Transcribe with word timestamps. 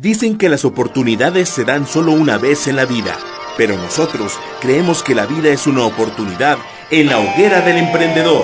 Dicen 0.00 0.38
que 0.38 0.48
las 0.48 0.64
oportunidades 0.64 1.50
se 1.50 1.66
dan 1.66 1.86
solo 1.86 2.12
una 2.12 2.38
vez 2.38 2.66
en 2.68 2.76
la 2.76 2.86
vida, 2.86 3.18
pero 3.58 3.76
nosotros 3.76 4.38
creemos 4.58 5.02
que 5.02 5.14
la 5.14 5.26
vida 5.26 5.50
es 5.50 5.66
una 5.66 5.84
oportunidad 5.84 6.56
en 6.90 7.08
la 7.08 7.18
hoguera 7.18 7.60
del 7.60 7.76
emprendedor. 7.76 8.40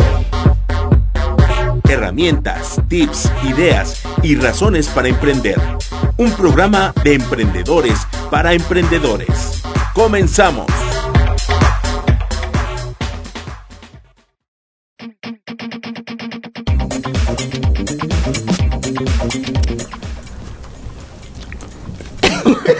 Herramientas, 1.88 2.78
tips, 2.88 3.32
ideas 3.44 4.02
y 4.22 4.36
razones 4.36 4.88
para 4.88 5.08
emprender. 5.08 5.58
Un 6.18 6.30
programa 6.32 6.92
de 7.02 7.14
emprendedores 7.14 8.06
para 8.30 8.52
emprendedores. 8.52 9.62
Comenzamos. 9.94 10.66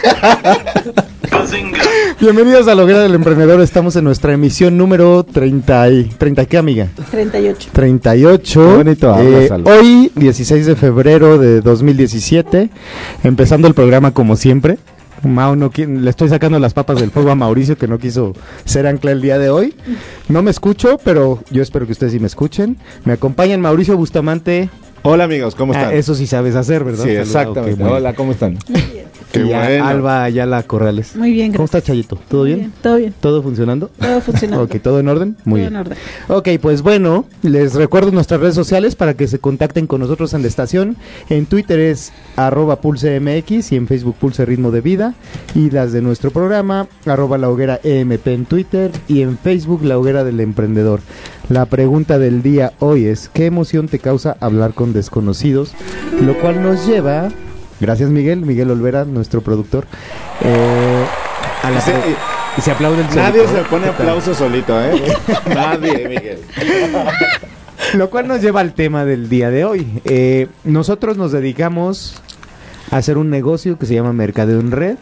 Bienvenidos 2.21 2.69
a 2.69 2.75
la 2.75 2.83
Hoguera 2.85 3.01
del 3.01 3.15
Emprendedor. 3.15 3.61
Estamos 3.61 3.97
en 3.97 4.05
nuestra 4.05 4.33
emisión 4.33 4.77
número 4.77 5.25
30. 5.25 5.91
Y, 5.91 6.05
¿30 6.19 6.47
qué, 6.47 6.59
amiga? 6.59 6.89
38. 7.11 7.69
38. 7.73 8.61
Qué 8.69 8.77
bonito 8.77 9.17
Eh, 9.21 9.49
hoy, 9.65 10.11
16 10.15 10.67
de 10.67 10.77
febrero 10.77 11.39
de 11.39 11.61
2017, 11.61 12.71
empezando 13.25 13.69
el 13.69 13.75
programa 13.75 14.13
como 14.13 14.37
siempre. 14.37 14.79
Mau 15.23 15.57
no 15.57 15.71
qui- 15.73 15.87
le 15.89 16.11
estoy 16.11 16.29
sacando 16.29 16.59
las 16.59 16.75
papas 16.75 17.01
del 17.01 17.11
fuego 17.11 17.31
a 17.31 17.35
Mauricio 17.35 17.77
que 17.79 17.89
no 17.89 17.99
quiso 17.99 18.35
ser 18.65 18.87
ancla 18.87 19.13
el 19.13 19.23
día 19.23 19.39
de 19.39 19.49
hoy. 19.51 19.75
No 20.29 20.43
me 20.43 20.51
escucho, 20.51 20.99
pero 21.03 21.43
yo 21.51 21.63
espero 21.63 21.87
que 21.87 21.93
ustedes 21.93 22.13
sí 22.13 22.21
me 22.21 22.27
escuchen. 22.27 22.77
Me 23.05 23.15
acompañan 23.15 23.61
Mauricio 23.61 23.97
Bustamante. 23.97 24.69
Hola 25.03 25.25
amigos, 25.25 25.55
¿cómo 25.55 25.73
Ah, 25.73 25.83
están? 25.83 25.95
eso 25.97 26.15
sí 26.15 26.27
sabes 26.27 26.57
hacer, 26.57 26.83
¿verdad? 26.85 27.05
sí, 27.05 27.11
Saluda, 27.11 27.23
exactamente. 27.23 27.75
bueno. 27.83 27.97
Hola, 27.97 28.15
¿cómo 28.15 28.33
están? 28.33 28.59
Qué 29.33 29.45
bueno. 29.45 29.85
Alba 29.87 30.25
Ayala 30.25 30.63
Corrales. 30.63 31.15
Muy 31.15 31.31
bien, 31.33 31.53
¿Cómo 31.53 31.65
gracias. 31.65 31.81
está 31.83 31.87
Chayito? 31.93 32.19
¿Todo 32.29 32.45
bien? 32.45 32.73
Todo 32.81 32.97
bien. 32.97 33.15
¿Todo 33.21 33.43
funcionando? 33.43 33.91
Todo 34.01 34.21
funcionando. 34.21 34.65
Ok, 34.65 34.77
¿todo 34.83 34.99
en 35.01 35.09
orden? 35.09 35.37
Muy 35.45 35.61
Todo 35.61 35.71
bien. 35.71 35.75
en 35.75 35.77
orden. 35.81 35.99
Ok, 36.29 36.49
pues 36.63 36.81
bueno, 36.83 37.27
les 37.43 37.75
recuerdo 37.75 38.11
nuestras 38.13 38.41
redes 38.41 38.55
sociales 38.55 38.97
para 38.97 39.15
que 39.15 39.29
se 39.29 39.39
contacten 39.39 39.87
con 39.87 40.01
nosotros 40.01 40.33
en 40.33 40.43
la 40.43 40.49
estación. 40.49 40.97
En 41.29 41.45
Twitter 41.47 41.79
es 41.79 42.13
arroba 42.37 42.81
pulsemx 42.81 43.73
y 43.73 43.77
en 43.77 43.87
Facebook 43.87 44.17
Pulse 44.19 44.45
Ritmo 44.47 44.71
de 44.71 44.81
Vida. 44.81 45.15
Y 45.55 45.71
las 45.71 45.93
de 45.93 46.01
nuestro 46.03 46.31
programa, 46.31 46.87
arroba 47.05 47.37
la 47.37 47.51
hoguera 47.51 47.79
EMP 47.85 48.27
en 48.29 48.47
Twitter 48.47 48.91
y 49.07 49.21
en 49.23 49.37
Facebook 49.37 49.85
la 49.85 49.99
hoguera 49.99 50.25
del 50.25 50.41
emprendedor. 50.41 51.01
La 51.49 51.67
pregunta 51.67 52.19
del 52.19 52.43
día 52.43 52.73
hoy 52.81 53.07
es, 53.07 53.31
¿qué 53.33 53.47
emoción 53.47 53.87
te 53.87 54.01
causa 54.01 54.37
hablar 54.41 54.73
con 54.75 54.93
desconocidos? 54.93 55.75
Lo 56.21 56.37
cual 56.39 56.61
nos 56.61 56.87
lleva, 56.87 57.29
gracias 57.81 58.11
Miguel, 58.11 58.41
Miguel 58.41 58.71
Olvera, 58.73 59.05
nuestro 59.05 59.43
productor, 59.43 59.87
eh, 60.43 61.05
a 61.63 61.71
la 61.71 61.81
Sí, 61.81 61.93
y 62.59 62.61
se 62.61 62.73
aplauden 62.73 63.07
Nadie 63.15 63.43
solito, 63.43 63.53
se 63.53 63.61
¿eh? 63.61 63.65
pone 63.71 63.87
aplauso 63.87 64.35
solito, 64.35 64.81
¿eh? 64.83 65.01
Nadie, 65.47 66.09
Miguel. 66.09 66.39
Lo 67.95 68.11
cual 68.11 68.27
nos 68.27 68.43
lleva 68.43 68.61
al 68.61 68.73
tema 68.73 69.05
del 69.05 69.29
día 69.29 69.51
de 69.51 69.65
hoy. 69.65 70.01
Eh, 70.05 70.49
nosotros 70.65 71.17
nos 71.17 71.31
dedicamos 71.31 72.21
a 72.91 72.97
hacer 72.97 73.19
un 73.19 73.31
negocio 73.31 73.79
que 73.79 73.87
se 73.87 73.95
llama 73.95 74.13
Mercadeo 74.13 74.59
en 74.59 74.73
Red 74.73 74.97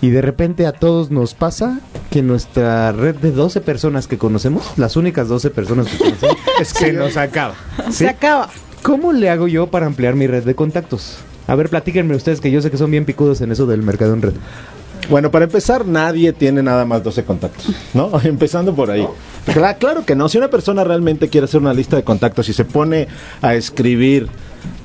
y 0.00 0.10
de 0.10 0.22
repente 0.22 0.66
a 0.66 0.72
todos 0.72 1.10
nos 1.10 1.34
pasa 1.34 1.80
que 2.10 2.22
nuestra 2.22 2.92
red 2.92 3.16
de 3.16 3.32
12 3.32 3.60
personas 3.60 4.06
que 4.06 4.18
conocemos, 4.18 4.64
las 4.76 4.96
únicas 4.96 5.28
12 5.28 5.50
personas 5.50 5.86
que 5.88 5.98
conocemos, 5.98 6.36
se 6.62 6.92
nos 6.92 7.16
acaba. 7.16 7.54
¿sí? 7.86 7.92
Se 7.92 8.08
acaba. 8.08 8.48
¿Cómo 8.82 9.12
le 9.12 9.28
hago 9.28 9.48
yo 9.48 9.66
para 9.66 9.86
ampliar 9.86 10.14
mi 10.14 10.26
red 10.26 10.44
de 10.44 10.54
contactos? 10.54 11.16
A 11.48 11.54
ver, 11.54 11.68
platíquenme 11.68 12.14
ustedes 12.14 12.40
que 12.40 12.50
yo 12.50 12.60
sé 12.62 12.70
que 12.70 12.76
son 12.76 12.90
bien 12.90 13.04
picudos 13.04 13.40
en 13.40 13.50
eso 13.50 13.66
del 13.66 13.82
mercado 13.82 14.12
en 14.14 14.22
red. 14.22 14.32
Bueno, 15.10 15.30
para 15.30 15.46
empezar, 15.46 15.86
nadie 15.86 16.32
tiene 16.32 16.62
nada 16.62 16.84
más 16.84 17.02
12 17.02 17.24
contactos, 17.24 17.66
¿no? 17.94 18.10
Empezando 18.24 18.74
por 18.74 18.90
ahí. 18.90 19.06
Cla- 19.46 19.76
Claro 19.78 20.04
que 20.04 20.14
no, 20.14 20.28
si 20.28 20.38
una 20.38 20.48
persona 20.48 20.84
realmente 20.84 21.28
quiere 21.28 21.46
hacer 21.46 21.60
una 21.60 21.72
lista 21.72 21.96
de 21.96 22.02
contactos 22.04 22.48
y 22.48 22.52
se 22.52 22.64
pone 22.64 23.08
a 23.40 23.54
escribir 23.54 24.28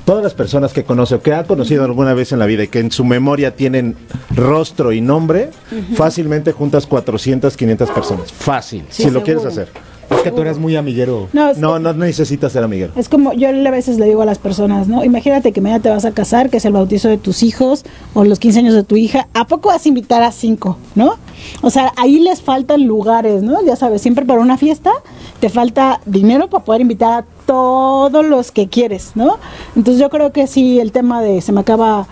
todas 0.05 0.23
las 0.23 0.33
personas 0.33 0.73
que 0.73 0.83
conoce 0.83 1.15
o 1.15 1.21
que 1.21 1.33
ha 1.33 1.43
conocido 1.45 1.83
alguna 1.85 2.13
vez 2.13 2.31
en 2.31 2.39
la 2.39 2.45
vida 2.45 2.63
y 2.63 2.67
que 2.67 2.79
en 2.79 2.91
su 2.91 3.05
memoria 3.05 3.55
tienen 3.55 3.95
rostro 4.35 4.91
y 4.91 5.01
nombre, 5.01 5.49
fácilmente 5.95 6.51
juntas 6.51 6.87
400, 6.87 7.55
500 7.55 7.89
personas. 7.91 8.31
Fácil, 8.31 8.85
Sí, 8.89 9.03
si 9.03 9.11
lo 9.11 9.23
quieres 9.23 9.45
hacer. 9.45 9.69
Es 10.09 10.21
que 10.21 10.31
tú 10.31 10.41
eres 10.41 10.57
muy 10.57 10.75
amiguero. 10.75 11.27
No, 11.33 11.49
es, 11.49 11.57
No, 11.57 11.79
no 11.79 11.93
necesitas 11.93 12.51
ser 12.51 12.63
amiguero. 12.63 12.93
es 12.95 13.09
como 13.09 13.33
yo 13.33 13.47
a 13.49 13.71
veces 13.71 13.97
le 13.97 14.05
digo 14.05 14.21
a 14.21 14.25
las 14.25 14.37
personas, 14.37 14.87
¿no? 14.87 15.03
Imagínate 15.03 15.51
que 15.51 15.61
mañana 15.61 15.81
te 15.81 15.89
vas 15.89 16.05
a 16.05 16.11
casar, 16.11 16.49
que 16.49 16.57
es 16.57 16.65
el 16.65 16.73
bautizo 16.73 17.09
de 17.09 17.17
tus 17.17 17.41
hijos 17.41 17.83
o 18.13 18.23
los 18.23 18.39
15 18.39 18.59
años 18.59 18.73
de 18.73 18.83
tu 18.83 18.95
hija. 18.97 19.27
¿A 19.33 19.47
poco 19.47 19.69
vas 19.69 19.85
a 19.85 19.89
invitar 19.89 20.21
a 20.21 20.31
cinco, 20.31 20.77
no? 20.95 21.15
O 21.61 21.69
sea, 21.69 21.93
ahí 21.97 22.19
les 22.19 22.41
faltan 22.41 22.85
lugares, 22.85 23.43
¿no? 23.43 23.65
Ya 23.65 23.75
sabes, 23.75 24.01
siempre 24.01 24.25
para 24.25 24.41
una 24.41 24.57
fiesta 24.57 24.91
te 25.39 25.49
falta 25.49 25.99
dinero 26.05 26.49
para 26.49 26.63
poder 26.63 26.81
invitar 26.81 27.23
a 27.23 27.25
todos 27.45 28.25
los 28.25 28.51
que 28.51 28.67
quieres, 28.67 29.11
¿no? 29.15 29.37
Entonces 29.75 30.01
yo 30.01 30.09
creo 30.09 30.31
que 30.31 30.47
sí, 30.47 30.79
el 30.79 30.91
tema 30.91 31.21
de 31.21 31.41
se 31.41 31.51
me 31.51 31.61
acaba 31.61 32.07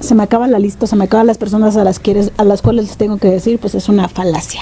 se 0.00 0.14
me 0.14 0.22
acaba 0.22 0.46
la 0.46 0.58
lista, 0.58 0.86
se 0.86 0.96
me 0.96 1.04
acaban 1.04 1.26
las 1.26 1.38
personas 1.38 1.76
a 1.76 1.84
las 1.84 1.98
quieres, 1.98 2.32
a 2.36 2.44
las 2.44 2.62
cuales 2.62 2.86
les 2.86 2.96
tengo 2.96 3.16
que 3.16 3.28
decir, 3.28 3.58
pues 3.58 3.74
es 3.74 3.88
una 3.88 4.08
falacia. 4.08 4.60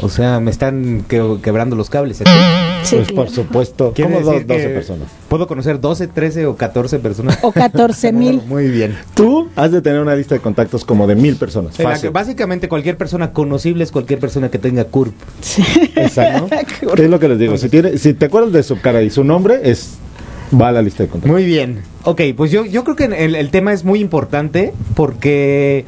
O 0.00 0.08
sea, 0.08 0.38
me 0.40 0.50
están 0.50 1.04
que- 1.08 1.38
quebrando 1.42 1.74
los 1.76 1.90
cables. 1.90 2.18
Sí, 2.84 2.96
pues 2.96 3.12
por 3.12 3.28
supuesto. 3.30 3.92
¿Cómo 3.96 4.20
dos- 4.20 4.32
decir 4.34 4.46
12 4.46 4.62
que 4.62 4.68
personas? 4.68 5.08
Puedo 5.28 5.46
conocer 5.46 5.80
12, 5.80 6.06
13 6.08 6.46
o 6.46 6.56
14 6.56 6.98
personas. 7.00 7.38
O 7.42 7.50
14 7.52 8.12
mil. 8.12 8.40
Muy 8.46 8.68
bien. 8.68 8.96
Tú 9.14 9.48
has 9.56 9.72
de 9.72 9.82
tener 9.82 10.00
una 10.00 10.14
lista 10.14 10.34
de 10.36 10.40
contactos 10.40 10.84
como 10.84 11.06
de 11.06 11.16
mil 11.16 11.36
personas. 11.36 11.76
Fácil. 11.76 12.10
básicamente 12.10 12.68
cualquier 12.68 12.96
persona 12.96 13.32
conocible 13.32 13.82
es 13.84 13.90
cualquier 13.92 14.20
persona 14.20 14.50
que 14.50 14.58
tenga 14.58 14.84
CURP. 14.84 15.14
Exacto. 15.96 16.48
Qué 16.96 17.04
Es 17.04 17.10
lo 17.10 17.18
que 17.18 17.28
les 17.28 17.38
digo. 17.38 17.56
Si, 17.58 17.68
tiene, 17.68 17.98
si 17.98 18.14
te 18.14 18.26
acuerdas 18.26 18.52
de 18.52 18.62
su 18.62 18.80
cara 18.80 19.02
y 19.02 19.10
su 19.10 19.24
nombre, 19.24 19.60
es 19.64 19.94
va 20.58 20.68
a 20.68 20.72
la 20.72 20.80
lista 20.82 21.02
de 21.02 21.08
contactos. 21.10 21.30
Muy 21.32 21.44
bien. 21.44 21.82
Ok, 22.04 22.22
pues 22.36 22.50
yo, 22.50 22.64
yo 22.64 22.84
creo 22.84 22.96
que 22.96 23.04
el, 23.04 23.34
el 23.34 23.50
tema 23.50 23.72
es 23.72 23.84
muy 23.84 24.00
importante 24.00 24.72
porque 24.94 25.84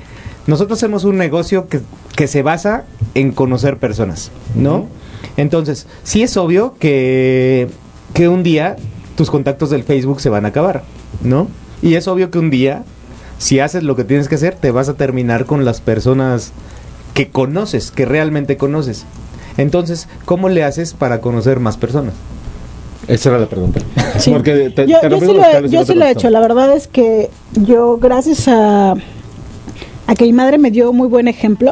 nosotros 0.50 0.80
hacemos 0.80 1.04
un 1.04 1.16
negocio 1.16 1.68
que, 1.68 1.80
que 2.16 2.26
se 2.26 2.42
basa 2.42 2.84
en 3.14 3.30
conocer 3.30 3.76
personas, 3.76 4.32
¿no? 4.56 4.86
Entonces, 5.36 5.86
sí 6.02 6.24
es 6.24 6.36
obvio 6.36 6.74
que, 6.76 7.68
que 8.14 8.28
un 8.28 8.42
día 8.42 8.74
tus 9.16 9.30
contactos 9.30 9.70
del 9.70 9.84
Facebook 9.84 10.20
se 10.20 10.28
van 10.28 10.44
a 10.44 10.48
acabar, 10.48 10.82
¿no? 11.22 11.46
Y 11.82 11.94
es 11.94 12.08
obvio 12.08 12.32
que 12.32 12.40
un 12.40 12.50
día, 12.50 12.82
si 13.38 13.60
haces 13.60 13.84
lo 13.84 13.94
que 13.94 14.02
tienes 14.02 14.28
que 14.28 14.34
hacer, 14.34 14.56
te 14.56 14.72
vas 14.72 14.88
a 14.88 14.94
terminar 14.94 15.46
con 15.46 15.64
las 15.64 15.80
personas 15.80 16.52
que 17.14 17.28
conoces, 17.28 17.92
que 17.92 18.04
realmente 18.04 18.56
conoces. 18.56 19.06
Entonces, 19.56 20.08
¿cómo 20.24 20.48
le 20.48 20.64
haces 20.64 20.94
para 20.94 21.20
conocer 21.20 21.60
más 21.60 21.76
personas? 21.76 22.14
Esa 23.06 23.28
era 23.28 23.38
la 23.38 23.46
pregunta. 23.46 23.80
Sí. 24.18 24.32
Porque 24.32 24.70
te, 24.70 24.88
yo 24.88 24.98
te 24.98 25.08
yo 25.08 25.20
sí 25.20 25.26
lo, 25.26 25.66
yo 25.66 25.84
sí 25.84 25.94
lo 25.94 26.04
he 26.04 26.10
hecho. 26.10 26.28
La 26.28 26.40
verdad 26.40 26.74
es 26.74 26.88
que 26.88 27.30
yo, 27.54 27.98
gracias 27.98 28.48
a, 28.48 28.94
a 30.10 30.16
que 30.16 30.24
mi 30.24 30.32
madre 30.32 30.58
me 30.58 30.72
dio 30.72 30.92
muy 30.92 31.06
buen 31.06 31.28
ejemplo, 31.28 31.70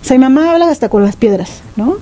o 0.00 0.04
sea, 0.04 0.16
mi 0.16 0.22
mamá 0.24 0.52
habla 0.52 0.70
hasta 0.70 0.88
con 0.88 1.04
las 1.04 1.16
piedras, 1.16 1.60
¿no? 1.76 1.98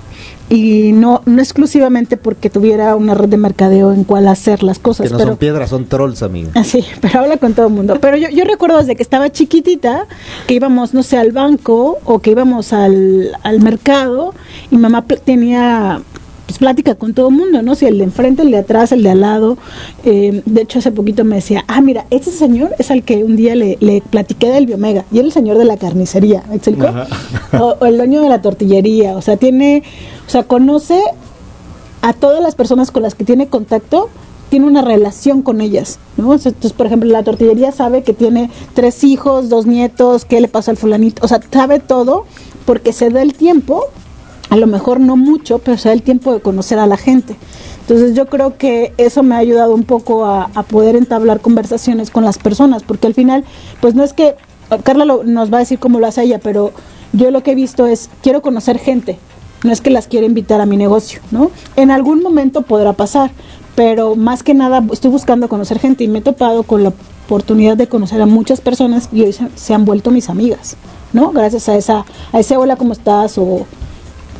Y 0.49 0.93
no, 0.93 1.23
no 1.27 1.43
exclusivamente 1.43 2.17
porque 2.17 2.51
tuviera 2.51 2.95
una 2.95 3.15
red 3.15 3.29
de 3.29 3.37
mercadeo 3.37 3.93
en 3.93 4.05
cual 4.05 4.29
hacer 4.29 4.63
las 4.63 4.79
cosas, 4.79 5.07
Que 5.07 5.13
no 5.13 5.19
pero... 5.19 5.31
son 5.31 5.39
piedras, 5.39 5.71
son 5.71 5.87
trolls, 5.87 6.23
amigo. 6.23 6.51
Ah, 6.55 6.63
Sí, 6.63 6.85
pero 7.01 7.19
habla 7.21 7.37
con 7.39 7.55
todo 7.55 7.67
el 7.67 7.73
mundo. 7.73 7.99
Pero 8.01 8.17
yo, 8.17 8.29
yo 8.29 8.45
recuerdo 8.45 8.79
desde 8.79 8.95
que 8.95 9.03
estaba 9.03 9.31
chiquitita 9.31 10.07
que 10.47 10.55
íbamos, 10.55 10.95
no 10.95 11.03
sé, 11.03 11.17
al 11.17 11.33
banco 11.33 11.99
o 12.05 12.21
que 12.21 12.31
íbamos 12.31 12.73
al, 12.73 13.33
al 13.43 13.61
mercado 13.61 14.35
y 14.71 14.77
mamá 14.77 15.05
tenía 15.25 16.03
pues, 16.47 16.59
plática 16.59 16.95
con 16.95 17.15
todo 17.15 17.29
el 17.29 17.37
mundo, 17.37 17.63
¿no? 17.63 17.75
Si 17.75 17.87
el 17.87 17.99
de 17.99 18.05
enfrente, 18.05 18.43
el 18.43 18.51
de 18.51 18.59
atrás, 18.59 18.93
el 18.93 19.03
de 19.03 19.11
al 19.11 19.21
lado. 19.21 19.59
Eh, 20.05 20.43
de 20.45 20.63
hecho, 20.63 20.79
hace 20.79 20.93
poquito 20.93 21.25
me 21.25 21.37
decía, 21.37 21.65
ah, 21.69 21.81
mira, 21.81 22.07
este 22.11 22.31
señor 22.31 22.75
es 22.79 22.91
al 22.91 23.03
que 23.03 23.25
un 23.25 23.37
día 23.37 23.55
le, 23.55 23.79
le 23.81 24.03
platiqué 24.03 24.51
del 24.51 24.67
Biomega 24.67 25.05
y 25.13 25.19
era 25.19 25.27
el 25.27 25.33
señor 25.33 25.59
de 25.59 25.65
la 25.65 25.77
carnicería, 25.77 26.43
¿me 26.49 26.57
explicó? 26.57 26.87
Ajá. 26.87 27.07
O, 27.61 27.77
o 27.81 27.87
el 27.87 27.99
dueño 27.99 28.23
de 28.23 28.31
la 28.31 28.41
tortillería, 28.41 29.15
o 29.15 29.21
sea, 29.21 29.37
tiene, 29.37 29.83
o 30.27 30.31
sea, 30.31 30.45
conoce 30.45 30.99
a 32.01 32.13
todas 32.15 32.43
las 32.43 32.55
personas 32.55 32.91
con 32.91 33.03
las 33.03 33.15
que 33.15 33.25
tiene 33.25 33.49
contacto, 33.49 34.09
tiene 34.49 34.67
una 34.67 34.83
relación 34.83 35.41
con 35.41 35.61
ellas, 35.61 35.99
¿no? 36.17 36.35
Entonces, 36.35 36.73
por 36.73 36.87
ejemplo, 36.87 37.09
la 37.11 37.23
tortillería 37.23 37.73
sabe 37.73 38.03
que 38.03 38.13
tiene 38.13 38.51
tres 38.75 39.03
hijos, 39.05 39.49
dos 39.49 39.67
nietos, 39.67 40.25
qué 40.25 40.41
le 40.41 40.49
pasa 40.49 40.71
al 40.71 40.77
fulanito, 40.77 41.25
o 41.25 41.29
sea, 41.29 41.41
sabe 41.51 41.79
todo 41.79 42.27
porque 42.67 42.93
se 42.93 43.11
da 43.11 43.23
el 43.23 43.35
tiempo, 43.35 43.85
a 44.51 44.57
lo 44.57 44.67
mejor 44.67 45.01
no 45.01 45.17
mucho, 45.17 45.59
pero 45.59 45.79
se 45.79 45.93
el 45.93 46.03
tiempo 46.03 46.33
de 46.33 46.41
conocer 46.41 46.79
a 46.79 46.87
la 46.87 46.97
gente. 46.97 47.37
Entonces 47.81 48.15
yo 48.15 48.27
creo 48.27 48.57
que 48.57 48.93
eso 48.97 49.23
me 49.23 49.35
ha 49.35 49.39
ayudado 49.39 49.75
un 49.75 49.85
poco 49.85 50.25
a, 50.25 50.49
poder 50.69 50.97
entablar 50.97 51.41
conversaciones 51.41 52.11
con 52.11 52.25
las 52.25 52.39
personas, 52.39 52.83
porque 52.83 53.07
al 53.07 53.15
final, 53.15 53.45
pues 53.81 53.95
no 53.95 54.05
es 54.05 54.13
que, 54.13 54.37
Carla 54.85 55.05
lo- 55.05 55.25
nos 55.25 55.53
va 55.53 55.57
a 55.59 55.61
decir 55.61 55.79
cómo 55.79 56.01
lo 56.01 56.07
hace 56.07 56.23
ella, 56.23 56.39
pero 56.39 56.73
yo 57.13 57.31
lo 57.31 57.43
que 57.43 57.53
he 57.53 57.55
visto 57.55 57.87
es, 57.87 58.09
quiero 58.23 58.41
conocer 58.41 58.79
gente, 58.79 59.19
no 59.65 59.73
es 59.73 59.81
que 59.81 59.91
las 59.91 60.07
quiero 60.07 60.27
invitar 60.27 60.61
a 60.61 60.67
mi 60.67 60.77
negocio, 60.77 61.21
¿no? 61.31 61.51
En 61.77 61.91
algún 61.91 62.23
momento 62.23 62.63
podrá 62.63 62.93
pasar, 62.93 63.31
pero 63.75 64.17
más 64.17 64.43
que 64.43 64.55
nada 64.55 64.85
estoy 64.93 65.11
buscando 65.11 65.49
conocer 65.49 65.79
gente 65.79 66.05
y 66.05 66.09
me 66.09 66.19
he 66.19 66.23
topado 66.23 66.63
con 66.63 66.83
la 66.83 66.93
oportunidad 67.27 67.77
de 67.77 67.87
conocer 67.87 68.21
a 68.21 68.27
muchas 68.27 68.61
personas 68.61 69.09
y 69.13 69.23
hoy 69.23 69.35
se, 69.55 69.75
han 69.75 69.85
vuelto 69.85 70.11
mis 70.11 70.29
amigas, 70.29 70.77
¿no? 71.13 71.31
Gracias 71.33 71.69
a 71.69 71.77
esa, 71.77 72.05
a 72.33 72.41
ese 72.41 72.57
hola, 72.57 72.77
¿cómo 72.77 72.93
estás? 72.93 73.39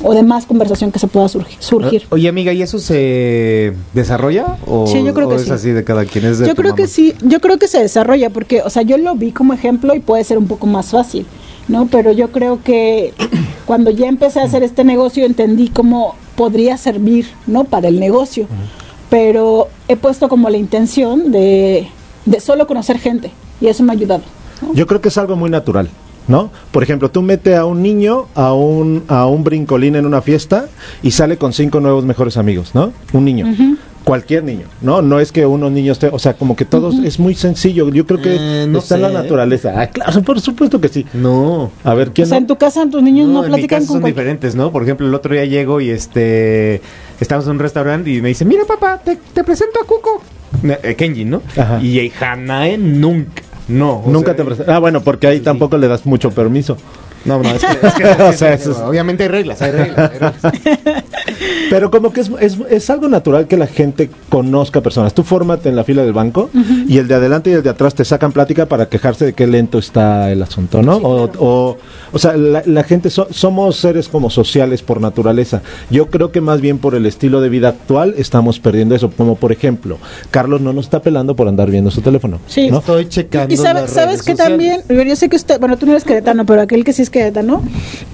O 0.03 0.15
demás 0.15 0.47
conversación 0.47 0.91
que 0.93 0.99
se 0.99 1.07
pueda 1.07 1.27
surgi- 1.27 1.57
surgir. 1.59 2.07
Oye, 2.11 2.29
amiga, 2.29 2.53
¿y 2.53 2.63
eso 2.63 2.79
se 2.79 3.73
desarrolla? 3.93 4.57
¿O, 4.67 4.87
Sí, 4.87 5.03
yo 5.05 5.15
creo 5.15 5.29
que 5.29 5.35
o 5.35 5.39
es 5.39 5.45
sí. 5.45 5.51
así 5.51 5.71
de 5.71 5.85
cada 5.85 6.05
quien? 6.05 6.25
Es 6.25 6.39
de 6.39 6.47
Yo 6.49 6.55
creo 6.55 6.75
que 6.75 6.87
sí, 6.87 7.15
yo 7.23 7.41
creo 7.41 7.59
que 7.59 7.69
se 7.69 7.81
desarrolla 7.81 8.31
porque, 8.31 8.63
o 8.63 8.71
sea, 8.71 8.83
yo 8.83 8.97
lo 8.99 9.15
vi 9.15 9.33
como 9.33 9.53
ejemplo 9.55 9.95
y 9.95 10.01
puede 10.01 10.25
ser 10.25 10.39
un 10.39 10.47
poco 10.47 10.67
más 10.67 10.91
fácil, 10.91 11.27
¿no? 11.69 11.87
Pero 11.87 12.13
yo 12.13 12.31
creo 12.33 12.61
que 12.63 13.15
cuando 13.67 13.91
ya 13.91 14.09
empecé 14.09 14.41
a 14.41 14.45
hacer 14.45 14.63
este 14.63 14.85
negocio 14.85 15.25
entendí 15.25 15.69
cómo 15.69 16.17
podría 16.37 16.77
servir, 16.77 17.27
¿no? 17.47 17.65
Para 17.65 17.89
el 17.89 18.01
negocio. 18.01 18.47
Pero 19.11 19.69
he 19.89 19.97
puesto 19.97 20.29
como 20.29 20.49
la 20.49 20.57
intención 20.57 21.33
de, 21.33 21.87
de 22.25 22.41
solo 22.41 22.67
conocer 22.67 22.99
gente 22.99 23.31
y 23.61 23.67
eso 23.67 23.83
me 23.83 23.93
ha 23.93 23.95
ayudado. 23.95 24.23
¿no? 24.63 24.73
Yo 24.75 24.87
creo 24.87 25.01
que 25.01 25.09
es 25.09 25.19
algo 25.19 25.37
muy 25.37 25.51
natural, 25.51 25.89
¿no? 26.29 26.51
Por 26.71 26.83
ejemplo, 26.83 27.11
tú 27.11 27.23
metes 27.23 27.57
a 27.57 27.65
un 27.65 27.83
niño 27.83 28.27
a 28.35 28.53
un, 28.55 29.05
a 29.09 29.27
un 29.27 29.45
brincolín 29.45 29.97
en 29.97 30.07
una 30.07 30.23
fiesta 30.23 30.67
y 31.03 31.11
sale 31.11 31.37
con 31.37 31.53
cinco 31.53 31.81
nuevos 31.81 32.05
mejores 32.05 32.37
amigos, 32.37 32.75
¿no? 32.75 32.93
Un 33.13 33.25
niño. 33.25 33.47
Cualquier 34.05 34.43
niño, 34.43 34.67
¿no? 34.81 35.01
No 35.01 35.21
es 35.21 35.31
que 35.31 35.47
unos 35.47 35.71
niños, 35.71 36.01
te, 36.01 36.09
o 36.09 36.19
sea, 36.19 36.35
como 36.35 36.57
que 36.57 36.65
todos 36.65 36.97
es 37.05 37.21
muy 37.21 37.37
sencillo. 37.37 37.89
Yo 37.91 38.05
creo 38.05 38.21
que 38.21 38.35
Eh, 38.37 38.67
no 38.69 38.81
está 38.81 38.97
en 38.97 39.03
la 39.03 39.11
naturaleza. 39.11 39.75
Ah, 39.81 39.87
claro, 39.87 40.23
por 40.23 40.41
supuesto 40.41 40.81
que 40.81 40.89
sí. 40.89 41.07
No. 41.15 41.71
A 41.85 41.95
ver, 41.95 42.09
O 42.09 42.13
¿quién 42.13 42.27
sea, 42.27 42.39
en 42.39 42.43
no? 42.45 42.49
tu 42.49 42.57
casa 42.59 42.85
tus 42.91 43.01
niños 43.01 43.29
no, 43.29 43.45
en 43.45 43.51
mi 43.53 43.57
platican 43.59 43.79
casa 43.79 43.87
con 43.87 43.95
son 43.95 44.01
cualquier- 44.03 44.15
diferentes, 44.25 44.57
¿no? 44.57 44.73
Por 44.73 44.83
ejemplo, 44.83 45.07
el 45.07 45.15
otro 45.15 45.33
día 45.35 45.45
llego 45.45 45.81
y 45.81 45.91
este 45.91 46.83
estamos 47.21 47.45
en 47.47 47.53
un 47.53 47.59
restaurante 47.61 48.11
y 48.11 48.21
me 48.21 48.29
dice, 48.31 48.45
mira 48.45 48.65
papá, 48.65 49.01
te, 49.05 49.17
te 49.33 49.45
presento 49.45 49.79
a 49.81 49.87
Cuco. 49.87 50.21
Eh, 50.83 50.97
Kenji, 50.97 51.25
¿no? 51.25 51.41
Ajá. 51.57 51.81
Y 51.81 52.11
Hanae 52.21 52.79
nunca. 52.79 53.43
No. 53.73 54.03
Nunca 54.07 54.27
sea, 54.33 54.37
te 54.37 54.45
presento. 54.45 54.73
Ah, 54.73 54.79
bueno, 54.79 55.01
porque 55.01 55.27
ahí 55.27 55.41
tampoco 55.41 55.79
le 55.79 55.89
das 55.89 56.07
mucho 56.07 56.31
permiso. 56.31 56.77
No, 57.25 57.39
no, 57.43 57.49
es 57.51 57.65
que, 57.65 57.87
es 57.87 57.95
que- 57.95 58.05
O 58.23 58.27
es 58.29 58.31
que- 58.31 58.37
sea, 58.37 58.53
eso 58.55 58.71
es- 58.73 58.79
obviamente 58.79 59.23
hay 59.25 59.29
reglas, 59.29 59.63
hay 59.63 59.73
reglas. 59.73 60.11
hay 60.13 60.19
reglas. 60.19 60.35
Pero 61.71 61.91
como 61.91 62.13
que 62.13 62.21
es, 62.21 62.31
es, 62.41 62.59
es 62.69 62.91
algo 62.91 63.09
natural 63.09 63.47
que 63.47 63.57
la 63.57 63.67
gente 63.67 64.11
conozca 64.29 64.81
personas. 64.83 65.15
Tú 65.15 65.23
fórmate 65.23 65.69
en 65.69 65.77
la 65.77 65.85
fila 65.85 66.03
del 66.03 66.13
banco 66.13 66.51
y 66.87 66.99
el 66.99 67.09
de 67.09 67.15
adelante 67.15 67.51
y 67.51 67.55
el 67.55 67.63
de 67.63 67.71
atrás 67.71 67.95
te 67.95 68.05
sacan 68.05 68.33
plática 68.33 68.67
para 68.67 68.87
quejarse 68.87 69.25
de 69.27 69.33
qué 69.33 69.47
lento 69.47 69.79
está 69.79 70.31
el 70.31 70.43
asunto, 70.43 70.83
¿no? 70.83 70.97
o, 70.97 71.31
o, 71.39 71.79
o 72.13 72.19
sea, 72.19 72.37
la, 72.37 72.63
la 72.67 72.85
gente, 72.85 73.09
so- 73.11 73.29
somos 73.31 73.77
seres 73.77 74.09
como 74.09 74.29
sociales 74.31 74.83
por 74.83 75.01
naturaleza. 75.01 75.63
Yo 75.91 76.09
creo 76.09 76.31
que 76.33 76.41
más 76.41 76.61
bien 76.61 76.79
por 76.79 76.95
el 76.95 77.07
estilo 77.07 77.41
de 77.41 77.49
vida 77.49 77.69
actual 77.69 78.15
estamos 78.19 78.59
perdiendo 78.61 78.95
eso. 78.95 79.11
Como 79.11 79.37
por 79.37 79.53
ejemplo, 79.53 79.99
Carlos 80.31 80.61
no 80.61 80.73
nos 80.73 80.85
está 80.87 81.01
pelando 81.01 81.35
por 81.37 81.49
andar 81.49 81.71
viendo 81.71 81.91
su 81.91 82.03
teléfono. 82.03 82.39
Sí. 82.47 82.71
¿no? 82.71 82.79
Estoy 82.79 83.09
checando. 83.09 83.53
Y 83.53 83.57
sabe- 83.57 83.83
las 83.83 83.91
sabes 83.91 84.07
redes 84.09 84.23
que 84.23 84.33
sociales. 84.33 84.83
también, 84.83 84.83
yo 84.89 85.03
yo 85.11 85.17
sé 85.17 85.29
que 85.29 85.37
usted, 85.37 85.59
bueno, 85.59 85.77
tú 85.79 85.87
no 85.87 85.93
eres 85.93 86.05
queretano, 86.05 86.45
pero 86.45 86.61
aquel 86.63 86.85
que 86.85 86.93
sí 86.93 87.03
es 87.03 87.11
queretano, 87.13 87.63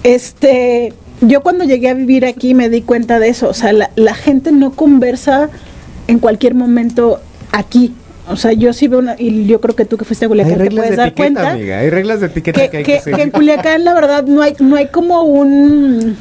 este, 0.03 0.93
yo 1.23 1.41
cuando 1.43 1.65
llegué 1.65 1.89
a 1.89 1.95
vivir 1.95 2.27
aquí 2.27 2.55
me 2.55 2.69
di 2.69 2.83
cuenta 2.83 3.19
de 3.19 3.29
eso, 3.31 3.49
o 3.49 3.55
sea, 3.55 3.73
la, 3.73 3.91
la 3.97 4.15
gente 4.15 4.53
no 4.53 4.73
conversa 4.73 5.49
en 6.07 6.19
cualquier 6.19 6.55
momento 6.55 7.21
aquí. 7.53 7.95
O 8.31 8.37
sea, 8.37 8.53
yo 8.53 8.75
sí 8.75 8.89
veo 8.89 8.99
una, 8.99 9.15
y 9.19 9.47
yo 9.47 9.59
creo 9.61 9.75
que 9.75 9.87
tú 9.87 9.97
que 9.97 10.05
fuiste 10.05 10.27
a 10.27 10.29
Culiacán 10.29 10.59
te 10.59 10.71
puedes 10.77 10.91
de 10.91 10.97
dar 10.97 11.09
etiqueta, 11.09 11.23
cuenta 11.41 11.51
amiga. 11.53 11.79
Hay 11.79 11.89
reglas 11.89 12.21
de 12.21 12.27
etiqueta 12.27 12.61
que, 12.61 12.69
que, 12.71 12.77
hay 12.77 12.85
que- 12.85 13.11
que 13.11 13.23
en 13.23 13.31
Culiacán 13.31 13.85
la 13.85 13.95
verdad 13.95 14.25
no 14.27 14.43
hay, 14.43 14.55
no 14.61 14.77
hay 14.77 14.89
como 14.89 15.23
un 15.23 16.17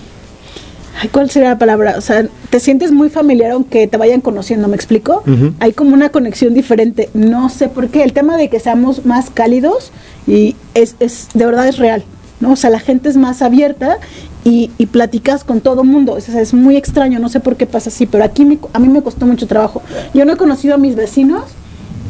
Ay, 1.00 1.10
¿Cuál 1.10 1.30
sería 1.30 1.50
la 1.50 1.60
palabra? 1.60 1.94
O 1.98 2.02
sea, 2.02 2.26
te 2.50 2.60
sientes 2.60 2.92
muy 2.92 3.10
familiar 3.12 3.52
aunque 3.52 3.86
te 3.86 3.98
vayan 3.98 4.20
conociendo, 4.22 4.68
¿me 4.68 4.76
explico? 4.76 5.22
Hay 5.60 5.74
como 5.74 5.94
una 5.94 6.10
conexión 6.10 6.56
diferente. 6.56 7.10
No 7.14 7.50
sé 7.50 7.68
por 7.70 7.90
qué. 7.90 8.02
El 8.04 8.14
tema 8.14 8.36
de 8.36 8.50
que 8.50 8.60
seamos 8.60 9.06
más 9.06 9.30
cálidos 9.30 9.92
y 10.26 10.56
es, 10.74 10.96
es 11.00 11.28
de 11.36 11.46
verdad 11.46 11.68
es 11.68 11.78
real, 11.78 12.04
¿no? 12.40 12.52
O 12.52 12.56
sea, 12.56 12.70
la 12.70 12.80
gente 12.80 13.10
es 13.10 13.18
más 13.18 13.42
abierta 13.42 13.98
y, 14.44 14.70
platicas 14.92 15.44
con 15.44 15.62
todo 15.62 15.84
mundo. 15.84 16.18
Es 16.18 16.54
muy 16.54 16.78
extraño, 16.78 17.20
no 17.20 17.30
sé 17.30 17.40
por 17.40 17.56
qué 17.58 17.66
pasa 17.66 17.90
así, 17.90 18.06
pero 18.06 18.24
aquí 18.24 18.46
me- 18.46 18.60
a 18.74 18.80
mí 18.80 18.88
me 18.88 19.02
costó 19.02 19.26
mucho 19.26 19.48
trabajo. 19.48 19.82
Yo 20.14 20.24
no 20.26 20.34
he 20.34 20.38
conocido 20.38 20.76
a 20.76 20.78
mis 20.78 20.96
vecinos. 20.96 21.44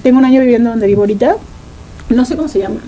Tengo 0.04 0.20
un 0.20 0.26
año 0.26 0.42
viviendo 0.42 0.70
donde 0.70 0.88
vivo 0.88 1.02
ahorita. 1.02 1.36
No 2.10 2.26
sé 2.26 2.36
cómo 2.36 2.48
se 2.48 2.60
llaman. 2.60 2.82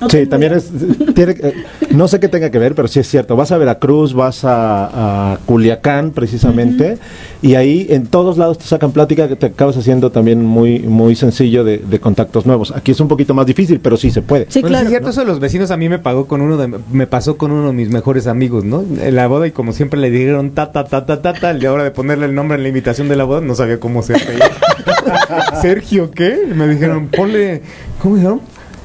No 0.00 0.08
Sí, 0.08 0.26
también 0.26 0.52
idea. 0.52 0.58
es, 0.58 1.14
tiene, 1.14 1.32
eh, 1.40 1.54
no 1.90 2.06
sé 2.08 2.20
qué 2.20 2.28
tenga 2.28 2.50
que 2.50 2.58
ver, 2.58 2.74
pero 2.74 2.86
sí 2.88 3.00
es 3.00 3.08
cierto. 3.08 3.34
Vas 3.36 3.50
a 3.52 3.58
Veracruz, 3.58 4.14
vas 4.14 4.44
a, 4.44 5.32
a 5.32 5.38
Culiacán 5.46 6.12
precisamente, 6.12 6.98
y 7.42 7.54
ahí 7.56 7.86
en 7.90 8.06
todos 8.06 8.38
lados 8.38 8.58
te 8.58 8.64
sacan 8.64 8.92
plática 8.92 9.28
que 9.28 9.36
te 9.36 9.46
acabas 9.46 9.76
haciendo 9.76 10.10
también 10.12 10.44
muy 10.44 10.78
muy 10.80 11.16
sencillo 11.16 11.64
de, 11.64 11.78
de 11.78 11.98
contactos 12.00 12.46
nuevos. 12.46 12.72
Aquí 12.76 12.92
es 12.92 13.00
un 13.00 13.08
poquito 13.08 13.34
más 13.34 13.46
difícil, 13.46 13.80
pero 13.80 13.96
sí 13.96 14.10
se 14.10 14.22
puede. 14.22 14.46
Sí, 14.48 14.60
Bueno, 14.60 14.74
claro. 14.74 14.84
es 14.84 14.90
cierto, 14.90 15.10
eso 15.10 15.20
de 15.20 15.26
los 15.26 15.40
vecinos 15.40 15.70
a 15.70 15.76
mí 15.76 15.88
me 15.88 15.98
pagó 15.98 16.26
con 16.26 16.40
uno 16.42 16.56
de, 16.56 16.78
me 16.92 17.06
pasó 17.06 17.36
con 17.36 17.50
uno 17.50 17.66
de 17.68 17.72
mis 17.72 17.88
mejores 17.90 18.26
amigos, 18.26 18.64
¿no? 18.64 18.84
En 19.00 19.14
la 19.16 19.26
boda 19.26 19.46
y 19.46 19.50
como 19.50 19.72
siempre 19.72 19.98
le 19.98 20.10
dijeron 20.10 20.50
ta 20.50 20.70
ta 20.72 20.84
ta 20.84 21.06
ta 21.06 21.22
ta 21.22 21.32
ta, 21.32 21.52
y 21.58 21.64
ahora 21.66 21.82
de 21.84 21.90
ponerle 21.90 22.26
el 22.26 22.34
nombre 22.34 22.56
en 22.56 22.62
la 22.62 22.68
invitación 22.68 23.08
de 23.08 23.16
la 23.16 23.24
boda 23.24 23.40
no 23.40 23.54
sabía 23.54 23.80
cómo 23.80 24.02
se. 24.02 24.14
Sergio, 25.62 26.10
¿qué? 26.10 26.38
Me 26.54 26.68
dijeron, 26.68 27.08
ponle, 27.08 27.62
¿cómo 28.00 28.16
dijeron? 28.16 28.40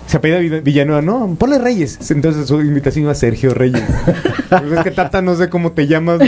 Se 0.08 0.18
apellida 0.18 0.40
Vill- 0.40 0.62
Villanueva, 0.64 1.02
no, 1.02 1.36
ponle 1.40 1.58
Reyes. 1.58 1.98
Entonces 2.12 2.48
su 2.48 2.62
invitación 2.62 3.04
iba 3.04 3.12
a 3.12 3.16
Sergio 3.16 3.54
Reyes. 3.54 3.84
Pues 4.54 4.72
es 4.72 4.84
que 4.84 4.92
Tata 4.92 5.24
no 5.24 5.34
sé 5.36 5.50
cómo 5.50 5.72
te 5.72 5.88
llamas. 5.88 6.20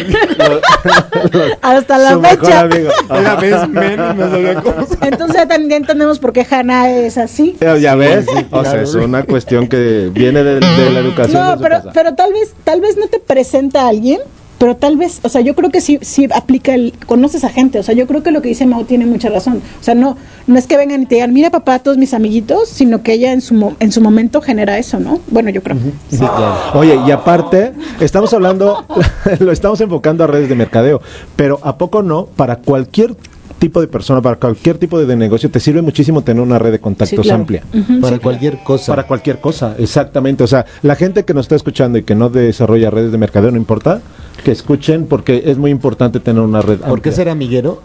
Hasta 1.62 1.98
la 2.00 2.12
Su 2.13 2.22
mejor 2.22 2.39
fecha. 2.39 2.68
Era 3.12 3.36
vez 3.36 3.69
menos, 3.69 4.16
no 4.16 4.30
sabía 4.31 4.56
cómo 4.63 4.88
Entonces 5.01 5.36
ya 5.36 5.48
también 5.48 5.72
entendemos 5.83 6.18
por 6.19 6.33
qué 6.33 6.45
Hannah 6.50 6.89
es 6.89 7.18
así. 7.19 7.56
Ya 7.60 7.94
ves, 7.95 8.25
o 8.50 8.63
sea, 8.63 8.81
es 8.81 8.95
una 8.95 9.24
cuestión 9.24 9.68
que 9.68 10.10
viene 10.12 10.44
de, 10.44 10.56
de 10.60 10.89
la 10.92 11.00
educación. 11.00 11.39
No, 11.39 11.57
pero, 11.94 12.16
tal 12.16 12.33
vez, 12.33 12.54
tal 12.63 12.81
vez 12.81 12.98
no 12.98 13.07
te 13.07 13.19
presenta 13.19 13.83
a 13.83 13.89
alguien, 13.89 14.19
pero 14.57 14.75
tal 14.75 14.96
vez, 14.98 15.19
o 15.24 15.30
sea, 15.30 15.42
yo 15.42 15.54
creo 15.56 15.69
que 15.69 15.81
sí, 15.81 16.00
sí 16.02 16.28
aplica 16.34 16.74
el, 16.74 16.94
conoces 17.06 17.44
a 17.44 17.50
gente, 17.50 17.80
o 17.80 17.84
sea, 17.84 17.94
yo 17.94 18.07
creo 18.07 18.24
que 18.24 18.31
lo 18.31 18.42
que 18.42 18.50
dice 18.50 18.66
Mau 18.66 18.84
tiene 18.86 19.06
mucha 19.06 19.30
razón. 19.30 19.62
O 19.80 19.84
sea, 19.84 19.96
no, 19.96 20.18
no 20.48 20.57
es 20.57 20.66
que 20.68 20.78
vengan 20.78 21.02
y 21.04 21.06
te 21.06 21.16
digan, 21.16 21.34
mira 21.34 21.50
papá, 21.50 21.80
todos 21.80 21.98
mis 21.98 22.13
amiguitos, 22.13 22.69
sino 22.69 23.04
que 23.04 23.13
ella 23.13 23.34
en 23.34 23.42
su, 23.42 23.54
mo- 23.54 23.75
en 23.80 23.92
su 23.92 24.02
momento 24.02 24.42
genera 24.42 24.78
eso, 24.78 25.00
¿no? 25.00 25.19
Bueno, 25.28 25.50
yo 25.50 25.62
creo. 25.62 25.78
Sí, 26.10 26.18
claro. 26.18 26.56
Oye, 26.75 26.98
y 27.06 27.12
aparte, 27.12 27.74
estamos 28.00 28.34
hablando, 28.34 28.86
lo 29.40 29.52
estamos 29.52 29.81
enfocando 29.81 30.24
a 30.24 30.28
redes 30.28 30.48
de 30.50 30.56
mercadeo, 30.56 31.01
pero 31.36 31.60
¿a 31.63 31.78
poco 31.78 32.01
no? 32.01 32.25
Para 32.25 32.58
cualquier 32.58 33.16
tipo 33.60 33.81
de 33.81 33.88
persona, 33.88 34.22
para 34.22 34.36
cualquier 34.38 34.78
tipo 34.78 35.00
de, 35.00 35.06
de 35.06 35.16
negocio, 35.16 35.50
te 35.50 35.60
sirve 35.60 35.81
muchísimo 35.81 36.22
tener 36.24 36.42
una 36.44 36.60
red 36.60 36.72
de 36.72 36.80
contactos 36.80 37.10
Sí, 37.10 37.24
claro. 37.24 37.40
amplia. 37.42 37.63
Para 38.02 38.16
sí, 38.18 38.22
cualquier 38.22 38.63
cosa. 38.63 38.92
Para 38.92 39.07
cualquier 39.07 39.40
cosa, 39.40 39.75
exactamente. 39.78 40.44
O 40.44 40.48
sea, 40.48 40.65
la 40.82 40.96
gente 40.96 41.24
que 41.25 41.34
nos 41.34 41.46
está 41.46 41.56
escuchando 41.56 41.98
y 41.98 42.03
que 42.03 42.15
no 42.15 42.30
desarrolla 42.30 42.89
redes 42.89 43.12
de 43.12 43.18
mercadeo, 43.18 43.51
no 43.51 43.58
importa, 43.58 44.01
que 44.44 44.51
escuchen 44.51 45.06
porque 45.08 45.44
es 45.46 45.58
muy 45.58 45.72
importante 45.72 46.20
tener 46.20 46.41
una 46.41 46.62
red 46.62 46.80
¿Por 46.80 47.01
qué 47.01 47.10
amplia. 47.10 47.12
ser 47.13 47.30
amiguero? 47.30 47.82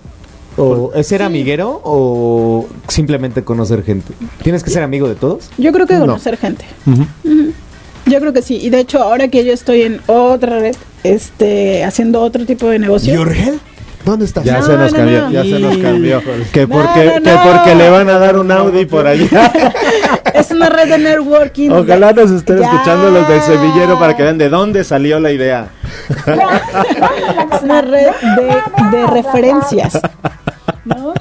¿O 0.57 0.91
¿Es 0.95 1.07
ser 1.07 1.23
amiguero 1.23 1.81
o 1.85 2.69
simplemente 2.89 3.45
conocer 3.45 3.83
gente? 3.85 4.13
¿Tienes 4.43 4.65
que 4.65 4.71
ser 4.71 4.83
amigo 4.83 5.09
de 5.09 5.15
todos? 5.15 5.49
Yo 5.57 5.73
creo 5.73 5.87
que 5.87 5.95
No. 5.95 6.01
conocer 6.01 6.37
gente. 6.37 6.65
Ujú. 6.87 7.07
Yo 8.07 8.19
creo 8.19 8.33
que 8.33 8.43
sí. 8.43 8.57
Y 8.61 8.71
de 8.71 8.81
hecho, 8.81 9.01
ahora 9.01 9.29
que 9.29 9.45
yo 9.45 9.53
estoy 9.53 9.83
en 9.83 10.01
otra 10.09 10.59
red, 10.59 10.75
este, 11.05 11.85
haciendo 11.85 12.21
otro 12.21 12.45
tipo 12.45 12.67
de 12.67 12.79
negocio. 12.81 13.15
¿Yorgel? 13.15 13.61
¿Dónde 14.05 14.25
estás? 14.25 14.45
Ya 14.45 14.59
No, 14.61 14.67
se 14.67 14.77
nos 14.77 14.93
no, 14.93 14.99
cambió, 14.99 15.21
no. 15.23 15.31
ya 15.31 15.43
se 15.43 15.59
nos 15.59 15.77
cambió. 15.79 16.23
Que 16.53 16.67
No, 16.67 16.69
porque, 16.75 17.21
no, 17.21 17.23
que 17.23 17.39
porque 17.53 17.75
le 17.75 17.91
van 17.91 18.09
a 18.09 18.19
dar 18.19 18.39
un 18.39 18.51
Audi 18.51 18.87
por 18.87 19.07
allá. 19.07 19.53
es 20.35 20.51
una 20.51 20.69
red 20.71 20.89
de 20.89 20.99
networking. 20.99 21.71
Ojalá 21.71 22.13
nos 22.13 22.31
estén 22.31 22.59
Ya. 22.61 22.65
escuchando 22.73 23.11
los 23.11 23.29
de 23.29 23.41
Sevillero 23.43 23.99
para 23.99 24.17
que 24.17 24.23
vean 24.23 24.39
de 24.39 24.49
dónde 24.49 24.85
salió 24.85 25.21
la 25.21 25.33
idea. 25.33 25.67
es 27.53 27.63
una 27.63 27.83
red 27.83 28.09
de, 28.37 28.97
de 28.97 29.07
referencias. 29.07 29.99
¿no? 30.85 31.13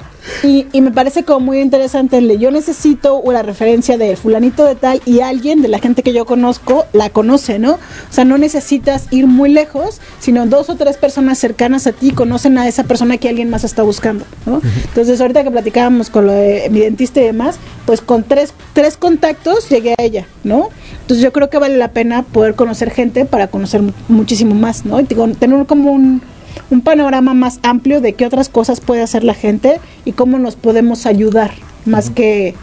Y, 0.42 0.66
y 0.72 0.80
me 0.80 0.90
parece 0.90 1.24
como 1.24 1.40
muy 1.40 1.60
interesante 1.60 2.18
el 2.18 2.28
de 2.28 2.38
yo 2.38 2.50
necesito 2.50 3.16
una 3.20 3.42
referencia 3.42 3.98
de 3.98 4.16
fulanito 4.16 4.64
de 4.64 4.74
tal 4.74 5.02
y 5.04 5.20
alguien 5.20 5.60
de 5.60 5.68
la 5.68 5.78
gente 5.78 6.02
que 6.02 6.12
yo 6.12 6.24
conozco 6.24 6.86
la 6.92 7.10
conoce, 7.10 7.58
¿no? 7.58 7.72
O 7.74 7.78
sea, 8.12 8.24
no 8.24 8.38
necesitas 8.38 9.06
ir 9.10 9.26
muy 9.26 9.50
lejos, 9.50 10.00
sino 10.18 10.46
dos 10.46 10.70
o 10.70 10.76
tres 10.76 10.96
personas 10.96 11.38
cercanas 11.38 11.86
a 11.86 11.92
ti 11.92 12.10
conocen 12.10 12.56
a 12.58 12.66
esa 12.68 12.84
persona 12.84 13.18
que 13.18 13.28
alguien 13.28 13.50
más 13.50 13.64
está 13.64 13.82
buscando, 13.82 14.24
¿no? 14.46 14.60
Entonces, 14.86 15.20
ahorita 15.20 15.44
que 15.44 15.50
platicábamos 15.50 16.08
con 16.10 16.26
lo 16.26 16.32
de 16.32 16.68
mi 16.70 16.80
dentista 16.80 17.20
y 17.20 17.24
demás, 17.24 17.56
pues 17.84 18.00
con 18.00 18.22
tres, 18.24 18.54
tres 18.72 18.96
contactos 18.96 19.68
llegué 19.68 19.94
a 19.98 20.02
ella, 20.02 20.26
¿no? 20.44 20.68
Entonces 21.02 21.22
yo 21.22 21.32
creo 21.32 21.50
que 21.50 21.58
vale 21.58 21.76
la 21.76 21.88
pena 21.88 22.22
poder 22.22 22.54
conocer 22.54 22.90
gente 22.90 23.24
para 23.24 23.48
conocer 23.48 23.82
mu- 23.82 23.92
muchísimo 24.08 24.54
más, 24.54 24.84
¿no? 24.86 25.00
Y 25.00 25.04
digo, 25.04 25.26
tener 25.28 25.66
como 25.66 25.90
un, 25.92 26.22
un 26.70 26.80
panorama 26.82 27.34
más 27.34 27.58
amplio 27.62 28.00
de 28.00 28.12
qué 28.14 28.26
otras 28.26 28.48
cosas 28.48 28.80
puede 28.80 29.02
hacer 29.02 29.24
la 29.24 29.34
gente 29.34 29.80
y 30.04 30.12
cómo 30.12 30.38
nos 30.38 30.56
podemos 30.56 31.06
ayudar, 31.06 31.52
más 31.86 32.10
que 32.10 32.54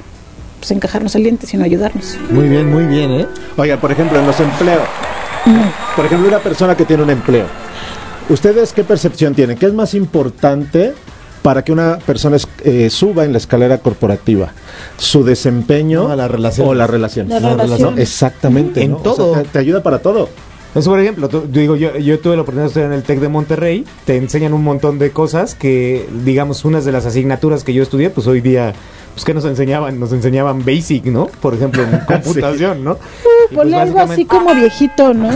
pues, 0.60 0.72
encajarnos 0.72 1.16
el 1.16 1.24
diente, 1.24 1.46
sino 1.48 1.64
ayudarnos. 1.64 2.18
Muy 2.30 2.48
bien, 2.50 2.72
muy 2.72 2.86
bien, 2.86 3.12
¿eh? 3.12 3.28
Oiga, 3.58 3.78
por 3.78 3.92
ejemplo, 3.92 4.20
en 4.20 4.26
los 4.28 4.40
empleos. 4.40 4.84
Por 5.96 6.06
ejemplo, 6.06 6.28
una 6.28 6.40
persona 6.40 6.76
que 6.76 6.86
tiene 6.86 7.04
un 7.04 7.10
empleo. 7.10 7.46
¿Ustedes 8.30 8.74
qué 8.74 8.84
percepción 8.84 9.34
tienen? 9.34 9.58
¿Qué 9.58 9.66
es 9.68 9.74
más 9.74 9.94
importante 9.94 10.94
para 11.42 11.64
que 11.64 11.72
una 11.72 11.98
persona 12.00 12.36
es- 12.36 12.48
eh, 12.66 12.90
suba 12.90 13.24
en 13.24 13.32
la 13.32 13.38
escalera 13.38 13.78
corporativa? 13.78 14.50
Su 14.98 15.24
desempeño 15.24 16.08
No, 16.10 16.16
la 16.16 16.28
relación. 16.28 16.68
o 16.68 16.74
la 16.74 16.88
relación. 16.88 17.30
La 17.30 17.40
No, 17.40 17.56
relación. 17.56 17.98
Exactamente. 18.00 18.82
En 18.84 18.92
¿no? 18.92 18.98
O 18.98 19.04
sea, 19.04 19.14
todo. 19.16 19.32
te, 19.34 19.44
te 19.44 19.60
ayuda 19.60 19.82
para 19.82 20.00
todo. 20.00 20.28
Entonces, 20.78 20.90
por 20.92 21.00
ejemplo, 21.00 21.28
tú- 21.28 21.48
digo, 21.50 21.76
yo, 21.76 21.98
yo 21.98 22.20
tuve 22.20 22.36
la 22.36 22.44
oportunidad 22.44 22.66
de 22.66 22.68
estudiar 22.68 22.92
en 22.92 22.98
el 22.98 23.02
TEC 23.04 23.20
de 23.20 23.30
Monterrey, 23.30 23.84
te 24.06 24.16
enseñan 24.16 24.54
un 24.54 24.64
montón 24.64 25.00
de 25.00 25.10
cosas 25.10 25.56
que, 25.56 26.08
digamos, 26.24 26.66
unas 26.66 26.86
de 26.86 26.92
las 26.92 27.08
asignaturas 27.08 27.64
que 27.64 27.74
yo 27.74 27.82
estudié, 27.82 28.12
pues 28.12 28.28
hoy 28.28 28.42
día, 28.42 28.74
pues 29.16 29.26
que 29.26 29.34
nos 29.34 29.46
enseñaban, 29.46 30.00
nos 30.00 30.14
enseñaban 30.14 30.64
Basic, 30.64 31.06
¿no? 31.06 31.30
Por 31.42 31.56
ejemplo, 31.56 31.82
en 31.82 31.98
computación, 32.06 32.84
¿no? 32.84 33.00
Pues, 33.48 33.56
Ponle 33.56 33.78
algo 33.78 34.00
así 34.00 34.26
como 34.26 34.54
viejito, 34.54 35.14
¿no? 35.14 35.30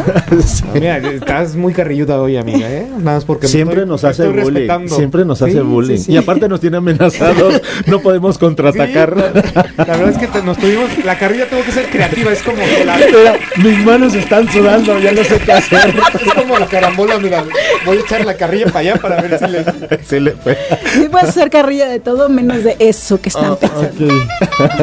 Mira, 0.74 0.98
estás 0.98 1.56
muy 1.56 1.74
carrilluda 1.74 2.20
hoy, 2.22 2.36
amiga, 2.38 2.70
¿eh? 2.70 2.86
Nada 3.00 3.16
más 3.18 3.26
porque 3.26 3.48
me 3.48 3.52
Siempre 3.52 3.78
estoy- 3.78 3.90
nos 3.90 4.04
hace 4.04 4.28
bullying. 4.28 4.44
respetando. 4.46 4.96
Siempre 4.96 5.26
nos 5.26 5.38
Sí, 5.38 5.44
hace 5.46 5.54
sí, 5.54 5.60
bullying. 5.60 5.98
sí. 5.98 6.12
Y 6.12 6.18
aparte 6.18 6.48
nos 6.50 6.60
tiene 6.60 6.78
amenazados. 6.78 7.62
no 7.88 8.00
podemos 8.02 8.38
contraatacar. 8.38 9.16
Sí, 9.16 9.52
la, 9.56 9.66
la 9.86 9.98
verdad 9.98 10.10
es 10.10 10.18
que 10.18 10.28
te- 10.28 10.42
nos 10.44 10.58
tuvimos, 10.58 10.90
la 11.06 11.18
carrilla 11.18 11.50
tuvo 11.50 11.64
que 11.64 11.72
ser 11.72 11.86
creativa, 11.90 12.32
es 12.32 12.44
como 12.44 12.58
que 12.58 12.86
la, 12.86 12.98
Mira, 12.98 13.34
mis 13.58 13.86
manos 13.86 14.14
están 14.14 14.50
sudando, 14.52 15.00
ya 15.00 15.12
no 15.14 15.24
sé 15.24 15.40
qué 15.40 15.52
hacer. 15.54 15.94
es 16.26 16.34
como 16.34 16.60
la 16.60 16.66
carambola, 16.68 17.18
mira, 17.20 17.44
voy 17.86 17.98
a 17.98 18.02
echar 18.02 18.26
la 18.26 18.36
carrilla 18.36 18.66
para 18.68 18.80
allá 18.80 18.96
para 18.98 19.22
ver 19.22 19.40
si 19.40 19.48
le... 19.48 19.66
Sí 20.04 20.20
le 20.20 20.32
fue. 20.32 20.58
Sí, 20.94 21.08
puedes 21.10 21.30
hacer 21.30 21.50
carrilla 21.50 21.88
de 21.88 22.00
todo 22.00 22.28
menos 22.30 22.64
de 22.64 22.76
eso 22.80 23.20
que 23.22 23.30
están 23.30 23.56
pensando. 23.58 24.14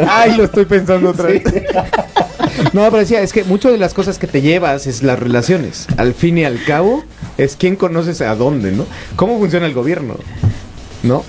Ay, 0.09 0.37
lo 0.37 0.45
estoy 0.45 0.65
pensando 0.65 1.11
otra 1.11 1.27
vez. 1.29 1.43
No, 2.73 2.91
pero 2.91 3.05
decía, 3.21 3.25
es 3.25 3.33
que 3.33 3.45
mucho 3.45 3.71
de 3.71 3.79
las 3.79 3.95
cosas 3.95 4.19
que 4.19 4.27
te 4.27 4.41
llevas 4.43 4.87
es 4.87 5.03
las 5.03 5.19
relaciones. 5.19 5.87
Al 5.97 6.15
fin 6.15 6.39
y 6.39 6.45
al 6.45 6.63
cabo, 6.65 7.05
es 7.37 7.57
quién 7.57 7.77
conoces 7.77 8.21
a 8.21 8.35
dónde, 8.35 8.73
¿no? 8.73 8.87
¿Cómo 9.17 9.39
funciona 9.39 9.67
el 9.67 9.75
gobierno? 9.75 10.17
¿No? 11.03 11.25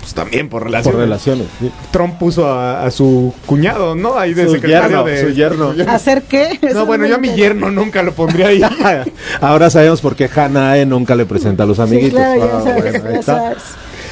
Pues 0.00 0.14
también 0.14 0.48
por 0.48 0.62
relaciones. 0.62 0.92
Por 0.94 1.00
relaciones. 1.00 1.46
sí. 1.58 1.70
Trump 1.90 2.16
puso 2.18 2.46
a, 2.46 2.84
a 2.86 2.90
su 2.92 3.34
cuñado, 3.44 3.96
¿no? 3.96 4.16
Ahí 4.16 4.34
de 4.34 4.44
Su 4.44 4.52
secretario 4.52 4.88
yerno, 4.88 5.04
de... 5.04 5.20
su 5.20 5.28
yerno. 5.30 5.74
¿Hacer 5.92 6.22
qué? 6.22 6.60
No, 6.72 6.86
bueno, 6.86 7.06
yo 7.06 7.16
a 7.16 7.18
mi 7.18 7.34
yerno 7.34 7.70
nunca 7.72 8.04
lo 8.04 8.12
pondría 8.12 8.48
ahí. 8.48 8.62
Ahora 9.40 9.68
sabemos 9.68 10.00
por 10.00 10.14
qué 10.14 10.30
Hanae 10.32 10.86
nunca 10.86 11.16
le 11.16 11.26
presenta 11.26 11.64
a 11.64 11.66
los 11.66 11.78
Sí, 11.78 11.82
amiguitos. 11.82 12.20
claro, 12.20 12.40
ya 12.40 12.50
sabes, 12.62 12.82
bueno, 12.92 13.08
ahí 13.08 13.14
ya 13.14 13.18
está. 13.20 13.36
sabes. 13.36 13.62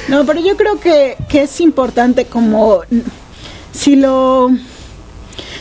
No, 0.09 0.25
pero 0.25 0.41
yo 0.41 0.57
creo 0.57 0.79
que, 0.81 1.15
que 1.29 1.43
es 1.43 1.61
importante 1.61 2.25
como 2.25 2.81
si 3.71 3.95
lo 3.95 4.49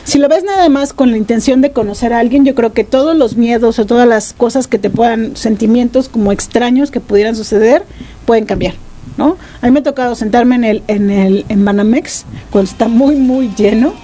si 0.05 0.19
lo 0.19 0.29
ves 0.29 0.45
nada 0.45 0.69
más 0.69 0.93
con 0.93 1.11
la 1.11 1.17
intención 1.17 1.61
de 1.63 1.73
conocer 1.73 2.13
a 2.13 2.19
alguien, 2.19 2.45
yo 2.45 2.55
creo 2.55 2.73
que 2.73 2.85
todos 2.85 3.17
los 3.17 3.37
miedos 3.37 3.79
o 3.79 3.87
todas 3.87 4.07
las 4.07 4.35
cosas 4.35 4.67
que 4.67 4.79
te 4.79 4.91
puedan, 4.91 5.37
sentimientos 5.37 6.09
como 6.09 6.31
extraños 6.31 6.91
que 6.91 7.01
pudieran 7.01 7.35
suceder, 7.35 7.85
pueden 8.27 8.45
cambiar, 8.45 8.75
¿no? 9.17 9.37
A 9.63 9.67
mí 9.67 9.73
me 9.73 9.81
ha 9.81 9.83
tocado 9.83 10.15
sentarme 10.15 10.57
en 10.57 10.65
el, 10.65 10.83
en 10.89 11.11
el, 11.11 11.47
en 11.49 11.65
Banamex, 11.65 12.27
cuando 12.51 12.71
está 12.71 12.89
muy, 12.89 13.17
muy 13.17 13.51
lleno, 13.57 13.95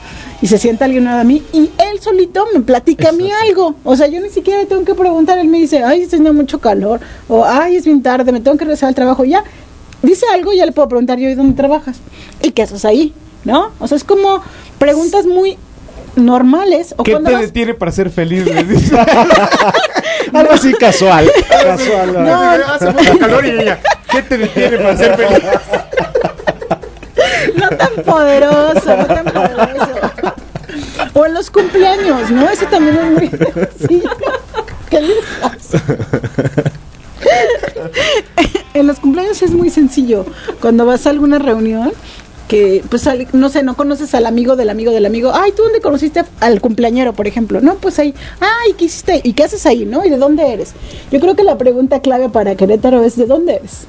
y 0.43 0.47
se 0.47 0.57
sienta 0.57 0.87
alguien 0.87 1.05
de 1.05 1.25
mí, 1.25 1.43
y 1.53 1.71
él 1.77 2.01
solito 2.01 2.47
me 2.55 2.61
platica 2.61 3.11
a 3.11 3.13
mí 3.13 3.31
algo. 3.47 3.75
O 3.85 3.95
sea, 3.95 4.07
yo 4.07 4.21
ni 4.21 4.31
siquiera 4.31 4.65
tengo 4.65 4.87
que 4.87 4.95
preguntar, 4.95 5.39
él 5.39 5.49
me 5.49 5.59
dice, 5.59 5.85
ay, 5.85 6.07
tenía 6.07 6.33
mucho 6.33 6.61
calor, 6.61 7.01
o 7.29 7.45
ay, 7.45 7.77
es 7.77 7.85
bien 7.85 8.03
tarde, 8.03 8.33
me 8.33 8.41
tengo 8.41 8.57
que 8.57 8.65
regresar 8.65 8.89
al 8.89 8.95
trabajo, 8.95 9.25
ya. 9.25 9.45
Dice 10.03 10.25
algo, 10.33 10.55
ya 10.55 10.65
le 10.65 10.73
puedo 10.73 10.89
preguntar 10.89 11.19
yo, 11.19 11.29
¿y 11.29 11.35
dónde 11.35 11.55
trabajas? 11.55 11.99
¿Y 12.43 12.53
qué 12.53 12.63
haces 12.63 12.87
ahí? 12.87 13.13
¿No? 13.45 13.71
O 13.81 13.87
sea, 13.87 13.97
es 13.97 14.05
como 14.05 14.41
preguntas 14.79 15.27
muy 15.27 15.59
normales. 16.17 16.95
O 16.97 17.03
¿Qué 17.05 17.17
te 17.17 17.23
vas- 17.33 17.41
detiene 17.41 17.75
para 17.75 17.93
ser 17.93 18.11
feliz? 18.11 18.45
Algo 20.33 20.53
así 20.53 20.73
casual. 20.75 21.31
casual. 21.49 22.13
No, 22.25 22.41
Hace 22.41 22.91
mucho 22.91 23.19
calor 23.19 23.47
y 23.47 23.51
ella, 23.51 23.81
¿qué 24.11 24.23
te 24.23 24.39
detiene 24.39 24.79
para 24.79 24.97
ser 24.97 25.17
feliz? 25.17 25.43
no 27.57 27.69
tan 27.71 28.05
poderoso, 28.05 28.97
no 28.97 29.07
tan 29.07 29.25
poderoso. 29.25 29.91
O 31.15 31.27
en 31.27 31.35
los 31.35 31.51
cumpleaños, 31.51 32.31
¿no? 32.31 32.49
Eso 32.49 32.67
también 32.67 32.97
es 32.97 33.11
muy. 33.11 34.01
¿Qué 34.89 35.01
les 35.01 35.25
pasa? 35.41 35.83
En 38.75 38.87
los 38.87 38.99
cumpleaños 39.01 39.43
es 39.43 39.51
muy 39.53 39.71
sencillo. 39.71 40.25
Cuando 40.61 40.87
vas 40.87 41.07
a 41.07 41.11
alguna 41.11 41.39
reunión, 41.39 41.93
que 42.51 42.83
pues 42.91 43.07
al- 43.07 43.29
no 43.33 43.49
sé, 43.49 43.63
no 43.63 43.77
conoces 43.77 44.13
al 44.13 44.27
amigo 44.27 44.57
del 44.57 44.71
amigo 44.71 44.91
del 44.91 45.07
amigo. 45.07 45.31
Ay, 45.33 45.53
¿tú 45.53 45.63
dónde 45.63 45.81
conociste 45.81 46.25
al 46.41 46.61
cumpleañero, 46.61 47.13
por 47.13 47.29
ejemplo? 47.29 47.61
No, 47.61 47.77
pues 47.77 48.01
ahí. 48.01 48.13
Ay, 48.41 48.73
¿qué 48.77 48.87
hiciste? 48.87 49.21
¿Y 49.23 49.35
qué 49.35 49.45
haces 49.45 49.65
ahí, 49.67 49.85
no? 49.87 50.05
¿Y 50.05 50.11
de 50.11 50.17
dónde 50.19 50.53
eres? 50.53 50.73
Yo 51.13 51.21
creo 51.21 51.37
que 51.37 51.45
la 51.45 51.57
pregunta 51.57 52.01
clave 52.01 52.29
para 52.29 52.57
Querétaro 52.57 53.05
es 53.05 53.15
¿de 53.17 53.27
dónde 53.27 53.55
eres? 53.55 53.85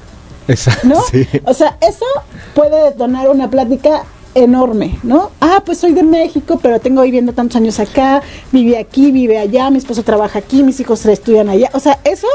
Exacto. 0.46 0.86
¿no? 0.86 1.00
Sí. 1.10 1.26
O 1.44 1.54
sea, 1.54 1.76
eso 1.80 2.06
puede 2.54 2.84
detonar 2.84 3.28
una 3.30 3.50
plática 3.50 4.04
enorme, 4.36 4.98
¿no? 5.02 5.32
Ah, 5.40 5.62
pues 5.66 5.78
soy 5.78 5.92
de 5.92 6.04
México, 6.04 6.60
pero 6.62 6.78
tengo 6.78 7.02
viviendo 7.02 7.32
tantos 7.32 7.56
años 7.56 7.80
acá, 7.80 8.22
vive 8.52 8.78
aquí, 8.78 9.10
vive 9.10 9.38
allá, 9.38 9.70
mi 9.70 9.78
esposo 9.78 10.04
trabaja 10.04 10.38
aquí, 10.38 10.62
mis 10.62 10.78
hijos 10.78 11.04
estudian 11.04 11.48
allá. 11.48 11.68
O 11.74 11.80
sea, 11.80 11.98
eso 12.04 12.28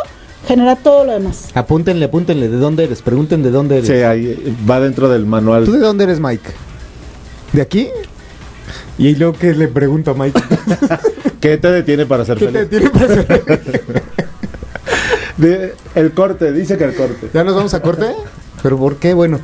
genera 0.45 0.75
todo 0.75 1.05
lo 1.05 1.13
demás. 1.13 1.49
Apúntenle, 1.53 2.05
apúntenle, 2.05 2.49
¿de 2.49 2.57
dónde 2.57 2.83
eres? 2.83 3.01
Pregunten 3.01 3.43
de 3.43 3.51
dónde 3.51 3.77
eres. 3.77 3.87
Sí, 3.87 3.93
ahí 4.03 4.57
va 4.69 4.79
dentro 4.79 5.09
del 5.09 5.23
¿Tú 5.23 5.27
manual. 5.29 5.65
de 5.71 5.77
dónde 5.79 6.03
eres, 6.03 6.19
Mike? 6.19 6.51
¿De 7.53 7.61
aquí? 7.61 7.87
Y 8.97 9.15
luego 9.15 9.33
que 9.33 9.53
le 9.53 9.67
pregunto 9.67 10.11
a 10.11 10.13
Mike, 10.13 10.41
¿Qué 11.39 11.57
te 11.57 11.71
detiene 11.71 12.05
para 12.05 12.25
ser 12.25 12.37
¿qué 12.37 12.47
te 12.47 12.51
feliz? 12.51 12.69
detiene 12.69 12.89
para 12.89 13.07
ser 13.07 13.25
feliz? 13.25 13.61
De- 15.37 15.73
el 15.95 16.11
corte, 16.13 16.51
dice 16.51 16.77
que 16.77 16.83
el 16.85 16.95
corte. 16.95 17.29
¿Ya 17.33 17.43
nos 17.43 17.55
vamos 17.55 17.73
a 17.75 17.81
corte? 17.81 18.05
¿Pero 18.63 18.77
por 18.77 18.95
qué? 18.97 19.13
Bueno, 19.13 19.39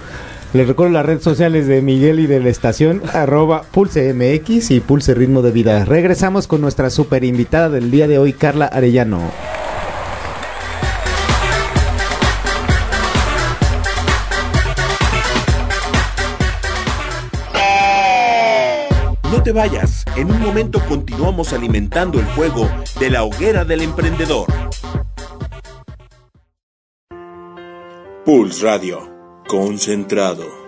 Les 0.54 0.68
recuerdo 0.68 0.92
las 0.94 1.06
redes 1.06 1.24
sociales 1.24 1.66
de 1.68 1.82
Miguel 1.82 2.20
y 2.20 2.28
de 2.28 2.40
la 2.40 2.50
estación, 2.50 3.02
arroba 3.14 3.64
Pulse 3.72 4.14
MX 4.14 4.70
y 4.72 4.80
Pulse 4.80 5.14
Ritmo 5.16 5.42
de 5.42 5.52
Vida. 5.52 5.84
Regresamos 5.86 6.48
con 6.48 6.62
nuestra 6.62 6.90
super 6.90 7.24
invitada 7.24 7.70
del 7.70 7.90
día 7.92 8.08
de 8.08 8.18
hoy, 8.20 8.34
Carla 8.34 8.66
Arellano. 8.66 9.20
Te 19.44 19.52
vayas, 19.52 20.06
en 20.16 20.32
un 20.32 20.42
momento 20.42 20.80
continuamos 20.88 21.52
alimentando 21.52 22.20
el 22.20 22.26
fuego 22.28 22.70
de 23.00 23.10
la 23.10 23.24
hoguera 23.24 23.66
del 23.66 23.82
emprendedor. 23.82 24.48
Pulse 28.26 28.64
Radio, 28.66 29.12
concentrado. 29.48 30.63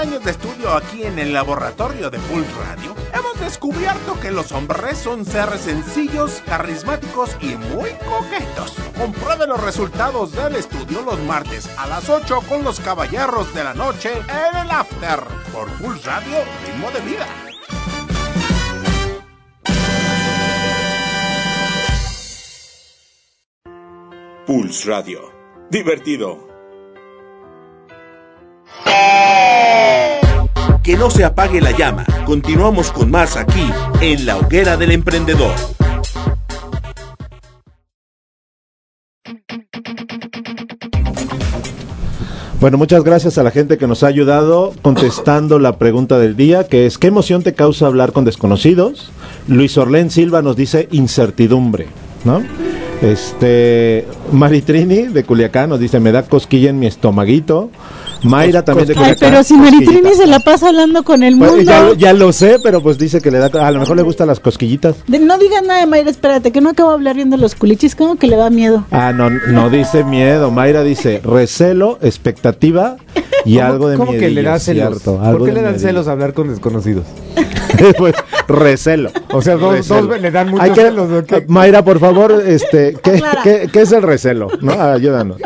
Años 0.00 0.24
de 0.24 0.30
estudio 0.30 0.74
aquí 0.74 1.02
en 1.02 1.18
el 1.18 1.34
laboratorio 1.34 2.08
de 2.08 2.18
Pulse 2.20 2.50
Radio, 2.66 2.94
hemos 3.12 3.38
descubierto 3.38 4.18
que 4.18 4.30
los 4.30 4.50
hombres 4.50 4.96
son 4.96 5.26
seres 5.26 5.60
sencillos, 5.60 6.42
carismáticos 6.46 7.36
y 7.42 7.56
muy 7.56 7.90
coquetos. 8.08 8.74
Compruebe 8.96 9.46
los 9.46 9.62
resultados 9.62 10.32
del 10.32 10.56
estudio 10.56 11.02
los 11.02 11.20
martes 11.20 11.68
a 11.76 11.86
las 11.86 12.08
8 12.08 12.40
con 12.48 12.64
los 12.64 12.80
caballeros 12.80 13.52
de 13.52 13.62
la 13.62 13.74
noche 13.74 14.10
en 14.12 14.56
el 14.56 14.70
After 14.70 15.20
por 15.52 15.68
Pulse 15.72 16.06
Radio 16.06 16.38
Ritmo 16.64 16.90
de 16.92 17.00
Vida. 17.00 17.26
Pulse 24.46 24.88
Radio. 24.88 25.30
Divertido. 25.70 26.48
Que 30.82 30.96
no 30.96 31.10
se 31.10 31.24
apague 31.24 31.60
la 31.60 31.72
llama. 31.72 32.06
Continuamos 32.24 32.90
con 32.92 33.10
más 33.10 33.36
aquí 33.36 33.70
en 34.00 34.26
la 34.26 34.38
hoguera 34.38 34.76
del 34.76 34.92
emprendedor. 34.92 35.54
Bueno, 42.60 42.76
muchas 42.76 43.04
gracias 43.04 43.38
a 43.38 43.42
la 43.42 43.50
gente 43.50 43.78
que 43.78 43.86
nos 43.86 44.02
ha 44.02 44.08
ayudado 44.08 44.74
contestando 44.82 45.58
la 45.58 45.78
pregunta 45.78 46.18
del 46.18 46.36
día, 46.36 46.64
que 46.64 46.84
es 46.84 46.98
¿qué 46.98 47.06
emoción 47.06 47.42
te 47.42 47.54
causa 47.54 47.86
hablar 47.86 48.12
con 48.12 48.26
desconocidos? 48.26 49.12
Luis 49.48 49.78
Orlén 49.78 50.10
Silva 50.10 50.42
nos 50.42 50.56
dice 50.56 50.86
incertidumbre, 50.90 51.86
¿no? 52.24 52.42
Este 53.00 54.06
Maritrini 54.30 55.04
de 55.04 55.24
Culiacán 55.24 55.70
nos 55.70 55.80
dice 55.80 56.00
me 56.00 56.12
da 56.12 56.24
cosquilla 56.24 56.68
en 56.68 56.78
mi 56.78 56.86
estomaguito. 56.86 57.70
Mayra 58.22 58.62
también 58.64 58.88
de 58.88 58.94
Ay, 58.96 59.14
pero 59.18 59.42
si 59.42 59.54
Maritrini 59.54 59.86
cosquillita. 60.02 60.16
se 60.16 60.26
la 60.26 60.40
pasa 60.40 60.68
hablando 60.68 61.02
con 61.02 61.22
el 61.22 61.36
Pues, 61.38 61.50
mundo. 61.52 61.64
ya, 61.64 61.92
ya 61.96 62.12
lo 62.12 62.32
sé, 62.32 62.58
pero 62.62 62.82
pues 62.82 62.98
dice 62.98 63.20
que 63.20 63.30
le 63.30 63.38
da 63.38 63.46
a 63.66 63.70
lo 63.70 63.80
mejor 63.80 63.96
le 63.96 64.02
gustan 64.02 64.26
las 64.28 64.40
cosquillitas. 64.40 64.96
De- 65.06 65.18
no 65.18 65.38
digas 65.38 65.62
nada 65.62 65.80
de 65.80 65.86
Mayra, 65.86 66.10
espérate, 66.10 66.52
que 66.52 66.60
no 66.60 66.70
acabo 66.70 66.90
de 66.90 66.94
hablar 66.96 67.16
viendo 67.16 67.36
los 67.36 67.54
culichis, 67.54 67.94
como 67.94 68.16
que 68.16 68.26
le 68.26 68.36
da 68.36 68.50
miedo. 68.50 68.84
Ah, 68.90 69.12
no, 69.12 69.30
no 69.30 69.70
dice 69.70 70.04
miedo. 70.04 70.50
Mayra 70.50 70.82
dice 70.82 71.20
recelo, 71.24 71.98
expectativa 72.02 72.96
y 73.44 73.56
¿Cómo- 73.56 73.66
algo 73.66 73.88
de 73.88 73.96
¿Cómo 73.96 74.12
que 74.12 74.30
le 74.30 74.42
da 74.42 74.58
celos? 74.58 75.00
cierto, 75.02 75.18
¿Por 75.22 75.46
qué 75.46 75.52
le 75.52 75.62
dan 75.62 75.78
celos 75.80 76.08
hablar 76.08 76.34
con 76.34 76.48
desconocidos? 76.48 77.04
Pues, 77.96 78.14
recelo. 78.48 79.10
O 79.32 79.40
sea, 79.40 79.54
dos, 79.56 79.72
Recelo. 79.76 80.06
dos 80.08 80.20
le 80.20 80.30
dan 80.30 80.50
muchos 80.50 80.68
que- 80.70 80.74
celos. 80.74 81.24
Mayra, 81.46 81.82
por 81.82 81.98
favor, 81.98 82.42
este, 82.46 82.94
¿qué, 83.02 83.12
Aclara. 83.12 83.40
qué- 83.42 83.68
qué 83.72 83.80
es 83.82 83.92
el 83.92 84.02
recelo? 84.02 84.48
¿No? 84.60 84.72
Ayúdanos. 84.72 85.38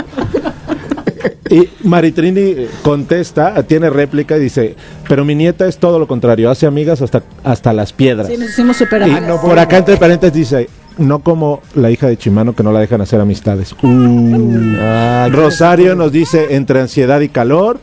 Y 1.50 1.68
Maritrini 1.82 2.40
eh, 2.40 2.68
contesta, 2.82 3.62
tiene 3.64 3.90
réplica 3.90 4.36
y 4.36 4.40
dice, 4.40 4.76
pero 5.08 5.24
mi 5.24 5.34
nieta 5.34 5.66
es 5.66 5.78
todo 5.78 5.98
lo 5.98 6.06
contrario, 6.06 6.50
hace 6.50 6.66
amigas 6.66 7.02
hasta, 7.02 7.22
hasta 7.42 7.72
las 7.72 7.92
piedras. 7.92 8.28
Sí, 8.28 8.36
nos 8.38 8.50
hicimos 8.50 8.80
Y 8.80 8.94
amigas. 8.94 9.40
por 9.40 9.58
acá 9.58 9.76
entre 9.78 9.96
paréntesis 9.98 10.34
dice, 10.34 10.68
no 10.96 11.18
como 11.18 11.60
la 11.74 11.90
hija 11.90 12.06
de 12.06 12.16
Chimano 12.16 12.54
que 12.54 12.62
no 12.62 12.72
la 12.72 12.80
dejan 12.80 13.00
hacer 13.00 13.20
amistades. 13.20 13.74
Uh. 13.82 14.76
Ah, 14.78 15.28
Rosario 15.30 15.94
nos 15.94 16.12
dice 16.12 16.54
entre 16.56 16.80
ansiedad 16.80 17.20
y 17.20 17.28
calor. 17.28 17.78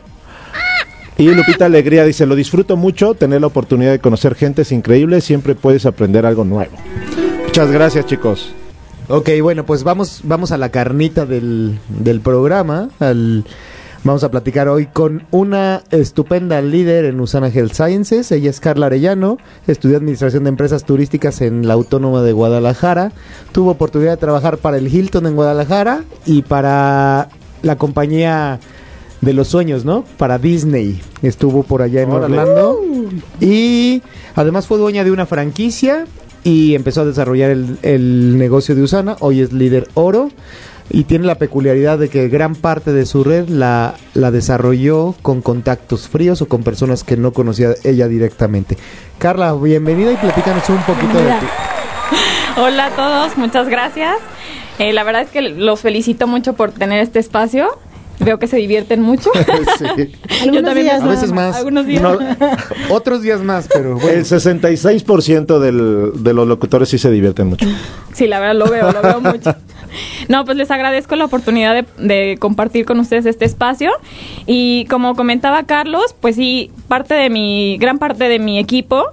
Y 1.18 1.28
Lupita 1.28 1.66
Alegría 1.66 2.04
dice, 2.04 2.26
lo 2.26 2.34
disfruto 2.34 2.76
mucho, 2.76 3.14
tener 3.14 3.42
la 3.42 3.46
oportunidad 3.46 3.92
de 3.92 3.98
conocer 4.00 4.34
gente 4.34 4.62
es 4.62 4.72
increíble, 4.72 5.20
siempre 5.20 5.54
puedes 5.54 5.86
aprender 5.86 6.26
algo 6.26 6.44
nuevo. 6.44 6.72
Muchas 7.44 7.70
gracias 7.70 8.06
chicos. 8.06 8.54
Ok, 9.08 9.28
bueno, 9.42 9.66
pues 9.66 9.84
vamos, 9.84 10.20
vamos 10.24 10.52
a 10.52 10.58
la 10.58 10.70
carnita 10.70 11.26
del, 11.26 11.78
del 11.88 12.20
programa. 12.20 12.88
Al, 13.00 13.44
vamos 14.04 14.24
a 14.24 14.30
platicar 14.30 14.68
hoy 14.68 14.86
con 14.86 15.26
una 15.30 15.82
estupenda 15.90 16.62
líder 16.62 17.04
en 17.06 17.20
Usana 17.20 17.48
Health 17.48 17.74
Sciences. 17.74 18.30
Ella 18.32 18.50
es 18.50 18.60
Carla 18.60 18.86
Arellano, 18.86 19.38
estudió 19.66 19.96
Administración 19.96 20.44
de 20.44 20.50
Empresas 20.50 20.84
Turísticas 20.84 21.40
en 21.40 21.66
la 21.66 21.74
Autónoma 21.74 22.22
de 22.22 22.32
Guadalajara. 22.32 23.12
Tuvo 23.50 23.72
oportunidad 23.72 24.12
de 24.12 24.16
trabajar 24.18 24.58
para 24.58 24.78
el 24.78 24.86
Hilton 24.86 25.26
en 25.26 25.34
Guadalajara 25.34 26.04
y 26.24 26.42
para 26.42 27.28
la 27.62 27.76
compañía 27.76 28.60
de 29.20 29.32
los 29.32 29.48
sueños, 29.48 29.84
¿no? 29.84 30.04
Para 30.16 30.38
Disney. 30.38 31.00
Estuvo 31.22 31.64
por 31.64 31.82
allá 31.82 32.02
en 32.02 32.10
Órale. 32.10 32.38
Orlando. 32.38 32.80
Y 33.40 34.02
además 34.34 34.66
fue 34.66 34.78
dueña 34.78 35.04
de 35.04 35.10
una 35.10 35.26
franquicia 35.26 36.06
y 36.44 36.74
empezó 36.74 37.02
a 37.02 37.04
desarrollar 37.04 37.50
el, 37.50 37.78
el 37.82 38.38
negocio 38.38 38.74
de 38.74 38.82
Usana. 38.82 39.16
Hoy 39.20 39.40
es 39.40 39.52
líder 39.52 39.88
oro 39.94 40.30
y 40.90 41.04
tiene 41.04 41.26
la 41.26 41.36
peculiaridad 41.36 41.98
de 41.98 42.08
que 42.08 42.28
gran 42.28 42.54
parte 42.54 42.92
de 42.92 43.06
su 43.06 43.24
red 43.24 43.48
la, 43.48 43.94
la 44.14 44.30
desarrolló 44.30 45.14
con 45.22 45.40
contactos 45.40 46.08
fríos 46.08 46.42
o 46.42 46.48
con 46.48 46.62
personas 46.62 47.04
que 47.04 47.16
no 47.16 47.32
conocía 47.32 47.70
ella 47.84 48.08
directamente. 48.08 48.76
Carla, 49.18 49.54
bienvenida 49.54 50.12
y 50.12 50.16
platícanos 50.16 50.68
un 50.68 50.82
poquito 50.82 51.18
de 51.18 51.30
ti. 51.30 51.46
Hola 52.60 52.86
a 52.86 52.90
todos, 52.90 53.38
muchas 53.38 53.68
gracias. 53.68 54.16
Eh, 54.78 54.92
la 54.92 55.04
verdad 55.04 55.22
es 55.22 55.30
que 55.30 55.40
los 55.40 55.80
felicito 55.80 56.26
mucho 56.26 56.52
por 56.54 56.72
tener 56.72 57.00
este 57.00 57.18
espacio. 57.18 57.68
Veo 58.24 58.38
que 58.38 58.46
se 58.46 58.56
divierten 58.56 59.00
mucho. 59.02 59.30
Sí. 59.78 60.12
Algunos 60.42 60.64
también 60.64 60.86
días 60.86 61.02
A 61.02 61.06
veces 61.06 61.32
más. 61.32 61.56
Algunos 61.56 61.86
días. 61.86 62.02
No, 62.02 62.18
otros 62.90 63.22
días 63.22 63.40
más, 63.40 63.68
pero 63.72 63.94
bueno. 63.94 64.10
El 64.10 64.24
66% 64.24 65.58
del, 65.58 66.22
de 66.22 66.34
los 66.34 66.46
locutores 66.46 66.88
sí 66.88 66.98
se 66.98 67.10
divierten 67.10 67.48
mucho. 67.48 67.66
Sí, 68.12 68.26
la 68.26 68.38
verdad 68.38 68.54
lo 68.56 68.70
veo, 68.70 68.92
lo 68.92 69.02
veo 69.02 69.20
mucho. 69.20 69.54
No, 70.28 70.44
pues 70.44 70.56
les 70.56 70.70
agradezco 70.70 71.16
la 71.16 71.24
oportunidad 71.24 71.74
de, 71.74 71.84
de 71.98 72.36
compartir 72.38 72.84
con 72.84 73.00
ustedes 73.00 73.26
este 73.26 73.44
espacio. 73.44 73.90
Y 74.46 74.86
como 74.86 75.14
comentaba 75.14 75.64
Carlos, 75.64 76.14
pues 76.20 76.36
sí, 76.36 76.70
parte 76.88 77.14
de 77.14 77.30
mi, 77.30 77.76
gran 77.78 77.98
parte 77.98 78.28
de 78.28 78.38
mi 78.38 78.58
equipo, 78.58 79.04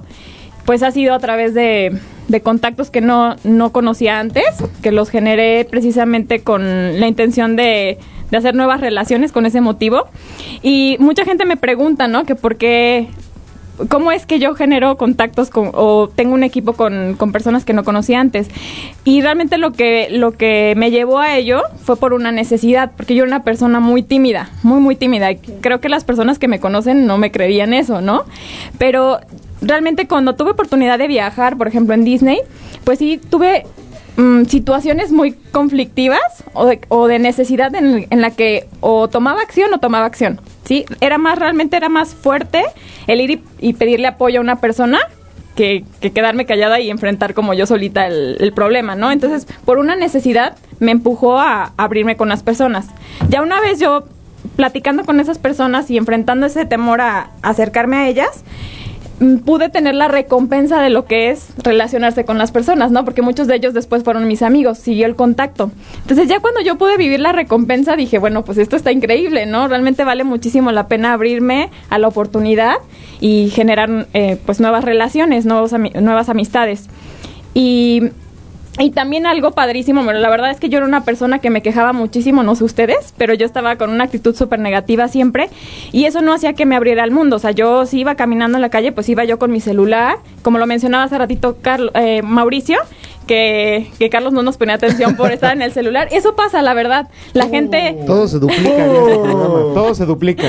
pues 0.66 0.84
ha 0.84 0.92
sido 0.92 1.14
a 1.14 1.20
través 1.20 1.54
de, 1.54 2.00
de 2.30 2.42
contactos 2.42 2.90
que 2.90 3.02
no, 3.02 3.36
no 3.44 3.72
conocía 3.72 4.20
antes, 4.20 4.46
que 4.82 4.92
los 4.92 5.10
generé 5.10 5.66
precisamente 5.66 6.42
con 6.42 7.00
la 7.00 7.08
intención 7.08 7.56
de, 7.56 7.98
de 8.32 8.38
hacer 8.38 8.56
nuevas 8.56 8.80
relaciones 8.80 9.32
con 9.32 9.46
ese 9.46 9.60
motivo. 9.62 10.08
Y 10.62 10.96
mucha 11.00 11.26
gente 11.26 11.46
me 11.46 11.58
pregunta, 11.58 12.08
¿no? 12.08 12.24
Que 12.24 12.36
por 12.36 12.56
qué 12.56 13.08
¿Cómo 13.88 14.12
es 14.12 14.26
que 14.26 14.40
yo 14.40 14.56
genero 14.56 14.98
contactos 14.98 15.50
con, 15.50 15.72
o 15.74 16.10
tengo 16.14 16.34
un 16.34 16.44
equipo 16.44 16.74
con, 16.74 17.16
con 17.16 17.32
personas 17.32 17.64
que 17.64 17.72
no 17.72 17.86
conocía 17.86 18.20
antes? 18.20 18.50
Y 19.06 19.22
realmente 19.22 19.58
lo 19.58 19.72
que, 19.72 20.10
lo 20.12 20.34
que 20.34 20.74
me 20.76 20.92
llevó 20.92 21.20
a 21.20 21.38
ello 21.38 21.62
fue 21.84 21.96
por 21.96 22.14
una 22.14 22.34
necesidad, 22.34 22.92
porque 22.98 23.16
yo 23.16 23.24
era 23.24 23.30
una 23.30 23.44
persona 23.44 23.80
muy 23.80 24.04
tímida, 24.04 24.50
muy, 24.64 24.82
muy 24.82 24.96
tímida. 24.98 25.30
Creo 25.62 25.80
que 25.80 25.88
las 25.88 26.04
personas 26.04 26.40
que 26.40 26.50
me 26.50 26.60
conocen 26.60 27.06
no 27.06 27.18
me 27.18 27.32
creían 27.32 27.74
eso, 27.74 28.02
¿no? 28.02 28.26
Pero 28.78 29.20
realmente 29.62 30.08
cuando 30.08 30.36
tuve 30.36 30.52
oportunidad 30.52 30.98
de 30.98 31.08
viajar, 31.08 31.58
por 31.58 31.68
ejemplo, 31.68 31.94
en 31.94 32.04
Disney, 32.04 32.40
pues 32.84 33.00
sí 33.00 33.20
tuve 33.30 33.66
mm, 34.18 34.46
situaciones 34.46 35.12
muy 35.12 35.34
conflictivas 35.34 36.44
o 36.54 36.66
de, 36.66 36.82
o 36.90 37.08
de 37.08 37.20
necesidad 37.20 37.74
en, 37.76 38.08
en 38.10 38.22
la 38.22 38.32
que 38.32 38.68
o 38.80 39.08
tomaba 39.08 39.42
acción 39.42 39.74
o 39.74 39.80
tomaba 39.80 40.06
acción. 40.06 40.40
¿sí? 40.70 40.86
Era 41.02 41.18
más, 41.18 41.40
realmente 41.40 41.76
era 41.78 41.90
más 41.90 42.14
fuerte 42.14 42.64
el 43.08 43.22
ir 43.22 43.42
y, 43.60 43.74
pedirle 43.74 44.08
apoyo 44.08 44.40
a 44.40 44.44
una 44.44 44.62
persona 44.62 45.00
que, 45.56 45.84
que 46.00 46.12
quedarme 46.12 46.46
callada 46.46 46.80
y 46.80 46.92
enfrentar 46.92 47.34
como 47.34 47.56
yo 47.56 47.66
solita 47.66 48.06
el, 48.06 48.54
problema, 48.54 48.96
¿no? 48.96 49.12
Entonces, 49.12 49.48
por 49.66 49.80
una 49.80 49.96
necesidad 49.96 50.56
me 50.80 50.92
empujó 50.92 51.40
a 51.40 51.74
abrirme 51.76 52.16
con 52.16 52.30
las 52.30 52.44
personas. 52.44 52.88
Ya 53.30 53.42
una 53.42 53.60
vez 53.60 53.80
yo 53.80 54.06
platicando 54.56 55.06
con 55.06 55.20
esas 55.20 55.40
personas 55.40 55.90
y 55.90 55.98
enfrentando 55.98 56.46
ese 56.46 56.66
temor 56.66 57.02
a 57.02 57.32
acercarme 57.42 57.98
a 57.98 58.08
ellas, 58.08 58.44
pude 59.44 59.70
tener 59.70 59.96
la 59.96 60.08
recompensa 60.08 60.82
de 60.82 60.90
lo 60.90 61.06
que 61.06 61.30
es 61.30 61.50
relacionarse 61.64 62.26
con 62.26 62.38
las 62.38 62.52
personas, 62.52 62.92
¿no? 62.92 63.04
Porque 63.04 63.22
muchos 63.22 63.48
de 63.48 63.56
ellos 63.56 63.74
después 63.74 64.04
fueron 64.04 64.28
mis 64.28 64.42
amigos, 64.42 64.78
siguió 64.78 65.06
el 65.06 65.16
contacto. 65.16 65.72
Entonces 66.02 66.28
ya 66.30 66.40
cuando 66.40 66.62
yo 66.62 66.78
pude 66.78 66.98
vivir 66.98 67.20
la 67.20 67.32
recompensa 67.32 67.96
dije, 67.96 68.18
bueno, 68.18 68.46
pues 68.46 68.58
esto 68.58 68.76
está 68.76 68.92
increíble, 68.92 69.46
¿no? 69.46 69.68
Realmente 69.68 70.04
vale 70.04 70.24
muchísimo 70.24 70.72
la 70.72 70.88
pena 70.88 71.14
abrirme 71.14 71.70
a 71.90 72.00
la 72.00 72.08
oportunidad 72.08 72.76
y 73.20 73.50
generar 73.50 74.08
eh, 74.14 74.38
pues 74.46 74.60
nuevas 74.60 74.86
relaciones, 74.86 75.46
nuevos 75.46 75.74
nuevas 75.74 76.30
amistades. 76.30 76.90
Y 77.54 78.12
y 78.78 78.92
también 78.92 79.26
algo 79.26 79.52
padrísimo, 79.52 80.06
pero 80.06 80.20
la 80.20 80.30
verdad 80.30 80.52
es 80.52 80.60
que 80.60 80.70
yo 80.70 80.78
era 80.78 80.88
una 80.88 81.04
persona 81.04 81.40
que 81.40 81.50
me 81.50 81.62
quejaba 81.62 81.92
muchísimo, 81.92 82.44
no 82.44 82.56
sé 82.56 82.64
ustedes, 82.64 83.14
pero 83.18 83.34
yo 83.34 83.46
estaba 83.46 83.76
con 83.76 83.90
una 83.90 84.06
actitud 84.06 84.36
súper 84.36 84.60
negativa 84.60 85.08
siempre 85.10 85.50
y 85.92 86.06
eso 86.06 86.22
no 86.22 86.34
hacía 86.34 86.54
que 86.54 86.66
me 86.66 86.76
abriera 86.78 87.04
al 87.04 87.12
mundo. 87.12 87.36
O 87.36 87.40
sea, 87.40 87.52
yo 87.52 87.86
si 87.86 88.00
iba 88.00 88.16
caminando 88.16 88.58
en 88.58 88.62
la 88.62 88.70
calle, 88.70 88.92
pues 88.92 89.10
iba 89.10 89.26
yo 89.26 89.38
con 89.40 89.52
mi 89.52 89.60
celular, 89.60 90.18
como 90.44 90.60
lo 90.60 90.66
mencionaba 90.66 91.04
hace 91.04 91.18
ratito 91.18 91.58
Carl- 91.62 91.92
eh, 91.96 92.22
Mauricio, 92.22 92.78
que, 93.30 93.92
que 94.00 94.10
Carlos 94.10 94.34
no 94.34 94.42
nos 94.42 94.58
ponía 94.58 94.74
atención 94.74 95.16
por 95.16 95.32
estar 95.32 95.56
en 95.56 95.62
el 95.62 95.72
celular. 95.72 96.08
Eso 96.10 96.36
pasa, 96.36 96.64
la 96.64 96.74
verdad. 96.74 97.10
La 97.34 97.48
gente... 97.48 97.96
Todo 98.08 98.28
se 98.28 98.40
duplica 98.40 98.86
en 98.86 98.96
este 98.96 99.20
programa. 99.20 99.74
Todo 99.76 99.94
se 99.94 100.06
duplica. 100.08 100.48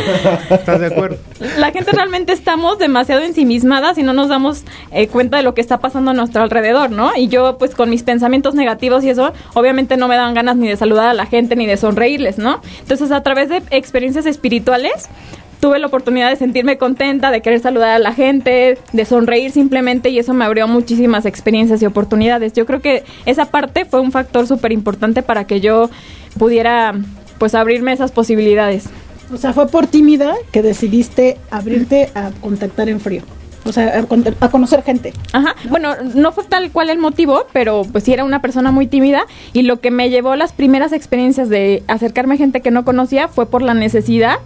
¿Estás 0.49 0.81
de 0.81 0.87
acuerdo? 0.87 1.19
la 1.59 1.73
gente 1.73 1.93
realmente 1.93 2.33
estamos 2.33 2.79
demasiado 2.79 3.21
ensimismadas 3.21 3.99
y 3.99 4.03
no 4.03 4.15
nos 4.15 4.31
damos 4.31 4.65
eh, 4.93 5.09
cuenta 5.09 5.37
de 5.37 5.43
lo 5.43 5.53
que 5.53 5.61
está 5.61 5.79
pasando 5.79 6.13
a 6.13 6.15
nuestro 6.15 6.41
alrededor, 6.41 6.91
¿no? 6.91 7.15
Y 7.15 7.29
yo, 7.29 7.59
pues, 7.59 7.75
con 7.75 7.91
mis 7.91 8.03
pensamientos 8.03 8.55
negativos 8.55 9.05
y 9.05 9.11
eso, 9.11 9.35
obviamente 9.53 9.99
no 9.99 10.09
me 10.09 10.17
dan 10.17 10.33
ganas 10.33 10.57
ni 10.57 10.67
de 10.67 10.77
saludar 10.77 11.11
a 11.11 11.15
la 11.15 11.27
gente 11.27 11.57
ni 11.57 11.67
de 11.67 11.77
sonreírles, 11.77 12.39
¿no? 12.39 12.63
Entonces, 12.81 13.13
a 13.13 13.23
través 13.23 13.51
de 13.51 13.63
experiencias 13.71 14.25
espirituales, 14.25 15.11
tuve 15.61 15.79
la 15.79 15.87
oportunidad 15.87 16.31
de 16.31 16.37
sentirme 16.37 16.79
contenta, 16.79 17.31
de 17.31 17.43
querer 17.43 17.61
saludar 17.61 17.91
a 17.91 17.99
la 17.99 18.13
gente, 18.13 18.79
de 18.93 19.05
sonreír 19.05 19.51
simplemente 19.53 20.09
y 20.09 20.19
eso 20.19 20.33
me 20.35 20.45
abrió 20.45 20.67
muchísimas 20.67 21.27
experiencias 21.27 21.83
y 21.83 21.87
oportunidades. 21.87 22.53
Yo 22.55 22.67
creo 22.67 22.81
que 22.81 23.05
esa 23.27 23.45
parte 23.47 23.85
fue 23.85 24.01
un 24.01 24.11
factor 24.11 24.47
súper 24.47 24.73
importante 24.73 25.23
para 25.23 25.45
que 25.45 25.61
yo 25.61 25.91
pudiera 26.39 26.95
pues 27.39 27.55
abrirme 27.55 27.93
esas 27.93 28.13
posibilidades. 28.13 28.85
O 29.33 29.37
sea, 29.37 29.53
fue 29.53 29.69
por 29.69 29.87
tímida 29.87 30.35
que 30.51 30.63
decidiste 30.63 31.37
abrirte 31.51 32.11
a 32.15 32.31
contactar 32.41 32.89
en 32.89 32.99
frío. 33.01 33.23
O 33.65 33.73
sea, 33.73 33.99
a, 34.01 34.03
con- 34.05 34.25
a 34.41 34.49
conocer 34.49 34.83
gente. 34.83 35.13
Ajá, 35.33 35.55
bueno, 35.69 35.91
no 36.15 36.33
fue 36.33 36.45
tal 36.45 36.71
cual 36.73 36.89
el 36.89 36.99
motivo, 36.99 37.45
pero 37.53 37.83
pues 37.93 38.05
sí 38.05 38.13
era 38.13 38.25
una 38.25 38.41
persona 38.41 38.73
muy 38.73 38.87
tímida 38.87 39.27
y 39.53 39.63
lo 39.63 39.81
que 39.81 39.91
me 39.91 40.09
llevó 40.09 40.33
a 40.33 40.37
las 40.37 40.53
primeras 40.53 40.93
experiencias 40.93 41.51
de 41.51 41.83
acercarme 41.87 42.35
a 42.35 42.39
gente 42.39 42.63
que 42.63 42.71
no 42.71 42.85
conocía 42.87 43.29
fue 43.29 43.47
por 43.47 43.61
la 43.63 43.75
necesidad. 43.75 44.39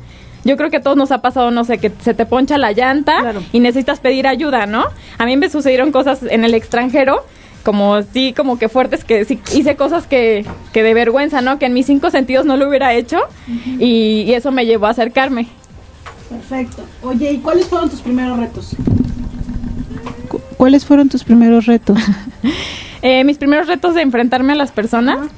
Yo 0.44 0.56
creo 0.56 0.70
que 0.70 0.76
a 0.76 0.82
todos 0.82 0.96
nos 0.96 1.10
ha 1.10 1.22
pasado, 1.22 1.50
no 1.50 1.64
sé, 1.64 1.78
que 1.78 1.90
se 2.02 2.12
te 2.14 2.26
poncha 2.26 2.58
la 2.58 2.72
llanta 2.72 3.20
Claro. 3.20 3.42
y 3.52 3.60
necesitas 3.60 4.00
pedir 4.00 4.26
ayuda, 4.26 4.66
¿no? 4.66 4.84
A 5.18 5.24
mí 5.24 5.36
me 5.36 5.48
sucedieron 5.48 5.90
cosas 5.90 6.20
en 6.22 6.44
el 6.44 6.52
extranjero, 6.54 7.24
como 7.62 8.02
sí, 8.02 8.34
como 8.36 8.58
que 8.58 8.68
fuertes, 8.68 9.04
que 9.04 9.24
sí 9.24 9.40
hice 9.54 9.74
cosas 9.76 10.06
que, 10.06 10.44
que 10.74 10.82
de 10.82 10.92
vergüenza, 10.92 11.40
¿no? 11.40 11.58
Que 11.58 11.64
en 11.66 11.72
mis 11.72 11.86
cinco 11.86 12.10
sentidos 12.10 12.44
no 12.44 12.56
lo 12.58 12.68
hubiera 12.68 12.92
hecho 12.92 13.18
y, 13.78 14.22
y 14.26 14.34
eso 14.34 14.52
me 14.52 14.66
llevó 14.66 14.86
a 14.86 14.90
acercarme. 14.90 15.46
Perfecto. 16.28 16.82
Oye, 17.02 17.32
¿y 17.32 17.38
cuáles 17.38 17.66
fueron 17.66 17.88
tus 17.88 18.00
primeros 18.02 18.38
retos? 18.38 18.76
¿Cuáles 20.56 20.84
fueron 20.84 21.08
tus 21.08 21.24
primeros 21.24 21.66
retos? 21.66 21.98
Eh, 23.06 23.22
mis 23.22 23.36
primeros 23.36 23.66
retos 23.66 23.94
de 23.94 24.00
enfrentarme 24.00 24.54
a 24.54 24.56
las 24.56 24.72
personas, 24.72 25.28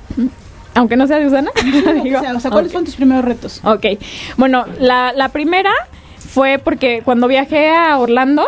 aunque 0.77 0.97
no 0.97 1.07
sea 1.09 1.19
de 1.19 1.27
Usana. 1.27 1.51
digo, 2.05 2.19
o 2.19 2.23
sea, 2.23 2.35
o 2.37 2.41
sea, 2.41 2.51
¿cuáles 2.51 2.69
ok. 2.69 2.73
fueron 2.73 2.85
tus 2.85 2.95
primeros 2.97 3.25
retos? 3.25 3.61
Ok, 3.65 3.85
bueno, 4.37 4.65
la, 4.79 5.13
la 5.13 5.31
primera 5.31 5.73
fue 6.19 6.59
porque 6.63 7.03
cuando 7.05 7.27
viajé 7.29 7.71
a 7.71 7.99
Orlando, 7.99 8.45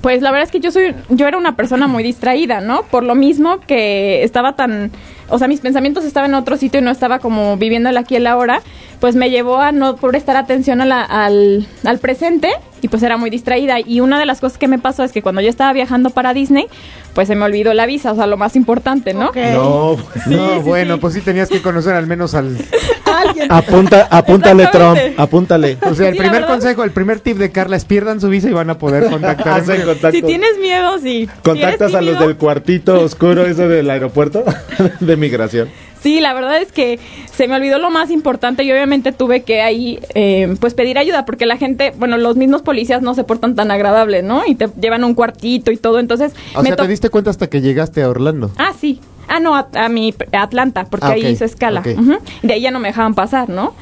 pues 0.00 0.22
la 0.22 0.30
verdad 0.30 0.44
es 0.46 0.50
que 0.52 0.60
yo 0.60 0.70
soy, 0.70 0.94
yo 1.08 1.26
era 1.26 1.38
una 1.38 1.56
persona 1.56 1.86
muy 1.86 2.02
distraída, 2.02 2.60
¿no? 2.60 2.82
Por 2.84 3.04
lo 3.04 3.14
mismo 3.14 3.60
que 3.60 4.22
estaba 4.22 4.54
tan, 4.54 4.90
o 5.28 5.38
sea, 5.38 5.48
mis 5.48 5.60
pensamientos 5.60 6.04
estaban 6.04 6.30
en 6.30 6.34
otro 6.34 6.56
sitio 6.56 6.80
y 6.80 6.82
no 6.84 6.90
estaba 6.90 7.18
como 7.20 7.56
viviendo 7.56 7.88
el 7.88 7.96
aquí 7.96 8.14
y 8.14 8.16
el 8.18 8.26
ahora, 8.26 8.60
pues 9.00 9.14
me 9.16 9.30
llevó 9.30 9.58
a 9.60 9.72
no 9.72 9.96
prestar 9.96 10.36
atención 10.36 10.80
a 10.80 10.86
la- 10.86 11.02
al, 11.04 11.66
al 11.84 11.98
presente 11.98 12.50
y 12.84 12.88
pues 12.88 13.02
era 13.02 13.16
muy 13.16 13.30
distraída. 13.30 13.80
Y 13.80 14.00
una 14.00 14.18
de 14.18 14.26
las 14.26 14.42
cosas 14.42 14.58
que 14.58 14.68
me 14.68 14.78
pasó 14.78 15.04
es 15.04 15.12
que 15.12 15.22
cuando 15.22 15.40
yo 15.40 15.48
estaba 15.48 15.72
viajando 15.72 16.10
para 16.10 16.34
Disney, 16.34 16.66
pues 17.14 17.28
se 17.28 17.34
me 17.34 17.46
olvidó 17.46 17.72
la 17.72 17.86
visa, 17.86 18.12
o 18.12 18.14
sea, 18.14 18.26
lo 18.26 18.36
más 18.36 18.56
importante, 18.56 19.14
¿no? 19.14 19.32
No, 19.34 19.96
no, 20.26 20.60
bueno, 20.60 21.00
pues 21.00 21.14
sí 21.14 21.22
tenías 21.22 21.48
que 21.48 21.62
conocer 21.62 21.94
al 21.94 22.06
menos 22.06 22.34
al... 22.34 22.58
Alguien. 23.26 23.50
apunta, 23.50 24.06
apúntale 24.10 24.66
Trump, 24.66 24.98
apúntale. 25.16 25.78
O 25.88 25.94
sea, 25.94 26.08
el 26.08 26.14
Sí, 26.14 26.18
primer 26.20 26.44
consejo, 26.44 26.84
el 26.84 26.90
primer 26.90 27.20
tip 27.20 27.38
de 27.38 27.50
Carla 27.52 27.76
es 27.76 27.86
pierdan 27.86 28.20
su 28.20 28.28
visa 28.28 28.50
y 28.50 28.52
van 28.52 28.68
a 28.68 28.76
poder 28.76 29.04
contactar. 29.10 29.64
Si 30.12 30.20
tienes 30.20 30.58
miedo, 30.60 30.98
sí. 30.98 31.26
¿Contactas 31.42 31.94
a 31.94 32.02
los 32.02 32.18
del 32.18 32.36
cuartito 32.36 33.00
oscuro, 33.00 33.46
eso 33.46 33.66
del 33.66 33.88
aeropuerto 33.88 34.44
de 35.00 35.16
migración? 35.16 35.70
Sí, 36.04 36.20
la 36.20 36.34
verdad 36.34 36.60
es 36.60 36.70
que 36.70 37.00
se 37.34 37.48
me 37.48 37.56
olvidó 37.56 37.78
lo 37.78 37.88
más 37.90 38.10
importante 38.10 38.62
y 38.62 38.70
obviamente 38.70 39.10
tuve 39.10 39.42
que 39.42 39.62
ahí 39.62 39.98
eh, 40.14 40.54
pues 40.60 40.74
pedir 40.74 40.98
ayuda 40.98 41.24
porque 41.24 41.46
la 41.46 41.56
gente, 41.56 41.94
bueno, 41.96 42.18
los 42.18 42.36
mismos 42.36 42.60
policías 42.60 43.00
no 43.00 43.14
se 43.14 43.24
portan 43.24 43.54
tan 43.54 43.70
agradables, 43.70 44.22
¿no? 44.22 44.42
Y 44.46 44.54
te 44.54 44.68
llevan 44.78 45.02
a 45.02 45.06
un 45.06 45.14
cuartito 45.14 45.72
y 45.72 45.78
todo, 45.78 45.98
entonces... 46.00 46.34
O 46.54 46.60
me 46.62 46.68
sea, 46.68 46.76
te 46.76 46.86
diste 46.88 47.08
cuenta 47.08 47.30
hasta 47.30 47.48
que 47.48 47.62
llegaste 47.62 48.02
a 48.02 48.10
Orlando. 48.10 48.50
Ah, 48.58 48.72
sí. 48.78 49.00
Ah, 49.28 49.40
no, 49.40 49.56
a, 49.56 49.66
a 49.76 49.88
mi 49.88 50.14
a 50.32 50.42
Atlanta, 50.42 50.84
porque 50.90 51.06
Ah, 51.06 51.12
ahí 51.12 51.24
hizo 51.26 51.46
escala. 51.46 51.80
ok. 51.80 51.98
Ujú. 51.98 52.18
De 52.42 52.52
ahí 52.52 52.60
ya 52.60 52.70
no 52.70 52.80
me 52.80 52.88
dejaban 52.88 53.14
pasar, 53.14 53.48
¿no? 53.48 53.72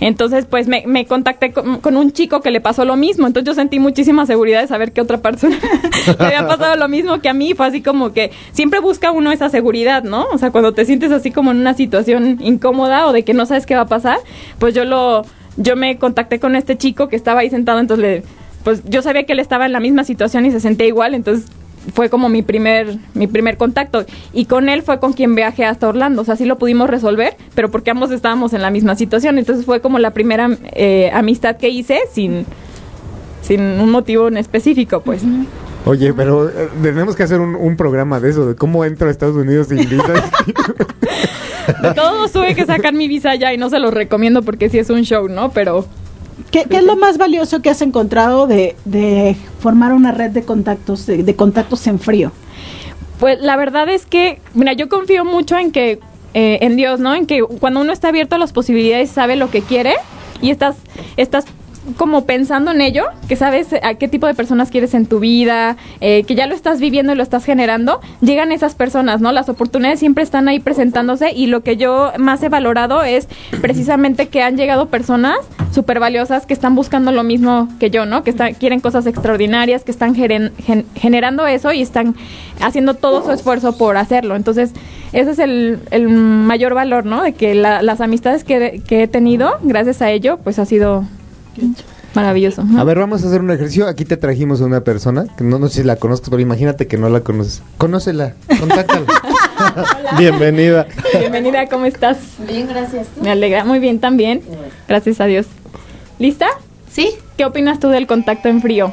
Entonces, 0.00 0.46
pues 0.46 0.66
me, 0.66 0.84
me 0.86 1.04
contacté 1.04 1.52
con, 1.52 1.96
un 1.96 2.12
chico 2.12 2.40
que 2.40 2.50
le 2.50 2.60
pasó 2.60 2.84
lo 2.84 2.96
mismo. 2.96 3.26
Entonces 3.26 3.46
yo 3.46 3.54
sentí 3.54 3.78
muchísima 3.78 4.26
seguridad 4.26 4.62
de 4.62 4.66
saber 4.66 4.92
que 4.92 5.00
otra 5.00 5.18
persona 5.18 5.58
le 6.18 6.26
había 6.26 6.46
pasado 6.46 6.76
lo 6.76 6.88
mismo 6.88 7.20
que 7.20 7.28
a 7.28 7.34
mí. 7.34 7.54
Fue 7.54 7.66
así 7.66 7.82
como 7.82 8.12
que 8.12 8.30
siempre 8.52 8.80
busca 8.80 9.12
uno 9.12 9.30
esa 9.30 9.50
seguridad, 9.50 10.02
¿no? 10.02 10.26
O 10.32 10.38
sea, 10.38 10.50
cuando 10.50 10.72
te 10.72 10.84
sientes 10.84 11.12
así 11.12 11.30
como 11.30 11.50
en 11.50 11.58
una 11.58 11.74
situación 11.74 12.38
incómoda 12.40 13.06
o 13.06 13.12
de 13.12 13.24
que 13.24 13.34
no 13.34 13.46
sabes 13.46 13.66
qué 13.66 13.74
va 13.74 13.82
a 13.82 13.86
pasar, 13.86 14.18
pues 14.58 14.74
yo 14.74 14.84
lo, 14.84 15.22
yo 15.56 15.76
me 15.76 15.98
contacté 15.98 16.40
con 16.40 16.56
este 16.56 16.78
chico 16.78 17.08
que 17.08 17.16
estaba 17.16 17.40
ahí 17.40 17.50
sentado, 17.50 17.78
entonces 17.78 18.02
le, 18.02 18.22
pues 18.64 18.82
yo 18.86 19.02
sabía 19.02 19.24
que 19.24 19.32
él 19.32 19.40
estaba 19.40 19.66
en 19.66 19.72
la 19.72 19.80
misma 19.80 20.04
situación 20.04 20.46
y 20.46 20.50
se 20.50 20.60
sentía 20.60 20.86
igual, 20.86 21.14
entonces 21.14 21.46
fue 21.94 22.10
como 22.10 22.28
mi 22.28 22.42
primer 22.42 22.98
mi 23.14 23.26
primer 23.26 23.56
contacto 23.56 24.04
y 24.32 24.44
con 24.44 24.68
él 24.68 24.82
fue 24.82 25.00
con 25.00 25.12
quien 25.12 25.34
viajé 25.34 25.64
hasta 25.64 25.88
Orlando, 25.88 26.22
o 26.22 26.24
sea, 26.24 26.36
sí 26.36 26.44
lo 26.44 26.58
pudimos 26.58 26.90
resolver, 26.90 27.36
pero 27.54 27.70
porque 27.70 27.90
ambos 27.90 28.10
estábamos 28.10 28.52
en 28.52 28.62
la 28.62 28.70
misma 28.70 28.96
situación, 28.96 29.38
entonces 29.38 29.64
fue 29.64 29.80
como 29.80 29.98
la 29.98 30.10
primera 30.12 30.50
eh, 30.72 31.10
amistad 31.12 31.56
que 31.56 31.68
hice 31.68 32.00
sin 32.12 32.44
sin 33.42 33.60
un 33.60 33.90
motivo 33.90 34.28
en 34.28 34.36
específico, 34.36 35.00
pues. 35.00 35.22
Oye, 35.86 36.12
pero 36.12 36.48
eh, 36.48 36.68
tenemos 36.82 37.16
que 37.16 37.22
hacer 37.22 37.40
un, 37.40 37.54
un 37.54 37.76
programa 37.76 38.20
de 38.20 38.30
eso, 38.30 38.46
de 38.46 38.54
cómo 38.54 38.84
entro 38.84 39.08
a 39.08 39.10
Estados 39.10 39.36
Unidos 39.36 39.68
sin 39.68 39.78
visa. 39.88 40.12
De 41.82 41.94
todos 41.94 42.32
tuve 42.32 42.54
que 42.54 42.66
sacar 42.66 42.92
mi 42.92 43.06
visa 43.06 43.34
ya 43.36 43.52
y 43.54 43.56
no 43.56 43.70
se 43.70 43.78
los 43.78 43.94
recomiendo 43.94 44.42
porque 44.42 44.68
sí 44.68 44.78
es 44.78 44.90
un 44.90 45.02
show, 45.02 45.28
¿no? 45.28 45.50
Pero 45.50 45.86
¿Qué, 46.50 46.66
es 46.68 46.84
lo 46.84 46.96
más 46.96 47.16
valioso 47.16 47.62
que 47.62 47.70
has 47.70 47.80
encontrado 47.82 48.46
de, 48.46 48.76
de 48.84 49.36
formar 49.60 49.92
una 49.92 50.10
red 50.12 50.30
de 50.30 50.42
contactos, 50.42 51.06
de, 51.06 51.22
de 51.22 51.36
contactos 51.36 51.86
en 51.86 51.98
frío? 51.98 52.32
Pues 53.20 53.40
la 53.40 53.56
verdad 53.56 53.88
es 53.88 54.06
que, 54.06 54.40
mira, 54.54 54.72
yo 54.72 54.88
confío 54.88 55.24
mucho 55.24 55.58
en 55.58 55.70
que, 55.72 56.00
eh, 56.34 56.58
en 56.62 56.76
Dios, 56.76 57.00
¿no? 57.00 57.14
En 57.14 57.26
que 57.26 57.42
cuando 57.42 57.80
uno 57.80 57.92
está 57.92 58.08
abierto 58.08 58.36
a 58.36 58.38
las 58.38 58.52
posibilidades, 58.52 59.10
sabe 59.10 59.36
lo 59.36 59.50
que 59.50 59.62
quiere 59.62 59.94
y 60.40 60.50
estás, 60.50 60.76
estás 61.16 61.44
como 61.96 62.24
pensando 62.24 62.70
en 62.70 62.80
ello, 62.80 63.04
que 63.28 63.36
sabes 63.36 63.68
a 63.82 63.94
qué 63.94 64.08
tipo 64.08 64.26
de 64.26 64.34
personas 64.34 64.70
quieres 64.70 64.94
en 64.94 65.06
tu 65.06 65.20
vida, 65.20 65.76
eh, 66.00 66.24
que 66.24 66.34
ya 66.34 66.46
lo 66.46 66.54
estás 66.54 66.80
viviendo 66.80 67.12
y 67.12 67.16
lo 67.16 67.22
estás 67.22 67.44
generando, 67.44 68.00
llegan 68.20 68.52
esas 68.52 68.74
personas, 68.74 69.20
¿no? 69.20 69.32
Las 69.32 69.48
oportunidades 69.48 69.98
siempre 70.00 70.24
están 70.24 70.48
ahí 70.48 70.60
presentándose 70.60 71.32
y 71.32 71.46
lo 71.46 71.62
que 71.62 71.76
yo 71.76 72.12
más 72.18 72.42
he 72.42 72.48
valorado 72.48 73.02
es 73.02 73.28
precisamente 73.60 74.28
que 74.28 74.42
han 74.42 74.56
llegado 74.56 74.88
personas 74.88 75.36
súper 75.72 76.00
valiosas 76.00 76.46
que 76.46 76.54
están 76.54 76.74
buscando 76.74 77.12
lo 77.12 77.22
mismo 77.22 77.68
que 77.78 77.90
yo, 77.90 78.06
¿no? 78.06 78.22
Que 78.24 78.30
están, 78.30 78.54
quieren 78.54 78.80
cosas 78.80 79.06
extraordinarias, 79.06 79.84
que 79.84 79.90
están 79.90 80.14
gen- 80.14 80.52
generando 80.94 81.46
eso 81.46 81.72
y 81.72 81.82
están 81.82 82.16
haciendo 82.60 82.94
todo 82.94 83.24
su 83.24 83.30
esfuerzo 83.32 83.76
por 83.78 83.96
hacerlo. 83.96 84.36
Entonces, 84.36 84.72
ese 85.12 85.30
es 85.32 85.38
el, 85.38 85.78
el 85.90 86.08
mayor 86.08 86.74
valor, 86.74 87.06
¿no? 87.06 87.22
De 87.22 87.32
que 87.32 87.54
la- 87.54 87.82
las 87.82 88.00
amistades 88.00 88.44
que 88.44 88.80
he 88.88 89.08
tenido, 89.08 89.52
gracias 89.62 90.02
a 90.02 90.10
ello, 90.10 90.38
pues 90.42 90.58
ha 90.58 90.64
sido 90.64 91.04
maravilloso. 92.14 92.64
A 92.76 92.84
ver, 92.84 92.98
vamos 92.98 93.22
a 93.24 93.28
hacer 93.28 93.40
un 93.40 93.50
ejercicio. 93.50 93.86
Aquí 93.86 94.04
te 94.04 94.16
trajimos 94.16 94.60
a 94.60 94.64
una 94.66 94.82
persona, 94.82 95.26
que 95.36 95.44
no, 95.44 95.58
no 95.58 95.68
sé 95.68 95.80
si 95.80 95.86
la 95.86 95.96
conozcas, 95.96 96.30
pero 96.30 96.40
imagínate 96.42 96.86
que 96.86 96.96
no 96.96 97.08
la 97.08 97.20
conoces. 97.20 97.62
Conócela, 97.78 98.34
contáctala. 98.58 99.06
Bienvenida. 100.18 100.86
Bienvenida, 101.18 101.66
¿cómo 101.68 101.86
estás? 101.86 102.18
Bien, 102.46 102.66
gracias. 102.66 103.06
Me 103.20 103.30
alegra 103.30 103.64
muy 103.64 103.78
bien 103.78 104.00
también. 104.00 104.42
Gracias 104.88 105.20
a 105.20 105.26
Dios. 105.26 105.46
¿Lista? 106.18 106.48
Sí, 106.90 107.10
¿Qué 107.36 107.44
opinas 107.44 107.78
tú 107.80 107.88
del 107.88 108.06
contacto 108.06 108.48
en 108.48 108.60
frío? 108.60 108.92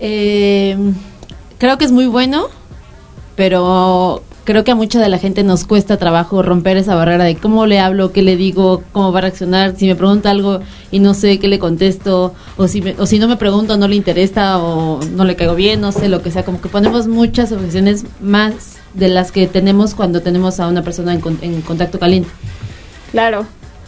eh, 0.00 0.76
creo 1.58 1.76
que 1.78 1.84
es 1.84 1.92
muy 1.92 2.06
bueno, 2.06 2.46
pero 3.36 4.22
creo 4.44 4.62
que 4.64 4.70
a 4.70 4.74
mucha 4.74 5.00
de 5.00 5.08
la 5.08 5.18
gente 5.18 5.42
nos 5.42 5.64
cuesta 5.64 5.96
trabajo 5.96 6.42
romper 6.42 6.76
esa 6.76 6.94
barrera 6.94 7.24
de 7.24 7.36
cómo 7.36 7.66
le 7.66 7.80
hablo, 7.80 8.12
qué 8.12 8.22
le 8.22 8.36
digo, 8.36 8.82
cómo 8.92 9.10
va 9.12 9.18
a 9.18 9.22
reaccionar, 9.22 9.74
si 9.76 9.86
me 9.86 9.96
pregunta 9.96 10.30
algo 10.30 10.60
y 10.90 10.98
no 11.00 11.14
sé 11.14 11.38
qué 11.38 11.48
le 11.48 11.58
contesto, 11.58 12.34
o 12.56 12.68
si, 12.68 12.82
me- 12.82 12.94
o 12.98 13.06
si 13.06 13.18
no 13.18 13.26
me 13.28 13.36
pregunto 13.36 13.76
no 13.76 13.88
le 13.88 13.96
interesa 13.96 14.58
o 14.58 15.00
no 15.16 15.24
le 15.24 15.36
caigo 15.36 15.54
bien, 15.54 15.80
no 15.80 15.92
sé, 15.92 16.08
lo 16.08 16.22
que 16.22 16.30
sea, 16.30 16.44
como 16.44 16.60
que 16.60 16.68
ponemos 16.68 17.06
muchas 17.08 17.52
objeciones 17.52 18.04
más 18.20 18.76
de 18.94 19.08
las 19.08 19.32
que 19.32 19.46
tenemos 19.46 19.94
cuando 19.94 20.20
tenemos 20.20 20.60
a 20.60 20.68
una 20.68 20.82
persona 20.82 21.14
en, 21.14 21.20
con- 21.20 21.38
en 21.40 21.60
contacto 21.62 21.98
caliente. 21.98 22.28
Claro. 23.12 23.46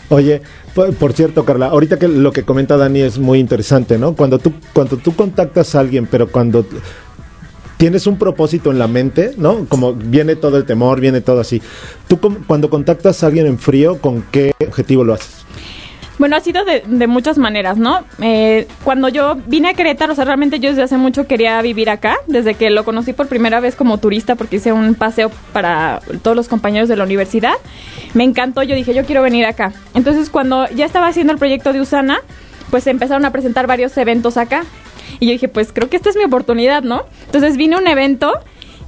Oye, 0.09 0.41
por, 0.75 0.95
por 0.95 1.13
cierto, 1.15 1.45
Carla, 1.45 1.67
ahorita 1.67 1.99
que 1.99 2.07
lo 2.07 2.33
que 2.33 2.45
comenta 2.45 2.77
Dani 2.77 3.01
es 3.01 3.19
muy 3.19 3.41
interesante, 3.41 3.99
¿no? 3.99 4.15
Cuando 4.15 4.39
tú, 4.39 4.53
cuando 4.73 4.97
tú 4.99 5.15
contactas 5.17 5.75
a 5.75 5.81
alguien, 5.81 6.07
pero 6.09 6.29
cuando 6.31 6.65
tienes 7.77 8.07
un 8.07 8.19
propósito 8.19 8.71
en 8.71 8.79
la 8.79 8.89
mente, 8.89 9.33
¿no? 9.37 9.67
Como 9.67 9.93
viene 9.93 10.37
todo 10.37 10.57
el 10.57 10.65
temor, 10.65 11.01
viene 11.01 11.21
todo 11.21 11.41
así. 11.41 11.63
Tú 12.09 12.19
cuando 12.47 12.71
contactas 12.71 13.23
a 13.23 13.27
alguien 13.27 13.47
en 13.47 13.59
frío, 13.59 13.99
¿con 14.01 14.23
qué 14.31 14.53
objetivo 14.67 15.05
lo 15.05 15.15
haces? 15.15 15.45
Bueno, 16.19 16.37
ha 16.37 16.41
sido 16.41 16.65
de, 16.65 16.83
de 16.87 17.07
muchas 17.07 17.37
maneras, 17.37 17.77
¿no? 17.77 18.03
Eh, 18.23 18.67
cuando 18.85 19.09
yo 19.09 19.37
vine 19.47 19.69
a 19.69 19.75
Querétaro, 19.75 20.15
o 20.15 20.17
sea, 20.17 20.25
realmente 20.25 20.61
yo 20.61 20.71
desde 20.71 20.83
hace 20.83 20.97
mucho 20.97 21.27
quería 21.27 21.61
vivir 21.61 21.91
acá, 21.91 22.17
desde 22.27 22.55
que 22.55 22.71
lo 22.71 22.87
conocí 22.87 23.13
por 23.13 23.29
primera 23.29 23.61
vez 23.61 23.77
como 23.77 23.99
turista, 23.99 24.35
porque 24.35 24.57
hice 24.57 24.73
un 24.73 24.95
paseo 24.95 25.31
para 25.53 26.01
todos 26.23 26.35
los 26.35 26.49
compañeros 26.49 26.89
de 26.89 26.97
la 26.97 27.05
universidad. 27.05 27.53
Me 28.15 28.25
encantó, 28.25 28.63
yo 28.63 28.75
dije, 28.75 28.95
yo 28.95 29.05
quiero 29.05 29.21
venir 29.21 29.45
acá. 29.45 29.75
Entonces, 29.93 30.31
cuando 30.31 30.67
ya 30.71 30.87
estaba 30.87 31.09
haciendo 31.09 31.35
el 31.35 31.39
proyecto 31.39 31.75
de 31.75 31.83
Usana, 31.83 32.21
pues 32.71 32.87
empezaron 32.87 33.27
a 33.27 33.31
presentar 33.31 33.67
varios 33.67 33.95
eventos 33.99 34.39
acá. 34.39 34.65
Y 35.21 35.27
yo 35.27 35.33
dije, 35.33 35.49
pues 35.49 35.73
creo 35.73 35.89
que 35.89 35.97
esta 35.97 36.11
es 36.11 36.17
mi 36.17 36.25
oportunidad, 36.25 36.83
¿no? 36.83 37.05
Entonces 37.27 37.57
vine 37.57 37.77
a 37.77 37.79
un 37.79 37.87
evento 37.87 38.33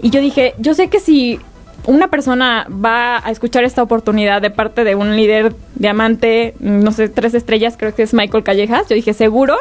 y 0.00 0.10
yo 0.10 0.20
dije, 0.20 0.54
yo 0.58 0.74
sé 0.74 0.88
que 0.88 1.00
si 1.00 1.40
una 1.86 2.08
persona 2.08 2.66
va 2.68 3.24
a 3.24 3.30
escuchar 3.30 3.64
esta 3.64 3.82
oportunidad 3.82 4.42
de 4.42 4.50
parte 4.50 4.84
de 4.84 4.94
un 4.94 5.16
líder 5.16 5.54
diamante, 5.74 6.54
no 6.60 6.92
sé, 6.92 7.08
tres 7.08 7.34
estrellas, 7.34 7.76
creo 7.78 7.94
que 7.94 8.02
es 8.02 8.12
Michael 8.12 8.44
Callejas, 8.44 8.88
yo 8.88 8.94
dije, 8.94 9.14
seguro 9.14 9.56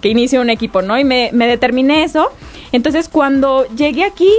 que 0.00 0.08
inicie 0.08 0.38
un 0.38 0.50
equipo, 0.50 0.82
¿no? 0.82 0.98
Y 0.98 1.04
me, 1.04 1.30
me 1.32 1.46
determiné 1.46 2.04
eso. 2.04 2.30
Entonces, 2.72 3.08
cuando 3.08 3.66
llegué 3.74 4.04
aquí, 4.04 4.30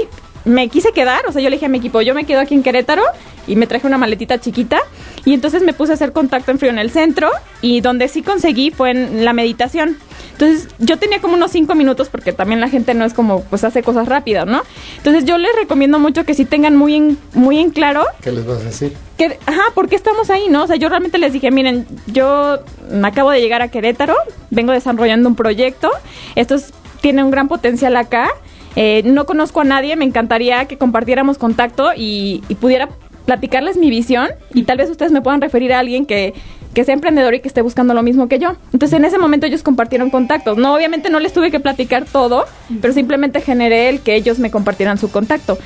me 0.46 0.68
quise 0.70 0.92
quedar, 0.92 1.22
o 1.28 1.32
sea, 1.32 1.42
yo 1.42 1.50
le 1.50 1.56
dije 1.56 1.66
a 1.68 1.70
mi 1.70 1.78
equipo, 1.78 2.02
yo 2.02 2.14
me 2.14 2.26
quedo 2.26 2.42
aquí 2.42 2.54
en 2.54 2.64
Querétaro 2.64 3.04
y 3.48 3.56
me 3.56 3.68
traje 3.68 3.88
una 3.88 3.98
maletita 3.98 4.40
chiquita 4.40 4.80
y 5.26 5.34
entonces 5.34 5.62
me 5.64 5.74
puse 5.74 5.92
a 5.92 5.96
hacer 5.96 6.12
contacto 6.12 6.52
en 6.52 6.60
frío 6.60 6.72
en 6.72 6.80
el 6.80 6.90
centro 6.92 7.30
y 7.62 7.82
donde 7.82 8.08
sí 8.08 8.22
conseguí 8.22 8.72
fue 8.72 8.92
en 8.92 9.24
la 9.26 9.34
meditación. 9.34 9.98
Entonces 10.34 10.68
yo 10.80 10.98
tenía 10.98 11.22
como 11.22 11.36
unos 11.36 11.52
cinco 11.52 11.76
minutos 11.76 12.10
porque 12.10 12.34
también 12.34 12.60
la 12.60 12.68
gente 12.68 12.94
no 12.94 13.06
es 13.06 13.14
como 13.14 13.44
pues 13.44 13.64
hace 13.64 13.84
cosas 13.84 14.08
rápidas, 14.08 14.46
¿no? 14.48 14.62
Entonces 14.98 15.26
yo 15.26 15.38
les 15.38 15.56
recomiendo 15.56 16.00
mucho 16.00 16.26
que 16.26 16.34
sí 16.34 16.44
tengan 16.46 16.76
muy 16.76 16.96
en, 16.96 17.18
muy 17.34 17.60
en 17.60 17.70
claro 17.70 18.04
¿Qué 18.22 18.32
les 18.32 18.46
vas 18.46 18.60
a 18.62 18.64
decir? 18.64 18.94
que, 19.18 19.38
ajá, 19.46 19.62
¿por 19.76 19.88
qué 19.90 19.96
estamos 19.96 20.30
ahí, 20.30 20.48
no? 20.50 20.64
O 20.64 20.68
sea, 20.68 20.76
yo 20.76 20.90
realmente 20.90 21.20
les 21.20 21.32
dije, 21.34 21.52
miren, 21.52 21.86
yo 22.08 22.60
me 22.90 23.08
acabo 23.08 23.30
de 23.30 23.40
llegar 23.42 23.62
a 23.62 23.68
Querétaro, 23.70 24.16
vengo 24.50 24.72
desarrollando 24.72 25.30
un 25.30 25.36
proyecto, 25.36 25.92
esto 26.36 26.56
es- 26.56 26.74
tiene 27.00 27.24
un 27.24 27.30
gran 27.32 27.48
potencial 27.48 27.96
acá, 27.98 28.30
eh, 28.76 29.02
no 29.06 29.26
conozco 29.26 29.62
a 29.62 29.64
nadie, 29.64 29.96
me 29.96 30.06
encantaría 30.06 30.66
que 30.66 30.78
compartiéramos 30.78 31.38
contacto 31.38 31.92
y, 31.96 32.44
y 32.50 32.56
pudiera 32.56 32.90
platicarles 33.26 33.78
mi 33.78 33.90
visión 33.90 34.30
y 34.54 34.64
tal 34.64 34.78
vez 34.78 34.90
ustedes 34.90 35.12
me 35.12 35.22
puedan 35.22 35.42
referir 35.42 35.74
a 35.74 35.80
alguien 35.80 36.06
que, 36.06 36.34
que 36.74 36.84
sea 36.84 36.94
emprendedor 36.94 37.34
y 37.36 37.40
que 37.40 37.48
esté 37.48 37.62
buscando 37.62 37.94
lo 37.94 38.04
mismo 38.04 38.28
que 38.28 38.40
yo. 38.40 38.56
Entonces 38.74 38.98
en 38.98 39.06
ese 39.06 39.18
momento 39.18 39.46
ellos 39.46 39.64
compartieron 39.64 40.10
contactos. 40.10 40.58
No, 40.58 40.76
obviamente 40.76 41.10
no 41.10 41.20
les 41.20 41.34
tuve 41.34 41.52
que 41.52 41.60
platicar 41.60 42.06
todo, 42.06 42.46
pero 42.82 42.94
simplemente 42.94 43.42
generé 43.42 43.90
el 43.90 44.02
que 44.02 44.16
ellos 44.16 44.40
me 44.40 44.52
compartieran 44.52 44.98
su 44.98 45.12
contacto. 45.12 45.58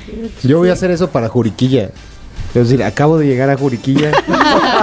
Yo 0.42 0.58
voy 0.58 0.70
a 0.70 0.74
hacer 0.74 0.90
eso 0.90 1.10
para 1.10 1.28
Juriquilla. 1.28 1.90
Es 2.54 2.68
decir, 2.68 2.82
acabo 2.82 3.18
de 3.18 3.26
llegar 3.26 3.50
a 3.50 3.56
Juriquilla. 3.56 4.10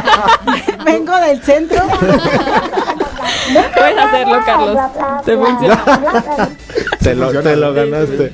Vengo 0.86 1.16
del 1.18 1.42
centro. 1.42 1.82
Puedes 3.76 3.98
hacerlo, 3.98 4.40
Carlos. 4.46 4.78
Te 5.26 5.38
funciona. 5.38 5.84
Te 7.02 7.14
lo, 7.16 7.32
te 7.42 7.56
lo 7.56 7.74
ganaste. 7.74 8.34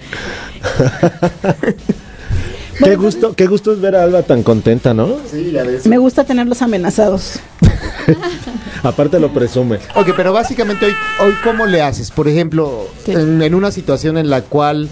qué 2.83 2.95
gusto, 2.95 3.33
qué 3.35 3.47
gusto 3.47 3.73
es 3.73 3.81
ver 3.81 3.95
a 3.95 4.03
Alba 4.03 4.23
tan 4.23 4.43
contenta, 4.43 4.93
¿no? 4.93 5.17
sí, 5.29 5.51
ya 5.51 5.63
ves. 5.63 5.85
Me 5.87 5.97
gusta 5.97 6.23
tenerlos 6.23 6.61
amenazados. 6.61 7.39
Aparte 8.83 9.19
lo 9.19 9.33
presume. 9.33 9.79
Ok, 9.95 10.09
pero 10.15 10.33
básicamente 10.33 10.85
hoy, 10.85 10.93
hoy 11.19 11.33
¿cómo 11.43 11.65
le 11.65 11.81
haces? 11.81 12.11
Por 12.11 12.27
ejemplo, 12.27 12.87
en, 13.07 13.41
en 13.41 13.53
una 13.55 13.71
situación 13.71 14.17
en 14.17 14.29
la 14.29 14.41
cual 14.41 14.89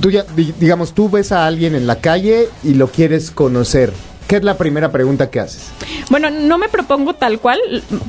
tú 0.00 0.10
ya, 0.10 0.24
di- 0.36 0.54
digamos, 0.58 0.94
tú 0.94 1.10
ves 1.10 1.32
a 1.32 1.46
alguien 1.46 1.74
en 1.74 1.86
la 1.86 1.96
calle 1.96 2.48
y 2.62 2.74
lo 2.74 2.88
quieres 2.88 3.30
conocer. 3.30 3.92
¿Qué 4.34 4.38
es 4.38 4.44
la 4.44 4.58
primera 4.58 4.90
pregunta 4.90 5.30
que 5.30 5.38
haces? 5.38 5.70
Bueno, 6.10 6.28
no 6.28 6.58
me 6.58 6.68
propongo 6.68 7.14
tal 7.14 7.38
cual. 7.38 7.60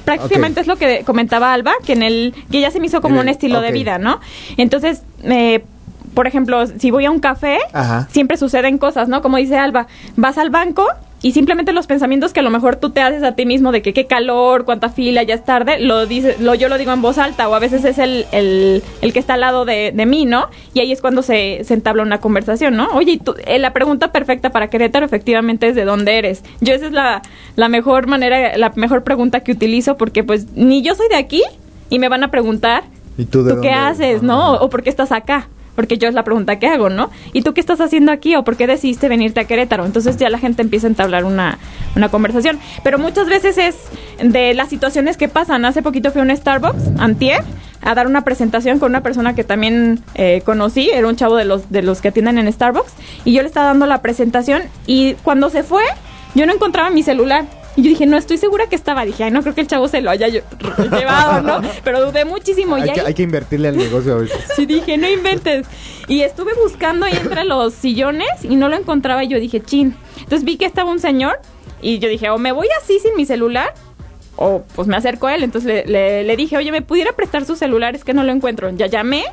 Prácticamente 0.06 0.60
es 0.60 0.66
lo 0.66 0.76
que 0.76 1.04
comentaba 1.06 1.54
Alba, 1.54 1.74
que 1.86 1.94
en 1.94 2.02
el 2.02 2.34
que 2.50 2.62
ya 2.62 2.72
se 2.72 2.80
me 2.80 2.88
hizo 2.88 3.00
como 3.00 3.20
un 3.20 3.30
estilo 3.30 3.62
de 3.62 3.72
vida, 3.72 4.00
¿no? 4.00 4.20
Entonces, 4.58 5.04
eh, 5.22 5.64
por 6.16 6.26
ejemplo, 6.26 6.66
si 6.66 6.90
voy 6.90 7.06
a 7.06 7.12
un 7.12 7.20
café, 7.20 7.60
Ajá. 7.74 8.08
siempre 8.12 8.38
suceden 8.38 8.80
cosas, 8.80 9.08
¿no? 9.08 9.22
Como 9.22 9.38
dice 9.38 9.56
Alba, 9.56 9.86
vas 10.16 10.40
al 10.40 10.50
banco 10.50 10.88
y 11.26 11.32
simplemente 11.32 11.74
los 11.74 11.88
pensamientos 11.88 12.34
que 12.34 12.42
a 12.42 12.44
lo 12.44 12.52
mejor 12.52 12.76
tú 12.76 12.92
te 12.92 13.02
haces 13.02 13.24
a 13.24 13.32
ti 13.32 13.48
mismo 13.48 13.72
de 13.72 13.82
que 13.82 13.94
qué 13.94 14.06
calor, 14.06 14.64
cuánta 14.64 14.90
fila, 14.90 15.24
ya 15.24 15.34
es 15.34 15.44
tarde, 15.44 15.80
lo 15.80 16.06
dice, 16.06 16.36
lo, 16.40 16.54
yo 16.54 16.70
lo 16.70 16.78
digo 16.78 16.92
en 16.94 17.02
voz 17.02 17.18
alta 17.18 17.50
o 17.50 17.56
a 17.56 17.60
veces 17.60 17.84
es 17.84 17.98
el, 17.98 18.28
el, 18.32 18.84
el 19.02 19.12
que 19.14 19.18
está 19.18 19.34
al 19.34 19.42
lado 19.42 19.66
de, 19.66 19.92
de 19.92 20.06
mí, 20.06 20.26
¿no? 20.26 20.50
Y 20.76 20.82
ahí 20.82 20.92
es 20.92 21.02
cuando 21.02 21.24
se, 21.24 21.64
se 21.64 21.74
entabla 21.74 22.04
una 22.04 22.20
conversación, 22.20 22.76
¿no? 22.76 22.90
Oye, 22.94 23.14
y 23.14 23.18
tú- 23.18 23.34
eh, 23.48 23.58
la 23.58 23.74
pregunta 23.74 24.12
perfecta 24.12 24.52
para 24.52 24.68
Querétaro 24.70 25.04
efectivamente 25.04 25.68
es 25.68 25.74
de 25.76 25.84
dónde 25.86 26.20
eres. 26.20 26.44
Yo 26.62 26.76
esa 26.76 26.86
es 26.86 26.92
la, 26.92 27.24
la 27.56 27.70
mejor 27.70 28.06
manera, 28.06 28.56
la 28.58 28.72
mejor 28.76 29.04
pregunta 29.04 29.40
que 29.40 29.52
utilizo 29.54 29.98
porque 29.98 30.24
pues 30.24 30.52
ni 30.54 30.84
yo 30.84 30.94
soy 30.94 31.08
de 31.10 31.16
aquí 31.16 31.42
y 31.90 31.98
me 31.98 32.08
van 32.08 32.24
a 32.24 32.30
preguntar 32.30 32.84
¿Y 33.18 33.26
tú 33.26 33.44
de 33.44 33.56
¿Tú 33.56 33.62
qué 33.62 33.70
dónde? 33.70 33.82
haces, 33.88 34.22
no? 34.22 34.54
¿O 34.56 34.70
por 34.70 34.84
qué 34.84 34.90
estás 34.92 35.12
acá? 35.12 35.48
Porque 35.76 35.98
yo 35.98 36.08
es 36.08 36.14
la 36.14 36.24
pregunta 36.24 36.58
que 36.60 36.68
hago, 36.68 36.90
¿no? 36.90 37.12
¿Y 37.34 37.42
tú 37.42 37.54
qué 37.54 37.62
estás 37.62 37.82
haciendo 37.82 38.12
aquí 38.12 38.36
o 38.36 38.44
por 38.44 38.56
qué 38.58 38.68
decidiste 38.68 39.10
venirte 39.10 39.42
a 39.42 39.46
Querétaro? 39.46 39.86
Entonces 39.86 40.18
ya 40.18 40.30
la 40.30 40.40
gente 40.40 40.62
empieza 40.62 40.88
a 40.88 40.90
entablar 40.90 41.26
una, 41.26 41.60
una 41.96 42.10
conversación. 42.10 42.60
Pero 42.84 42.98
muchas 42.98 43.28
veces 43.28 43.58
es 43.58 43.76
de 44.22 44.54
las 44.54 44.70
situaciones 44.70 45.18
que 45.18 45.28
pasan. 45.28 45.66
Hace 45.66 45.82
poquito 45.82 46.12
fui 46.12 46.22
a 46.22 46.24
un 46.24 46.36
Starbucks, 46.36 47.00
antier, 47.00 47.44
a 47.82 47.94
dar 47.94 48.08
una 48.08 48.24
presentación 48.24 48.80
con 48.80 48.92
una 48.92 49.02
persona 49.02 49.36
que 49.36 49.44
también 49.44 50.00
eh, 50.16 50.42
conocí. 50.46 50.90
Era 50.90 51.08
un 51.08 51.16
chavo 51.16 51.36
de 51.36 51.46
los, 51.46 51.70
de 51.72 51.82
los 51.82 52.02
que 52.02 52.10
atienden 52.10 52.38
en 52.38 52.52
Starbucks. 52.52 52.94
Y 53.26 53.34
yo 53.34 53.42
le 53.42 53.48
estaba 53.48 53.68
dando 53.68 53.86
la 53.86 54.02
presentación 54.02 54.64
y 54.88 55.14
cuando 55.24 55.50
se 55.50 55.64
fue, 55.64 55.84
yo 56.34 56.46
no 56.46 56.54
encontraba 56.54 56.90
mi 56.90 57.04
celular. 57.04 57.46
Y 57.78 57.82
yo 57.84 57.90
dije, 57.90 58.06
no 58.06 58.16
estoy 58.18 58.38
segura 58.38 58.68
que 58.68 58.76
estaba. 58.76 59.04
Dije, 59.06 59.24
ay, 59.26 59.32
no 59.32 59.42
creo 59.42 59.54
que 59.54 59.62
el 59.62 59.68
chavo 59.68 59.88
se 59.88 60.00
lo 60.02 60.10
haya 60.10 60.28
lle- 60.30 60.44
llevado, 60.98 61.42
¿no? 61.42 61.62
Pero 61.84 62.06
dudé 62.10 62.24
muchísimo. 62.26 62.78
y 62.78 62.82
Hay 62.84 62.92
que, 62.92 63.02
ahí- 63.02 63.08
hay 63.08 63.14
que 63.14 63.24
invertirle 63.24 63.68
al 63.68 63.78
negocio 63.78 64.14
a 64.14 64.18
veces. 64.20 64.38
Sí, 64.56 64.66
dije, 64.66 64.98
no 64.98 65.10
inventes. 65.10 65.68
Y 66.08 66.22
estuve 66.22 66.54
buscando 66.54 67.06
ahí 67.06 67.18
entre 67.22 67.44
los 67.44 67.74
sillones 67.74 68.28
y 68.44 68.56
no 68.56 68.70
lo 68.70 68.78
encontraba 68.78 69.24
y 69.24 69.28
yo 69.28 69.40
dije, 69.40 69.62
chin. 69.62 69.96
Entonces 70.18 70.44
vi 70.46 70.58
que 70.58 70.66
estaba 70.66 70.90
un 70.90 71.00
señor 71.00 71.40
y 71.82 72.00
yo 72.00 72.08
dije, 72.10 72.30
o 72.30 72.38
me 72.38 72.52
voy 72.54 72.68
así 72.82 73.00
sin 73.00 73.16
mi 73.16 73.26
celular 73.26 73.74
o 74.38 74.64
pues 74.76 74.88
me 74.88 74.96
acerco 74.96 75.28
a 75.28 75.36
él. 75.36 75.44
Entonces 75.44 75.68
le, 75.70 75.86
le- 75.86 76.24
le 76.24 76.36
dije, 76.38 76.56
oye, 76.58 76.72
¿me 76.72 76.82
pudiera 76.82 77.12
prestar 77.14 77.44
su 77.46 77.56
celular? 77.56 77.96
Es 77.96 78.04
que 78.04 78.14
no 78.14 78.24
lo 78.24 78.32
encuentro. 78.32 78.70
Ya 78.72 78.88
llamé 78.88 79.24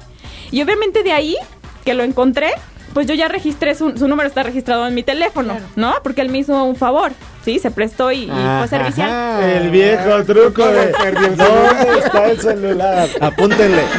y 0.51 0.61
obviamente 0.63 1.03
de 1.05 1.13
ahí 1.13 1.37
que 1.85 1.95
lo 1.95 2.03
encontré, 2.03 2.51
pues 2.95 3.07
yo 3.07 3.15
ya 3.15 3.29
registré, 3.29 3.75
su, 3.75 3.97
su 3.97 4.07
número 4.09 4.29
está 4.29 4.43
registrado 4.43 4.87
en 4.87 4.95
mi 4.95 5.03
teléfono, 5.03 5.57
¿no? 5.77 5.95
Porque 6.03 6.21
él 6.21 6.29
me 6.29 6.39
hizo 6.39 6.65
un 6.65 6.77
favor, 6.77 7.13
¿sí? 7.45 7.59
Se 7.59 7.71
prestó 7.71 8.13
y, 8.13 8.25
y 8.25 8.27
fue 8.59 8.69
servicial. 8.69 9.43
El 9.43 9.71
viejo 9.71 10.25
truco 10.25 10.67
de 10.67 10.93
¿Dónde 11.37 11.99
está 12.05 12.31
el 12.31 12.41
celular? 12.41 13.09
Apúntenle. 13.21 13.83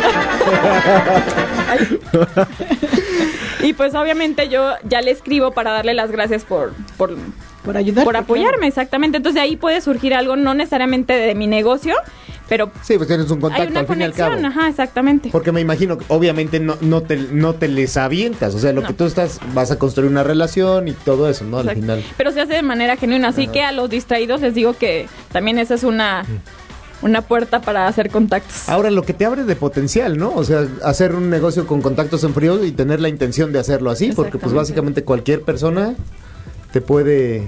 Y 3.61 3.71
pues 3.73 3.95
obviamente 3.95 4.49
yo 4.49 4.73
ya 4.83 5.01
le 5.01 5.11
escribo 5.11 5.51
para 5.51 5.71
darle 5.71 5.93
las 5.93 6.11
gracias 6.11 6.43
por, 6.43 6.73
por, 6.97 7.15
Por 7.63 7.77
ayudar. 7.77 8.03
por 8.03 8.17
apoyarme, 8.17 8.67
exactamente. 8.67 9.17
Entonces 9.17 9.35
de 9.35 9.41
ahí 9.41 9.55
puede 9.55 9.79
surgir 9.79 10.13
algo, 10.13 10.35
no 10.35 10.53
necesariamente 10.53 11.13
de 11.13 11.33
mi 11.33 11.47
negocio, 11.47 11.95
pero 12.53 12.69
Sí, 12.83 12.97
pues 12.97 13.07
tienes 13.07 13.31
un 13.31 13.37
hay 13.37 13.41
contacto 13.41 13.71
una 13.71 13.79
al 13.79 13.87
fin 13.87 14.01
y 14.01 14.03
al 14.03 14.13
cabo. 14.13 14.29
conexión, 14.35 14.51
ajá, 14.59 14.69
exactamente. 14.69 15.29
Porque 15.31 15.51
me 15.51 15.59
imagino 15.59 15.97
que 15.97 16.05
obviamente 16.09 16.59
no, 16.59 16.77
no, 16.81 17.01
te, 17.01 17.17
no 17.17 17.55
te 17.55 17.67
les 17.67 17.97
avientas. 17.97 18.53
O 18.53 18.59
sea, 18.59 18.71
lo 18.73 18.81
No. 18.81 18.87
que 18.87 18.93
tú 18.93 19.05
estás, 19.05 19.39
vas 19.55 19.71
a 19.71 19.79
construir 19.79 20.07
una 20.11 20.21
relación 20.23 20.87
y 20.87 20.91
todo 20.91 21.27
eso, 21.27 21.45
¿no? 21.45 21.57
Al 21.57 21.63
Exacto. 21.69 21.81
final. 21.81 22.03
Pero 22.15 22.31
se 22.31 22.41
hace 22.41 22.53
de 22.53 22.61
manera 22.61 22.95
genuina, 22.95 23.29
así 23.29 23.47
que 23.47 23.63
a 23.63 23.71
los 23.71 23.89
distraídos 23.89 24.41
les 24.41 24.53
digo 24.53 24.73
que 24.77 25.07
también 25.31 25.57
esa 25.57 25.73
es 25.73 25.83
una, 25.83 26.25
una 27.01 27.21
puerta 27.23 27.59
para 27.61 27.87
hacer 27.87 28.11
contactos. 28.11 28.69
Ahora, 28.69 28.91
lo 28.91 29.01
que 29.01 29.13
te 29.15 29.25
abre 29.25 29.45
de 29.45 29.55
potencial, 29.55 30.15
¿no? 30.19 30.31
O 30.35 30.43
sea, 30.43 30.67
hacer 30.83 31.15
un 31.15 31.31
negocio 31.31 31.65
con 31.65 31.81
contactos 31.81 32.23
en 32.23 32.35
frío 32.35 32.63
y 32.63 32.71
tener 32.71 32.99
la 33.01 33.09
intención 33.09 33.51
de 33.51 33.57
hacerlo 33.57 33.89
así, 33.89 34.11
porque 34.11 34.37
pues 34.37 34.53
básicamente 34.53 35.03
cualquier 35.03 35.41
persona 35.41 35.95
te 36.71 36.81
puede, 36.81 37.47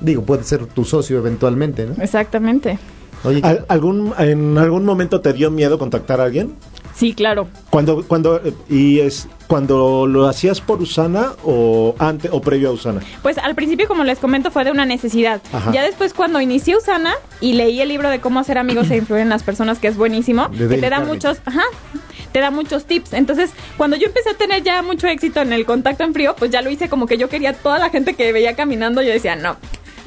digo, 0.00 0.22
puede 0.22 0.44
ser 0.44 0.64
tu 0.64 0.86
socio 0.86 1.18
eventualmente, 1.18 1.84
¿no? 1.84 2.02
Exactamente. 2.02 2.78
Oye, 3.24 3.40
¿Al- 3.42 3.64
algún, 3.68 4.14
¿En 4.18 4.56
algún 4.58 4.84
momento 4.84 5.20
te 5.20 5.32
dio 5.32 5.50
miedo 5.50 5.78
contactar 5.78 6.20
a 6.20 6.24
alguien? 6.24 6.54
Sí, 6.94 7.14
claro. 7.14 7.46
Cuando, 7.70 8.02
cuando, 8.04 8.40
eh, 8.44 8.52
y 8.68 8.98
es, 8.98 9.28
cuando 9.46 10.08
lo 10.08 10.26
hacías 10.26 10.60
por 10.60 10.82
Usana 10.82 11.32
o 11.44 11.94
antes 12.00 12.28
o 12.34 12.40
previo 12.40 12.70
a 12.70 12.72
Usana. 12.72 13.00
Pues 13.22 13.38
al 13.38 13.54
principio, 13.54 13.86
como 13.86 14.02
les 14.02 14.18
comento, 14.18 14.50
fue 14.50 14.64
de 14.64 14.72
una 14.72 14.84
necesidad. 14.84 15.40
Ajá. 15.52 15.70
Ya 15.72 15.84
después, 15.84 16.12
cuando 16.12 16.40
inicié 16.40 16.76
Usana 16.76 17.12
y 17.40 17.52
leí 17.52 17.80
el 17.80 17.88
libro 17.88 18.10
de 18.10 18.20
cómo 18.20 18.40
hacer 18.40 18.58
amigos 18.58 18.90
e 18.90 18.96
influir 18.98 19.22
en 19.22 19.28
las 19.28 19.44
personas, 19.44 19.78
que 19.78 19.86
es 19.86 19.96
buenísimo, 19.96 20.48
De 20.48 20.68
que 20.68 20.78
te 20.78 20.90
da 20.90 20.98
muchos, 20.98 21.38
ajá, 21.44 21.62
te 22.32 22.40
da 22.40 22.50
muchos 22.50 22.84
tips. 22.84 23.12
Entonces, 23.12 23.50
cuando 23.76 23.96
yo 23.96 24.06
empecé 24.08 24.30
a 24.30 24.34
tener 24.34 24.64
ya 24.64 24.82
mucho 24.82 25.06
éxito 25.06 25.40
en 25.40 25.52
el 25.52 25.66
contacto 25.66 26.02
en 26.02 26.12
frío, 26.14 26.34
pues 26.36 26.50
ya 26.50 26.62
lo 26.62 26.70
hice 26.70 26.88
como 26.88 27.06
que 27.06 27.16
yo 27.16 27.28
quería 27.28 27.52
toda 27.52 27.78
la 27.78 27.90
gente 27.90 28.14
que 28.14 28.32
veía 28.32 28.56
caminando, 28.56 29.02
yo 29.02 29.10
decía, 29.12 29.36
no. 29.36 29.56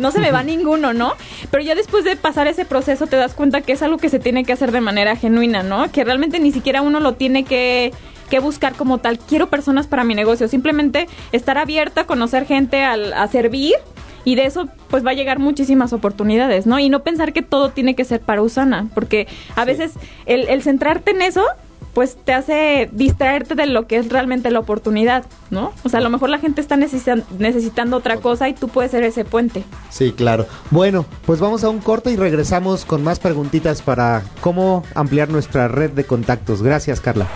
No 0.02 0.12
se 0.12 0.20
me 0.20 0.32
va 0.32 0.44
ninguno, 0.44 0.94
¿no? 0.94 1.14
Pero 1.50 1.64
ya 1.64 1.76
después 1.76 2.04
de 2.04 2.16
pasar 2.16 2.48
ese 2.48 2.66
proceso 2.66 3.08
te 3.08 3.16
das 3.16 3.34
cuenta 3.34 3.62
que 3.62 3.72
es 3.72 3.82
algo 3.82 3.98
que 3.98 4.10
se 4.10 4.20
tiene 4.20 4.44
que 4.44 4.52
hacer 4.52 4.72
de 4.72 4.82
manera 4.82 5.16
genuina, 5.16 5.64
¿no? 5.64 5.92
Que 5.92 6.04
realmente 6.04 6.40
ni 6.40 6.52
siquiera 6.52 6.82
uno 6.82 7.00
lo 7.00 7.14
tiene 7.14 7.44
que, 7.46 7.94
que 8.30 8.40
buscar 8.40 8.74
como 8.74 8.98
tal. 8.98 9.20
Quiero 9.20 9.50
personas 9.50 9.88
para 9.88 10.04
mi 10.04 10.16
negocio. 10.16 10.48
Simplemente 10.48 11.08
estar 11.32 11.58
abierta, 11.58 12.06
conocer 12.06 12.46
gente, 12.46 12.84
al, 12.84 13.14
a 13.14 13.28
servir. 13.28 13.76
Y 14.24 14.36
de 14.36 14.46
eso, 14.46 14.70
pues 14.90 15.06
va 15.06 15.12
a 15.12 15.16
llegar 15.16 15.40
muchísimas 15.40 15.94
oportunidades, 15.94 16.68
¿no? 16.68 16.78
Y 16.80 16.90
no 16.90 17.02
pensar 17.02 17.34
que 17.34 17.42
todo 17.42 17.70
tiene 17.70 17.96
que 17.96 18.06
ser 18.06 18.22
para 18.22 18.42
Usana. 18.42 18.88
Porque 18.94 19.28
a 19.56 19.66
veces 19.66 19.94
el, 20.26 20.48
el 20.50 20.62
centrarte 20.62 21.12
en 21.12 21.22
eso, 21.22 21.44
pues 21.94 22.16
te 22.24 22.34
hace 22.34 22.90
distraerte 22.94 23.56
de 23.56 23.66
lo 23.66 23.88
que 23.88 23.98
es 23.98 24.10
realmente 24.10 24.50
la 24.52 24.60
oportunidad, 24.60 25.26
¿no? 25.50 25.74
O 25.84 25.90
sea, 25.90 26.00
a 26.00 26.04
lo 26.04 26.10
mejor 26.10 26.30
la 26.30 26.40
gente 26.40 26.62
está 26.62 26.76
necesitan- 26.78 27.24
necesitando 27.38 27.98
otra 27.98 28.18
cosa 28.18 28.48
y 28.50 28.54
tú 28.54 28.68
puedes 28.70 28.92
ser 28.92 29.04
ese 29.04 29.26
puente. 29.26 29.64
sí, 29.90 30.12
claro. 30.14 30.46
Bueno, 30.70 31.06
pues 31.26 31.40
vamos 31.40 31.64
a 31.64 31.70
un 31.70 31.80
corte 31.80 32.12
y 32.12 32.16
regresamos 32.16 32.86
con 32.86 33.04
más 33.04 33.20
preguntitas 33.20 33.82
para 33.82 34.24
cómo 34.42 34.84
ampliar 34.96 35.30
nuestra 35.30 35.68
red 35.68 35.92
de 35.92 36.04
contactos. 36.06 36.62
Gracias, 36.62 37.02
Carla. 37.02 37.28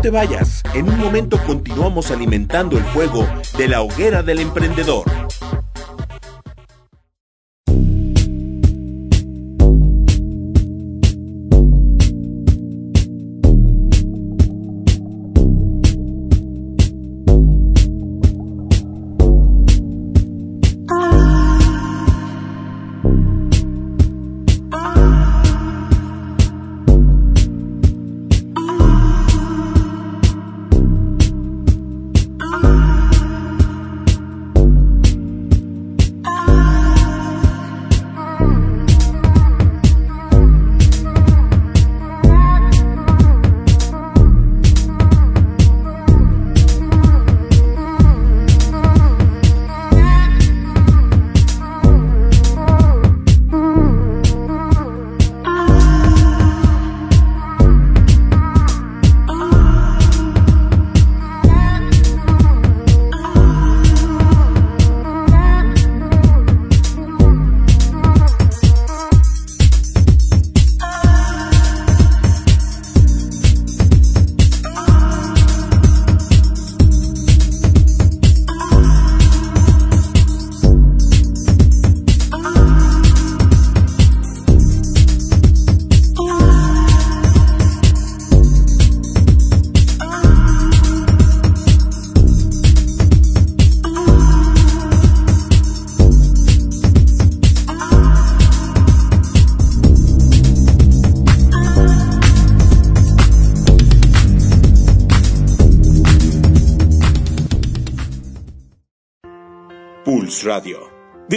No 0.00 0.04
te 0.04 0.10
vayas, 0.10 0.62
en 0.72 0.88
un 0.88 0.98
momento 0.98 1.38
continuamos 1.46 2.10
alimentando 2.10 2.78
el 2.78 2.84
fuego 2.84 3.28
de 3.58 3.68
la 3.68 3.82
hoguera 3.82 4.22
del 4.22 4.40
emprendedor. 4.40 5.04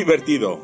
Divertido. 0.06 0.60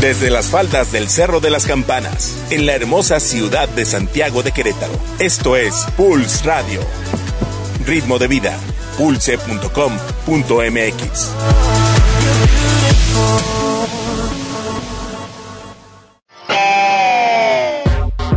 Desde 0.00 0.28
las 0.28 0.46
faldas 0.50 0.90
del 0.90 1.08
Cerro 1.08 1.38
de 1.38 1.50
las 1.50 1.66
Campanas, 1.66 2.48
en 2.50 2.66
la 2.66 2.74
hermosa 2.74 3.20
ciudad 3.20 3.68
de 3.68 3.84
Santiago 3.84 4.42
de 4.42 4.50
Querétaro. 4.50 4.92
Esto 5.20 5.54
es 5.54 5.86
Pulse 5.96 6.44
Radio. 6.44 6.80
Ritmo 7.86 8.18
de 8.18 8.26
vida. 8.26 8.58
Pulse.com.mx. 8.98 9.70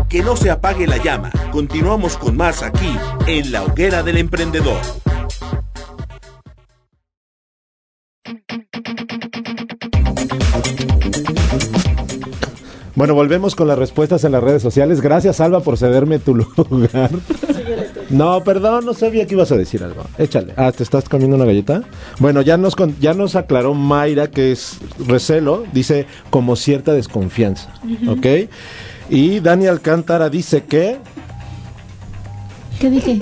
Que 0.08 0.22
no 0.22 0.36
se 0.36 0.52
apague 0.52 0.86
la 0.86 0.98
llama. 0.98 1.32
Continuamos 1.52 2.18
con 2.18 2.38
más 2.38 2.62
aquí, 2.62 2.96
en 3.26 3.52
la 3.52 3.64
hoguera 3.64 4.04
del 4.04 4.18
emprendedor. 4.18 4.80
Bueno, 12.96 13.16
volvemos 13.16 13.56
con 13.56 13.68
las 13.68 13.78
respuestas 13.80 14.24
en 14.24 14.34
las 14.34 14.44
redes 14.44 14.62
sociales. 14.62 15.02
Gracias, 15.02 15.40
Alba, 15.42 15.62
por 15.62 15.78
cederme 15.78 16.20
tu 16.20 16.36
lugar. 16.70 17.10
No, 18.12 18.44
perdón, 18.44 18.86
no 18.86 18.94
sabía 18.94 19.26
que 19.26 19.34
ibas 19.34 19.52
a 19.52 19.58
decir 19.58 19.84
algo. 19.84 20.04
Échale. 20.20 20.54
Ah, 20.58 20.72
¿te 20.72 20.84
estás 20.84 21.10
comiendo 21.10 21.36
una 21.36 21.46
galleta? 21.46 21.82
Bueno, 22.20 22.42
ya 22.42 22.58
nos, 22.58 22.76
con- 22.76 22.96
ya 23.00 23.16
nos 23.16 23.36
aclaró 23.36 23.74
Mayra 23.74 24.28
que 24.30 24.52
es 24.52 24.78
recelo, 25.08 25.64
dice 25.74 26.06
como 26.30 26.56
cierta 26.56 26.94
desconfianza, 26.94 27.70
¿ok? 28.08 28.28
Y 29.10 29.40
Dani 29.40 29.66
Alcántara 29.68 30.30
dice 30.30 30.64
que, 30.64 30.98
¿Qué 32.80 32.90
dije? 32.92 33.20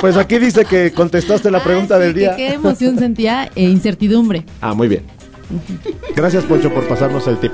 pues 0.00 0.16
aquí 0.16 0.38
dice 0.38 0.64
que 0.66 0.92
contestaste 0.92 1.50
la 1.50 1.62
pregunta 1.62 1.94
Ah, 1.96 1.98
sí, 1.98 2.04
del 2.04 2.12
que 2.14 2.20
día. 2.20 2.36
Qué 2.36 2.48
emoción 2.54 2.98
sentía 2.98 3.50
e 3.54 3.64
incertidumbre. 3.64 4.44
Ah, 4.60 4.74
muy 4.74 4.88
bien. 4.88 5.04
Gracias, 6.14 6.44
Poncho, 6.44 6.72
por 6.72 6.86
pasarnos 6.88 7.26
el 7.28 7.38
tip. 7.38 7.52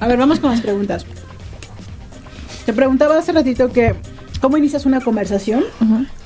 A 0.00 0.06
ver, 0.06 0.18
vamos 0.18 0.38
con 0.40 0.50
las 0.50 0.60
preguntas. 0.60 1.04
Te 2.66 2.72
preguntaba 2.72 3.18
hace 3.18 3.32
ratito 3.32 3.70
que 3.72 3.94
cómo 4.40 4.56
inicias 4.56 4.86
una 4.86 5.00
conversación, 5.00 5.64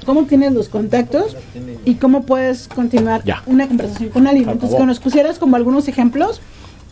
cómo 0.04 0.24
tienes 0.24 0.52
los 0.52 0.68
contactos 0.68 1.36
y 1.84 1.94
cómo 1.94 2.24
puedes 2.24 2.68
continuar 2.68 3.22
Ya. 3.24 3.42
una 3.46 3.66
conversación 3.68 4.10
con 4.10 4.26
alguien. 4.26 4.48
Entonces, 4.50 4.78
que 4.78 4.86
nos 4.86 5.00
pusieras 5.00 5.38
como 5.38 5.56
algunos 5.56 5.88
ejemplos 5.88 6.40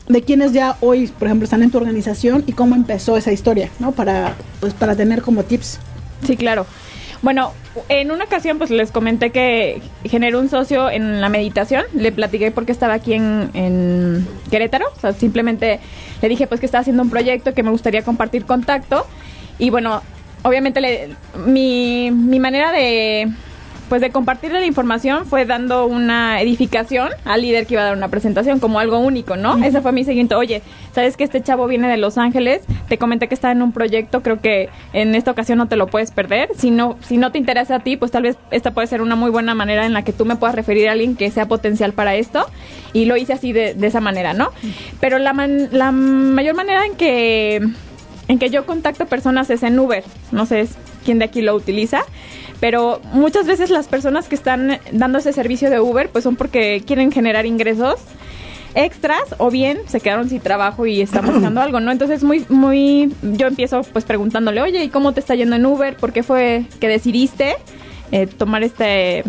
de 0.08 0.22
quienes 0.22 0.52
ya 0.52 0.76
hoy, 0.80 1.06
por 1.06 1.28
ejemplo, 1.28 1.44
están 1.44 1.62
en 1.62 1.70
tu 1.70 1.78
organización 1.78 2.44
y 2.46 2.52
cómo 2.52 2.74
empezó 2.74 3.16
esa 3.16 3.32
historia, 3.32 3.70
¿no? 3.78 3.92
Para, 3.92 4.34
pues, 4.60 4.74
para 4.74 4.94
tener 4.96 5.22
como 5.22 5.44
tips. 5.44 5.78
Sí, 6.26 6.36
claro. 6.36 6.66
Bueno, 7.24 7.52
en 7.88 8.10
una 8.10 8.24
ocasión 8.24 8.58
pues 8.58 8.68
les 8.70 8.92
comenté 8.92 9.30
que 9.30 9.80
generé 10.04 10.36
un 10.36 10.50
socio 10.50 10.90
en 10.90 11.22
la 11.22 11.30
meditación, 11.30 11.82
le 11.94 12.12
platiqué 12.12 12.50
porque 12.50 12.70
estaba 12.70 12.92
aquí 12.92 13.14
en, 13.14 14.28
Querétaro, 14.50 14.84
o 14.94 15.00
sea, 15.00 15.14
simplemente 15.14 15.80
le 16.20 16.28
dije 16.28 16.46
pues 16.46 16.60
que 16.60 16.66
estaba 16.66 16.82
haciendo 16.82 17.02
un 17.02 17.08
proyecto 17.08 17.54
que 17.54 17.62
me 17.62 17.70
gustaría 17.70 18.02
compartir 18.02 18.44
contacto. 18.44 19.06
Y 19.58 19.70
bueno, 19.70 20.02
obviamente 20.42 20.82
le- 20.82 21.16
mi, 21.46 22.10
mi 22.10 22.38
manera 22.40 22.72
de 22.72 23.30
pues 23.88 24.00
de 24.00 24.10
compartirle 24.10 24.60
la 24.60 24.66
información 24.66 25.26
fue 25.26 25.44
dando 25.44 25.86
una 25.86 26.40
edificación 26.40 27.10
al 27.24 27.42
líder 27.42 27.66
que 27.66 27.74
iba 27.74 27.82
a 27.82 27.86
dar 27.86 27.96
una 27.96 28.08
presentación 28.08 28.58
como 28.58 28.78
algo 28.80 28.98
único, 28.98 29.36
¿no? 29.36 29.62
Ese 29.62 29.80
fue 29.82 29.92
mi 29.92 30.04
siguiente, 30.04 30.34
oye, 30.34 30.62
¿sabes 30.94 31.16
que 31.16 31.24
este 31.24 31.42
chavo 31.42 31.66
viene 31.66 31.88
de 31.88 31.96
Los 31.96 32.16
Ángeles? 32.18 32.62
Te 32.88 32.98
comenté 32.98 33.28
que 33.28 33.34
está 33.34 33.50
en 33.52 33.62
un 33.62 33.72
proyecto, 33.72 34.22
creo 34.22 34.40
que 34.40 34.68
en 34.92 35.14
esta 35.14 35.30
ocasión 35.30 35.58
no 35.58 35.68
te 35.68 35.76
lo 35.76 35.86
puedes 35.86 36.10
perder. 36.12 36.48
Si 36.56 36.70
no, 36.70 36.96
si 37.02 37.18
no 37.18 37.30
te 37.30 37.38
interesa 37.38 37.76
a 37.76 37.80
ti, 37.80 37.96
pues 37.96 38.10
tal 38.10 38.22
vez 38.22 38.36
esta 38.50 38.70
puede 38.72 38.86
ser 38.86 39.02
una 39.02 39.16
muy 39.16 39.30
buena 39.30 39.54
manera 39.54 39.84
en 39.86 39.92
la 39.92 40.02
que 40.02 40.12
tú 40.12 40.24
me 40.24 40.36
puedas 40.36 40.54
referir 40.56 40.88
a 40.88 40.92
alguien 40.92 41.14
que 41.14 41.30
sea 41.30 41.46
potencial 41.46 41.92
para 41.92 42.14
esto. 42.14 42.46
Y 42.92 43.04
lo 43.04 43.16
hice 43.16 43.32
así 43.34 43.52
de, 43.52 43.74
de 43.74 43.86
esa 43.86 44.00
manera, 44.00 44.32
¿no? 44.34 44.50
Pero 45.00 45.18
la, 45.18 45.32
man- 45.32 45.68
la 45.72 45.92
mayor 45.92 46.54
manera 46.54 46.86
en 46.86 46.94
que 46.94 47.60
en 48.26 48.38
que 48.38 48.48
yo 48.48 48.64
contacto 48.64 49.04
personas 49.06 49.50
es 49.50 49.62
en 49.62 49.78
Uber. 49.78 50.02
No 50.32 50.46
sé 50.46 50.66
quién 51.04 51.18
de 51.18 51.26
aquí 51.26 51.42
lo 51.42 51.54
utiliza, 51.54 52.00
pero 52.60 53.00
muchas 53.12 53.46
veces 53.46 53.70
las 53.70 53.88
personas 53.88 54.28
que 54.28 54.34
están 54.34 54.78
dando 54.92 55.18
ese 55.18 55.32
servicio 55.32 55.70
de 55.70 55.80
Uber 55.80 56.08
pues 56.10 56.24
son 56.24 56.36
porque 56.36 56.82
quieren 56.86 57.12
generar 57.12 57.46
ingresos 57.46 57.96
extras 58.74 59.22
o 59.38 59.50
bien 59.50 59.78
se 59.86 60.00
quedaron 60.00 60.28
sin 60.28 60.40
trabajo 60.40 60.86
y 60.86 61.00
están 61.00 61.26
buscando 61.26 61.60
algo, 61.60 61.80
¿no? 61.80 61.92
Entonces 61.92 62.24
muy 62.24 62.44
muy 62.48 63.12
yo 63.22 63.46
empiezo 63.46 63.82
pues 63.82 64.04
preguntándole, 64.04 64.60
"Oye, 64.62 64.82
¿y 64.82 64.88
cómo 64.88 65.12
te 65.12 65.20
está 65.20 65.34
yendo 65.34 65.56
en 65.56 65.66
Uber? 65.66 65.96
¿Por 65.96 66.12
qué 66.12 66.22
fue 66.22 66.64
que 66.80 66.88
decidiste 66.88 67.56
eh, 68.12 68.26
tomar 68.26 68.62
este 68.62 69.24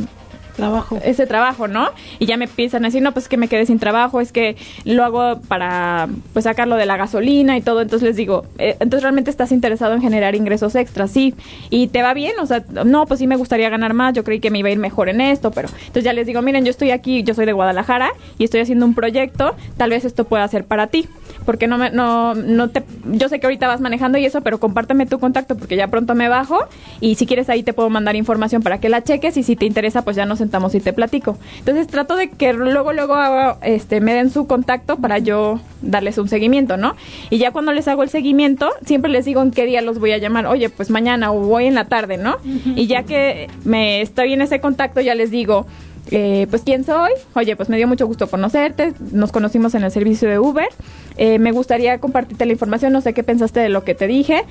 Trabajo. 0.56 1.00
ese 1.04 1.28
trabajo, 1.28 1.68
¿no? 1.68 1.90
Y 2.20 2.26
ya 2.26 2.38
me 2.38 2.46
empiezan 2.46 2.86
a 2.86 2.88
decir, 2.88 3.02
no, 3.02 3.12
pues 3.12 3.26
es 3.26 3.30
que 3.30 3.38
me 3.38 3.48
quedé 3.48 3.66
sin 3.66 3.80
trabajo, 3.80 4.22
es 4.22 4.32
que 4.32 4.56
lo 4.86 5.04
hago 5.04 5.42
para 5.48 6.08
pues 6.34 6.44
sacarlo 6.44 6.76
de 6.76 6.86
la 6.86 6.98
gasolina 6.98 7.58
y 7.58 7.62
todo. 7.62 7.82
Entonces 7.82 8.08
les 8.08 8.16
digo, 8.16 8.46
eh, 8.58 8.78
entonces 8.80 9.04
realmente 9.04 9.30
estás 9.30 9.52
interesado 9.52 9.94
en 9.94 10.02
generar 10.02 10.36
ingresos 10.36 10.76
extras, 10.76 11.12
sí. 11.12 11.34
Y 11.70 11.88
te 11.88 12.02
va 12.02 12.14
bien, 12.14 12.34
o 12.40 12.46
sea, 12.46 12.64
no, 12.86 13.06
pues 13.06 13.20
sí 13.20 13.28
me 13.28 13.36
gustaría 13.36 13.70
ganar 13.70 13.94
más, 13.94 14.14
yo 14.14 14.24
creí 14.24 14.40
que 14.40 14.52
me 14.52 14.60
iba 14.60 14.70
a 14.70 14.72
ir 14.72 14.80
mejor 14.80 15.10
en 15.10 15.22
esto, 15.22 15.52
pero 15.52 15.70
entonces 15.70 16.04
ya 16.04 16.14
les 16.14 16.28
digo, 16.28 16.42
miren, 16.42 16.66
yo 16.66 16.72
estoy 16.72 16.92
aquí, 16.92 17.24
yo 17.24 17.34
soy 17.34 17.46
de 17.46 17.54
Guadalajara 17.54 18.12
y 18.38 18.44
estoy 18.44 18.62
haciendo 18.62 18.86
un 18.86 18.96
proyecto, 18.96 19.56
tal 19.78 19.90
vez 19.90 20.06
esto 20.06 20.26
pueda 20.26 20.48
ser 20.48 20.66
para 20.66 20.88
ti. 20.88 21.08
Porque 21.46 21.68
no 21.68 21.78
me, 21.78 21.92
no, 21.92 22.34
no 22.36 22.70
te, 22.70 22.84
yo 23.12 23.30
sé 23.30 23.40
que 23.40 23.48
ahorita 23.48 23.68
vas 23.68 23.82
manejando 23.82 24.18
y 24.18 24.26
eso, 24.26 24.42
pero 24.42 24.60
compárteme 24.60 25.06
tu 25.06 25.20
contacto 25.20 25.58
porque 25.58 25.76
ya 25.76 25.88
pronto 25.88 26.16
me 26.16 26.28
bajo 26.30 26.60
y 27.00 27.16
si 27.16 27.26
quieres 27.26 27.50
ahí 27.50 27.64
te 27.64 27.74
puedo 27.74 27.90
mandar 27.90 28.16
información 28.16 28.62
para 28.62 28.80
que 28.80 28.90
la 28.90 29.04
cheques 29.04 29.38
y 29.38 29.44
si 29.44 29.56
te 29.56 29.66
interesa 29.66 30.04
pues 30.04 30.16
ya 30.16 30.26
nos 30.26 30.40
sentamos 30.40 30.76
y 30.76 30.80
te 30.80 30.94
platico. 30.94 31.38
Entonces 31.60 31.88
trato 31.88 32.16
de 32.16 32.30
que 32.30 32.54
luego, 32.54 32.94
luego 32.94 33.16
hago, 33.16 33.58
este, 33.62 34.02
me 34.02 34.14
den 34.14 34.30
su 34.30 34.48
contacto 34.48 34.98
para 34.98 35.20
yo 35.20 35.60
darles 35.82 36.18
un 36.18 36.28
seguimiento, 36.28 36.78
¿no? 36.78 36.96
Y 37.30 37.38
ya 37.38 37.52
cuando 37.52 37.72
les 37.72 37.88
hago 37.88 38.04
el 38.04 38.10
seguimiento, 38.10 38.70
siempre 38.86 39.12
les 39.12 39.26
digo 39.26 39.42
en 39.42 39.52
qué 39.52 39.66
día 39.66 39.82
los 39.82 40.00
voy 40.00 40.12
a 40.12 40.18
llamar, 40.18 40.48
oye, 40.48 40.70
pues 40.70 40.90
mañana 40.90 41.32
o 41.32 41.40
voy 41.40 41.66
en 41.66 41.76
la 41.76 41.86
tarde, 41.86 42.18
¿no? 42.18 42.38
Y 42.76 42.88
ya 42.88 43.04
que 43.04 43.50
me 43.64 44.02
estoy 44.02 44.34
en 44.34 44.42
ese 44.42 44.60
contacto, 44.60 45.02
ya 45.02 45.16
les 45.16 45.32
digo, 45.32 45.66
eh, 46.12 46.48
pues 46.50 46.62
quién 46.64 46.84
soy, 46.84 47.12
oye, 47.34 47.56
pues 47.56 47.70
me 47.70 47.78
dio 47.78 47.88
mucho 47.88 48.06
gusto 48.06 48.28
conocerte, 48.28 48.94
nos 49.12 49.32
conocimos 49.32 49.74
en 49.76 49.84
el 49.84 49.92
servicio 49.92 50.30
de 50.30 50.40
Uber, 50.40 50.68
eh, 51.18 51.40
me 51.40 51.52
gustaría 51.52 52.00
compartirte 52.00 52.46
la 52.46 52.52
información, 52.52 52.94
no 52.94 53.02
sé 53.02 53.14
qué 53.14 53.24
pensaste 53.24 53.60
de 53.60 53.70
lo 53.70 53.84
que 53.84 53.96
te 53.96 54.08
dije. 54.08 54.44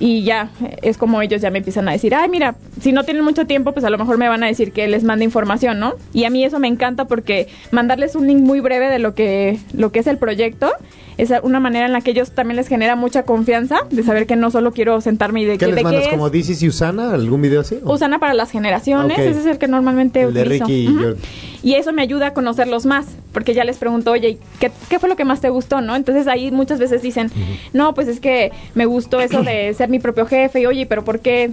Y 0.00 0.22
ya, 0.22 0.50
es 0.82 0.96
como 0.96 1.20
ellos 1.22 1.40
ya 1.40 1.50
me 1.50 1.58
empiezan 1.58 1.88
a 1.88 1.92
decir, 1.92 2.14
ay, 2.14 2.28
mira, 2.28 2.54
si 2.80 2.92
no 2.92 3.04
tienen 3.04 3.24
mucho 3.24 3.46
tiempo, 3.46 3.72
pues 3.72 3.84
a 3.84 3.90
lo 3.90 3.98
mejor 3.98 4.16
me 4.16 4.28
van 4.28 4.42
a 4.44 4.46
decir 4.46 4.72
que 4.72 4.86
les 4.86 5.02
mande 5.02 5.24
información, 5.24 5.80
¿no? 5.80 5.94
Y 6.12 6.24
a 6.24 6.30
mí 6.30 6.44
eso 6.44 6.60
me 6.60 6.68
encanta 6.68 7.06
porque 7.06 7.48
mandarles 7.72 8.14
un 8.14 8.26
link 8.28 8.38
muy 8.40 8.60
breve 8.60 8.88
de 8.88 8.98
lo 9.00 9.14
que, 9.14 9.58
lo 9.72 9.90
que 9.90 9.98
es 9.98 10.06
el 10.06 10.18
proyecto 10.18 10.70
es 11.16 11.32
una 11.42 11.58
manera 11.58 11.86
en 11.86 11.92
la 11.92 12.00
que 12.00 12.12
ellos 12.12 12.30
también 12.30 12.56
les 12.56 12.68
genera 12.68 12.94
mucha 12.94 13.24
confianza 13.24 13.78
de 13.90 14.04
saber 14.04 14.26
que 14.28 14.36
no 14.36 14.52
solo 14.52 14.70
quiero 14.72 15.00
sentarme 15.00 15.42
y 15.42 15.46
de 15.46 15.52
¿Qué 15.54 15.58
que 15.58 15.66
les 15.66 15.74
de 15.74 15.82
mandas? 15.82 16.04
qué. 16.04 16.10
¿Como 16.10 16.30
This 16.30 16.62
y 16.62 16.68
Usana? 16.68 17.12
¿Algún 17.12 17.42
video 17.42 17.62
así? 17.62 17.76
¿O? 17.84 17.94
Usana 17.94 18.20
para 18.20 18.34
las 18.34 18.52
generaciones, 18.52 19.18
ese 19.18 19.40
es 19.40 19.46
el 19.46 19.58
que 19.58 19.66
normalmente 19.66 20.22
El 20.22 20.32
de. 20.32 20.44
Ricky 20.44 20.84
y 20.84 20.86
Ujú. 20.88 20.96
Jordan. 20.98 21.16
Y 21.64 21.74
eso 21.74 21.92
me 21.92 22.02
ayuda 22.02 22.28
a 22.28 22.34
conocerlos 22.34 22.86
más, 22.86 23.06
porque 23.32 23.52
ya 23.52 23.64
les 23.64 23.78
pregunto, 23.78 24.12
oye, 24.12 24.28
¿y 24.28 24.38
¿qué, 24.60 24.70
qué 24.88 25.00
fue 25.00 25.08
lo 25.08 25.16
que 25.16 25.24
más 25.24 25.40
te 25.40 25.48
gustó, 25.48 25.80
no? 25.80 25.96
Entonces 25.96 26.28
ahí 26.28 26.52
muchas 26.52 26.78
veces 26.78 27.02
dicen, 27.02 27.32
no, 27.72 27.94
pues 27.94 28.06
es 28.06 28.20
que 28.20 28.52
me 28.76 28.86
gustó 28.86 29.20
eso 29.20 29.42
de 29.42 29.74
ser 29.74 29.87
mi 29.88 29.98
propio 29.98 30.26
jefe, 30.26 30.60
y 30.60 30.66
oye, 30.66 30.86
pero 30.86 31.04
¿por 31.04 31.20
qué? 31.20 31.50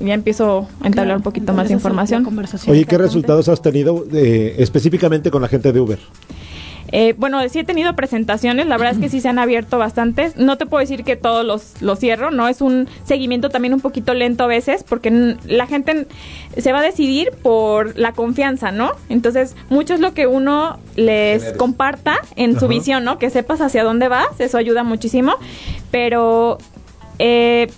Ya 0.00 0.14
empiezo 0.14 0.68
a 0.80 0.86
entablar 0.88 1.16
un 1.16 1.22
poquito 1.22 1.52
más 1.52 1.68
de 1.68 1.74
información. 1.74 2.26
Oye, 2.66 2.84
¿qué 2.84 2.98
resultados 2.98 3.48
has 3.48 3.62
tenido 3.62 4.04
eh, 4.12 4.56
específicamente 4.58 5.30
con 5.30 5.40
la 5.40 5.48
gente 5.48 5.72
de 5.72 5.80
Uber? 5.80 5.98
Eh, 6.96 7.14
bueno, 7.16 7.40
sí 7.48 7.58
he 7.58 7.64
tenido 7.64 7.96
presentaciones, 7.96 8.66
la 8.66 8.76
verdad 8.76 8.94
es 8.94 9.00
que 9.00 9.08
sí 9.08 9.20
se 9.20 9.28
han 9.28 9.38
abierto 9.38 9.78
bastantes. 9.78 10.36
No 10.36 10.58
te 10.58 10.66
puedo 10.66 10.80
decir 10.80 11.02
que 11.02 11.16
todos 11.16 11.44
los, 11.44 11.80
los 11.82 11.98
cierro, 11.98 12.30
¿no? 12.30 12.46
Es 12.46 12.60
un 12.60 12.88
seguimiento 13.04 13.48
también 13.50 13.74
un 13.74 13.80
poquito 13.80 14.14
lento 14.14 14.44
a 14.44 14.46
veces, 14.46 14.84
porque 14.84 15.36
la 15.44 15.66
gente 15.66 16.06
se 16.56 16.72
va 16.72 16.80
a 16.80 16.82
decidir 16.82 17.32
por 17.42 17.98
la 17.98 18.12
confianza, 18.12 18.70
¿no? 18.70 18.92
Entonces, 19.08 19.56
mucho 19.70 19.94
es 19.94 20.00
lo 20.00 20.14
que 20.14 20.26
uno 20.26 20.78
les 20.94 21.52
comparta 21.54 22.18
en 22.36 22.52
su 22.52 22.66
Ajá. 22.66 22.74
visión, 22.74 23.04
¿no? 23.04 23.18
Que 23.18 23.30
sepas 23.30 23.60
hacia 23.60 23.82
dónde 23.82 24.06
vas, 24.08 24.28
eso 24.38 24.58
ayuda 24.58 24.84
muchísimo. 24.84 25.32
Pero, 25.90 26.58
eh, 27.18 27.68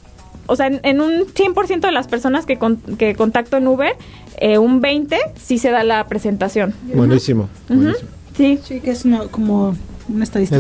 o 0.46 0.54
sea, 0.56 0.66
en, 0.68 0.80
en 0.84 1.00
un 1.00 1.26
100% 1.26 1.80
de 1.80 1.92
las 1.92 2.06
personas 2.08 2.46
que, 2.46 2.56
con- 2.58 2.76
que 2.98 3.14
contacto 3.14 3.56
en 3.56 3.66
Uber, 3.66 3.94
eh, 4.38 4.58
un 4.58 4.80
20 4.80 5.16
sí 5.36 5.58
se 5.58 5.70
da 5.70 5.82
la 5.84 6.06
presentación. 6.06 6.74
Buenísimo. 6.94 7.48
Sí. 8.36 8.58
Sí, 8.62 8.80
que 8.80 8.90
es 8.90 9.04
no- 9.06 9.28
como 9.28 9.74
una 10.08 10.24
estadística. 10.24 10.56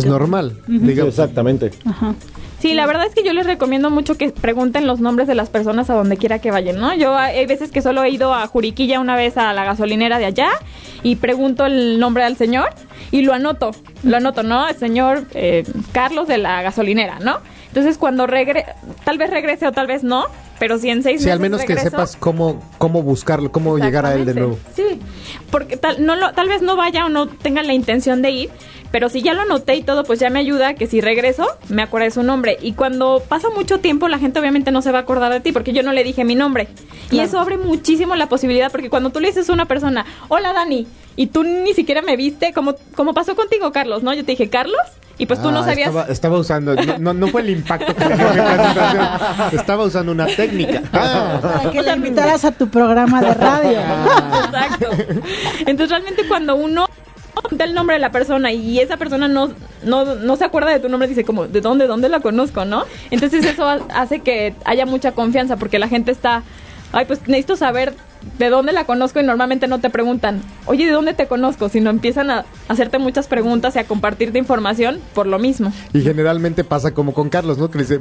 Sí, 0.66 1.08
exactamente. 1.08 1.70
Ajá. 1.84 2.14
Sí, 2.58 2.72
la 2.72 2.86
verdad 2.86 3.06
es 3.06 3.14
que 3.14 3.22
yo 3.22 3.34
les 3.34 3.44
recomiendo 3.46 3.90
mucho 3.90 4.16
que 4.16 4.30
pregunten 4.30 4.86
los 4.86 4.98
nombres 4.98 5.28
de 5.28 5.34
las 5.34 5.50
personas 5.50 5.90
a 5.90 5.94
donde 5.94 6.16
quiera 6.16 6.38
que 6.40 6.50
vayan, 6.50 6.80
¿no? 6.80 6.94
Yo 6.96 7.14
hay 7.14 7.44
veces 7.44 7.70
que 7.70 7.82
solo 7.82 8.02
he 8.02 8.08
ido 8.10 8.32
a 8.32 8.46
Juriquilla 8.46 8.98
una 8.98 9.14
vez 9.14 9.36
a 9.36 9.52
la 9.52 9.64
gasolinera 9.64 10.18
de 10.18 10.24
allá 10.24 10.48
y 11.02 11.16
pregunto 11.16 11.66
el 11.66 12.00
nombre 12.00 12.24
del 12.24 12.36
señor 12.38 12.70
y 13.12 13.22
lo 13.22 13.34
anoto, 13.34 13.72
lo 14.02 14.16
anoto, 14.16 14.42
¿no? 14.42 14.66
El 14.66 14.74
señor 14.76 15.26
eh, 15.34 15.64
Carlos 15.92 16.28
de 16.28 16.38
la 16.38 16.62
gasolinera, 16.62 17.18
¿no? 17.20 17.38
Entonces 17.76 17.98
cuando 17.98 18.26
regre 18.26 18.64
tal 19.04 19.18
vez 19.18 19.28
regrese 19.28 19.66
o 19.66 19.72
tal 19.72 19.86
vez 19.86 20.02
no, 20.02 20.24
pero 20.58 20.78
si 20.78 20.88
en 20.88 21.02
seis 21.02 21.20
Sí, 21.22 21.28
al 21.28 21.38
meses 21.40 21.42
menos 21.50 21.60
que 21.66 21.74
regreso- 21.74 21.90
sepas 21.90 22.16
cómo, 22.16 22.62
cómo 22.78 23.02
buscarlo, 23.02 23.52
cómo 23.52 23.76
llegar 23.76 24.06
a 24.06 24.14
él 24.14 24.24
de 24.24 24.32
nuevo. 24.32 24.58
Sí, 24.74 24.98
porque 25.50 25.76
tal, 25.76 26.02
no 26.06 26.16
lo, 26.16 26.32
tal 26.32 26.48
vez 26.48 26.62
no 26.62 26.74
vaya 26.76 27.04
o 27.04 27.10
no 27.10 27.28
tenga 27.28 27.62
la 27.62 27.74
intención 27.74 28.22
de 28.22 28.30
ir, 28.30 28.50
pero 28.92 29.10
si 29.10 29.20
ya 29.20 29.34
lo 29.34 29.42
anoté 29.42 29.74
y 29.74 29.82
todo, 29.82 30.04
pues 30.04 30.18
ya 30.20 30.30
me 30.30 30.38
ayuda 30.38 30.72
que 30.72 30.86
si 30.86 31.02
regreso, 31.02 31.46
me 31.68 31.82
acuerde 31.82 32.10
su 32.10 32.22
nombre. 32.22 32.56
Y 32.62 32.72
cuando 32.72 33.22
pasa 33.28 33.48
mucho 33.54 33.78
tiempo, 33.78 34.08
la 34.08 34.18
gente 34.18 34.40
obviamente 34.40 34.70
no 34.70 34.80
se 34.80 34.90
va 34.90 35.00
a 35.00 35.02
acordar 35.02 35.30
de 35.30 35.40
ti 35.40 35.52
porque 35.52 35.74
yo 35.74 35.82
no 35.82 35.92
le 35.92 36.02
dije 36.02 36.24
mi 36.24 36.34
nombre. 36.34 36.68
Y 37.10 37.18
eso 37.20 37.38
abre 37.38 37.58
muchísimo 37.58 38.16
la 38.16 38.30
posibilidad, 38.30 38.72
porque 38.72 38.88
cuando 38.88 39.10
tú 39.10 39.20
le 39.20 39.28
dices 39.28 39.50
a 39.50 39.52
una 39.52 39.66
persona, 39.66 40.06
hola 40.28 40.54
Dani, 40.54 40.86
y 41.14 41.26
tú 41.26 41.42
ni 41.44 41.74
siquiera 41.74 42.00
me 42.00 42.16
viste, 42.16 42.54
como, 42.54 42.74
como 42.94 43.12
pasó 43.12 43.36
contigo, 43.36 43.70
Carlos, 43.70 44.02
¿no? 44.02 44.14
Yo 44.14 44.24
te 44.24 44.32
dije, 44.32 44.48
Carlos, 44.48 44.80
y 45.18 45.26
pues 45.26 45.40
tú 45.42 45.50
no 45.50 45.60
Ah, 45.60 45.64
sabías. 45.64 45.88
Estaba, 45.88 46.06
estaba 46.12 46.38
usando, 46.38 46.74
no, 46.74 46.98
no, 46.98 47.14
no 47.14 47.28
fue 47.28 47.40
el 47.42 47.50
impacto 47.50 47.94
que 47.94 48.04
le 48.04 48.16
dio 48.16 48.28
mi 48.28 48.34
presentación. 48.40 49.08
Estaba 49.52 49.84
usando 49.84 50.12
una 50.12 50.26
técnica. 50.26 50.82
Ah. 50.92 51.38
Para 51.42 51.70
que 51.70 51.82
la 51.82 51.96
invitaras 51.96 52.44
a 52.44 52.52
tu 52.52 52.68
programa 52.68 53.20
de 53.22 53.34
radio. 53.34 53.78
Exacto. 54.44 54.86
Entonces 55.60 55.90
realmente 55.90 56.26
cuando 56.28 56.56
uno 56.56 56.86
da 57.50 57.64
el 57.64 57.74
nombre 57.74 57.94
de 57.96 58.00
la 58.00 58.10
persona 58.10 58.52
y 58.52 58.80
esa 58.80 58.96
persona 58.96 59.28
no, 59.28 59.50
no, 59.84 60.04
no 60.16 60.36
se 60.36 60.44
acuerda 60.44 60.70
de 60.70 60.80
tu 60.80 60.88
nombre, 60.88 61.06
dice 61.08 61.24
como, 61.24 61.46
¿de 61.46 61.60
dónde, 61.60 61.86
dónde 61.86 62.08
la 62.08 62.20
conozco, 62.20 62.64
no? 62.64 62.84
Entonces 63.10 63.44
eso 63.44 63.68
ha- 63.68 63.80
hace 63.94 64.20
que 64.20 64.54
haya 64.64 64.86
mucha 64.86 65.12
confianza 65.12 65.56
porque 65.56 65.78
la 65.78 65.88
gente 65.88 66.10
está, 66.12 66.42
ay, 66.92 67.04
pues 67.06 67.20
necesito 67.26 67.56
saber 67.56 67.94
de 68.38 68.50
dónde 68.50 68.72
la 68.72 68.84
conozco 68.84 69.20
y 69.20 69.22
normalmente 69.24 69.66
no 69.68 69.80
te 69.80 69.88
preguntan, 69.90 70.42
oye, 70.66 70.86
¿de 70.86 70.92
dónde 70.92 71.14
te 71.14 71.26
conozco? 71.26 71.68
Sino 71.68 71.90
empiezan 71.90 72.30
a 72.30 72.44
hacerte 72.68 72.98
muchas 72.98 73.26
preguntas 73.28 73.76
y 73.76 73.78
a 73.78 73.84
compartirte 73.84 74.38
información 74.38 75.00
por 75.14 75.26
lo 75.26 75.38
mismo. 75.38 75.72
Y 75.92 76.02
generalmente 76.02 76.64
pasa 76.64 76.92
como 76.92 77.14
con 77.14 77.28
Carlos, 77.28 77.58
¿no? 77.58 77.70
Que 77.70 77.78
le 77.78 77.84
dice, 77.84 78.00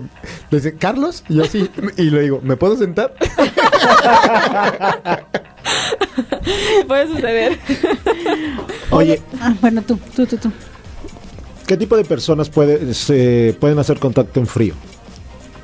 le 0.49 0.57
dice 0.57 0.75
Carlos, 0.77 1.23
y 1.29 1.35
yo 1.35 1.45
sí, 1.45 1.69
y 1.97 2.09
le 2.09 2.21
digo, 2.21 2.39
¿me 2.43 2.55
puedo 2.57 2.75
sentar? 2.77 3.13
Puede 6.87 7.07
suceder. 7.07 7.57
Oye, 8.91 9.21
Ah, 9.41 9.53
bueno, 9.61 9.81
tú, 9.81 9.97
tú, 10.15 10.25
tú, 10.25 10.37
tú. 10.37 10.51
¿qué 11.67 11.77
tipo 11.77 11.97
de 11.97 12.05
personas 12.05 12.49
pueden 12.49 13.79
hacer 13.79 13.99
contacto 13.99 14.39
en 14.39 14.45
frío? 14.47 14.75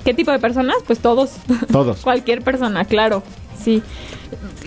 ¿Qué 0.03 0.13
tipo 0.15 0.31
de 0.31 0.39
personas? 0.39 0.77
Pues 0.87 0.99
todos. 0.99 1.33
Todos. 1.71 1.99
Cualquier 2.03 2.41
persona, 2.41 2.85
claro. 2.85 3.21
Sí. 3.63 3.81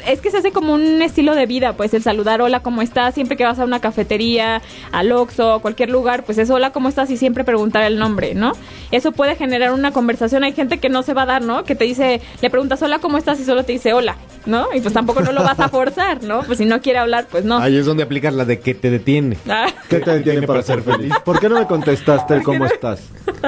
Es 0.07 0.20
que 0.20 0.30
se 0.30 0.38
hace 0.38 0.53
como 0.53 0.74
un 0.74 1.01
estilo 1.01 1.34
de 1.34 1.47
vida, 1.47 1.72
pues 1.74 1.95
el 1.95 2.03
saludar, 2.03 2.42
hola, 2.42 2.61
¿cómo 2.61 2.82
estás? 2.82 3.14
Siempre 3.14 3.36
que 3.36 3.45
vas 3.45 3.59
a 3.59 3.64
una 3.64 3.80
cafetería, 3.80 4.61
al 4.92 5.11
Oxxo, 5.12 5.55
a 5.55 5.62
cualquier 5.62 5.88
lugar, 5.88 6.24
pues 6.24 6.36
es 6.36 6.51
hola, 6.51 6.70
¿cómo 6.70 6.90
estás? 6.90 7.11
Y 7.11 7.16
siempre 7.16 7.45
preguntar 7.45 7.82
el 7.84 7.99
nombre, 7.99 8.34
¿no? 8.34 8.53
Eso 8.90 9.12
puede 9.12 9.36
generar 9.36 9.72
una 9.72 9.92
conversación. 9.92 10.45
Hay 10.45 10.53
gente 10.53 10.78
que 10.78 10.90
no 10.90 11.03
se 11.03 11.14
va 11.14 11.22
a 11.22 11.26
dar, 11.26 11.42
¿no? 11.42 11.64
Que 11.64 11.74
te 11.74 11.84
dice, 11.84 12.20
le 12.42 12.51
preguntas, 12.51 12.82
hola, 12.82 12.99
¿cómo 12.99 13.16
estás? 13.16 13.40
Y 13.40 13.45
solo 13.45 13.64
te 13.64 13.72
dice, 13.72 13.95
hola, 13.95 14.16
¿no? 14.47 14.66
Y 14.74 14.80
pues 14.80 14.92
tampoco 14.92 15.22
no 15.22 15.32
lo 15.32 15.42
vas 15.42 15.59
a 15.59 15.68
forzar, 15.68 16.22
¿no? 16.22 16.42
Pues 16.42 16.59
si 16.59 16.66
no 16.66 16.80
quiere 16.82 16.99
hablar, 16.99 17.26
pues 17.30 17.45
no. 17.45 17.59
Ahí 17.59 17.78
es 17.78 17.86
donde 17.86 18.03
aplicas 18.03 18.34
la 18.34 18.45
de 18.45 18.61
que 18.61 18.74
te 18.74 18.90
detiene. 18.90 19.38
Ah, 19.49 19.68
¿Qué 19.88 20.01
te 20.01 20.11
detiene 20.18 20.42
para 20.47 20.62
ser 20.62 20.82
feliz? 20.82 21.14
¿Por 21.24 21.40
qué 21.40 21.49
no 21.49 21.59
me 21.59 21.66
contestaste 21.66 22.34
el 22.34 22.42
cómo 22.42 22.66
estás? 22.66 23.01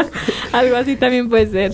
algo 0.52 0.76
así 0.76 0.96
también 0.96 1.28
puede 1.28 1.46
ser. 1.48 1.72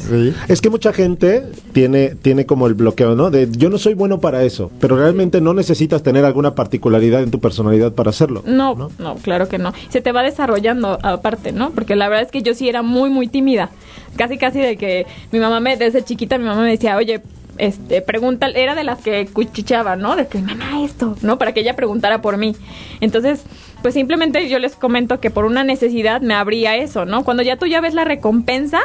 Es 0.48 0.60
que 0.60 0.70
mucha 0.70 0.92
gente 0.92 1.44
tiene, 1.72 2.14
tiene 2.16 2.46
como 2.46 2.66
el 2.66 2.74
bloqueo, 2.74 3.14
¿no? 3.14 3.30
De 3.30 3.48
yo 3.62 3.70
no 3.70 3.78
soy 3.78 3.94
bueno 3.94 4.18
para 4.18 4.42
eso, 4.42 4.72
pero 4.80 4.96
realmente 4.96 5.40
no 5.40 5.54
necesitas 5.54 6.02
tener 6.02 6.24
alguna 6.24 6.56
particularidad 6.56 7.22
en 7.22 7.30
tu 7.30 7.38
personalidad 7.38 7.92
para 7.92 8.10
hacerlo. 8.10 8.42
No, 8.44 8.90
no, 8.98 9.14
claro 9.22 9.48
que 9.48 9.58
no. 9.58 9.72
Se 9.88 10.00
te 10.00 10.10
va 10.10 10.24
desarrollando 10.24 10.98
aparte, 11.00 11.52
¿no? 11.52 11.70
Porque 11.70 11.94
la 11.94 12.08
verdad 12.08 12.24
es 12.24 12.32
que 12.32 12.42
yo 12.42 12.54
sí 12.54 12.68
era 12.68 12.82
muy, 12.82 13.08
muy 13.08 13.28
tímida. 13.28 13.70
Casi, 14.16 14.36
casi 14.36 14.58
de 14.58 14.76
que 14.76 15.06
mi 15.30 15.38
mamá 15.38 15.60
me, 15.60 15.76
desde 15.76 16.02
chiquita, 16.02 16.38
mi 16.38 16.44
mamá 16.44 16.62
me 16.62 16.70
decía, 16.70 16.96
oye, 16.96 17.22
este, 17.56 18.02
pregunta, 18.02 18.48
era 18.48 18.74
de 18.74 18.82
las 18.82 19.00
que 19.00 19.26
cuchicheaba, 19.26 19.94
¿no? 19.94 20.16
De 20.16 20.26
que, 20.26 20.38
mamá, 20.38 20.82
esto, 20.82 21.16
¿no? 21.22 21.38
Para 21.38 21.52
que 21.52 21.60
ella 21.60 21.76
preguntara 21.76 22.20
por 22.20 22.38
mí. 22.38 22.56
Entonces, 23.00 23.44
pues 23.80 23.94
simplemente 23.94 24.48
yo 24.48 24.58
les 24.58 24.74
comento 24.74 25.20
que 25.20 25.30
por 25.30 25.44
una 25.44 25.62
necesidad 25.62 26.20
me 26.20 26.34
abría 26.34 26.74
eso, 26.74 27.04
¿no? 27.04 27.22
Cuando 27.22 27.44
ya 27.44 27.58
tú 27.58 27.66
ya 27.66 27.80
ves 27.80 27.94
la 27.94 28.02
recompensa 28.02 28.80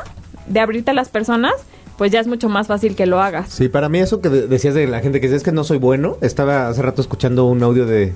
de 0.45 0.59
abrirte 0.59 0.91
a 0.91 0.93
las 0.93 1.09
personas, 1.09 1.53
pues 1.97 2.11
ya 2.11 2.19
es 2.19 2.27
mucho 2.27 2.49
más 2.49 2.67
fácil 2.67 2.95
que 2.95 3.05
lo 3.05 3.19
hagas. 3.21 3.49
Sí, 3.49 3.69
para 3.69 3.89
mí 3.89 3.99
eso 3.99 4.21
que 4.21 4.29
de- 4.29 4.47
decías 4.47 4.73
de 4.75 4.87
la 4.87 4.99
gente 4.99 5.19
que 5.19 5.27
dice 5.27 5.37
es 5.37 5.43
que 5.43 5.51
no 5.51 5.63
soy 5.63 5.77
bueno, 5.77 6.17
estaba 6.21 6.67
hace 6.67 6.81
rato 6.81 7.01
escuchando 7.01 7.45
un 7.45 7.61
audio 7.63 7.85
de 7.85 8.13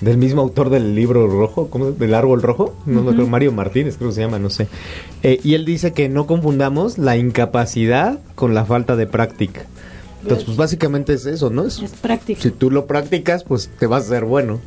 del 0.00 0.18
mismo 0.18 0.40
autor 0.42 0.68
del 0.68 0.96
libro 0.96 1.28
rojo, 1.28 1.68
¿cómo? 1.70 1.92
del 1.92 2.14
árbol 2.14 2.42
rojo, 2.42 2.74
no 2.86 3.02
me 3.02 3.10
acuerdo, 3.12 3.30
Mario 3.30 3.52
Martínez 3.52 3.96
creo 3.98 4.08
que 4.10 4.16
se 4.16 4.20
llama, 4.22 4.40
no 4.40 4.50
sé. 4.50 4.66
Eh, 5.22 5.38
y 5.44 5.54
él 5.54 5.64
dice 5.64 5.92
que 5.92 6.08
no 6.08 6.26
confundamos 6.26 6.98
la 6.98 7.16
incapacidad 7.16 8.18
con 8.34 8.52
la 8.52 8.64
falta 8.64 8.96
de 8.96 9.06
práctica. 9.06 9.62
Entonces, 10.22 10.44
pues 10.44 10.56
básicamente 10.56 11.12
es 11.12 11.24
eso, 11.26 11.50
¿no? 11.50 11.64
Es, 11.64 11.80
Es 11.80 11.92
práctica. 11.92 12.40
si 12.42 12.50
tú 12.50 12.70
lo 12.72 12.86
practicas, 12.86 13.44
pues 13.44 13.70
te 13.78 13.86
vas 13.86 14.06
a 14.06 14.08
ser 14.08 14.24
bueno. 14.24 14.58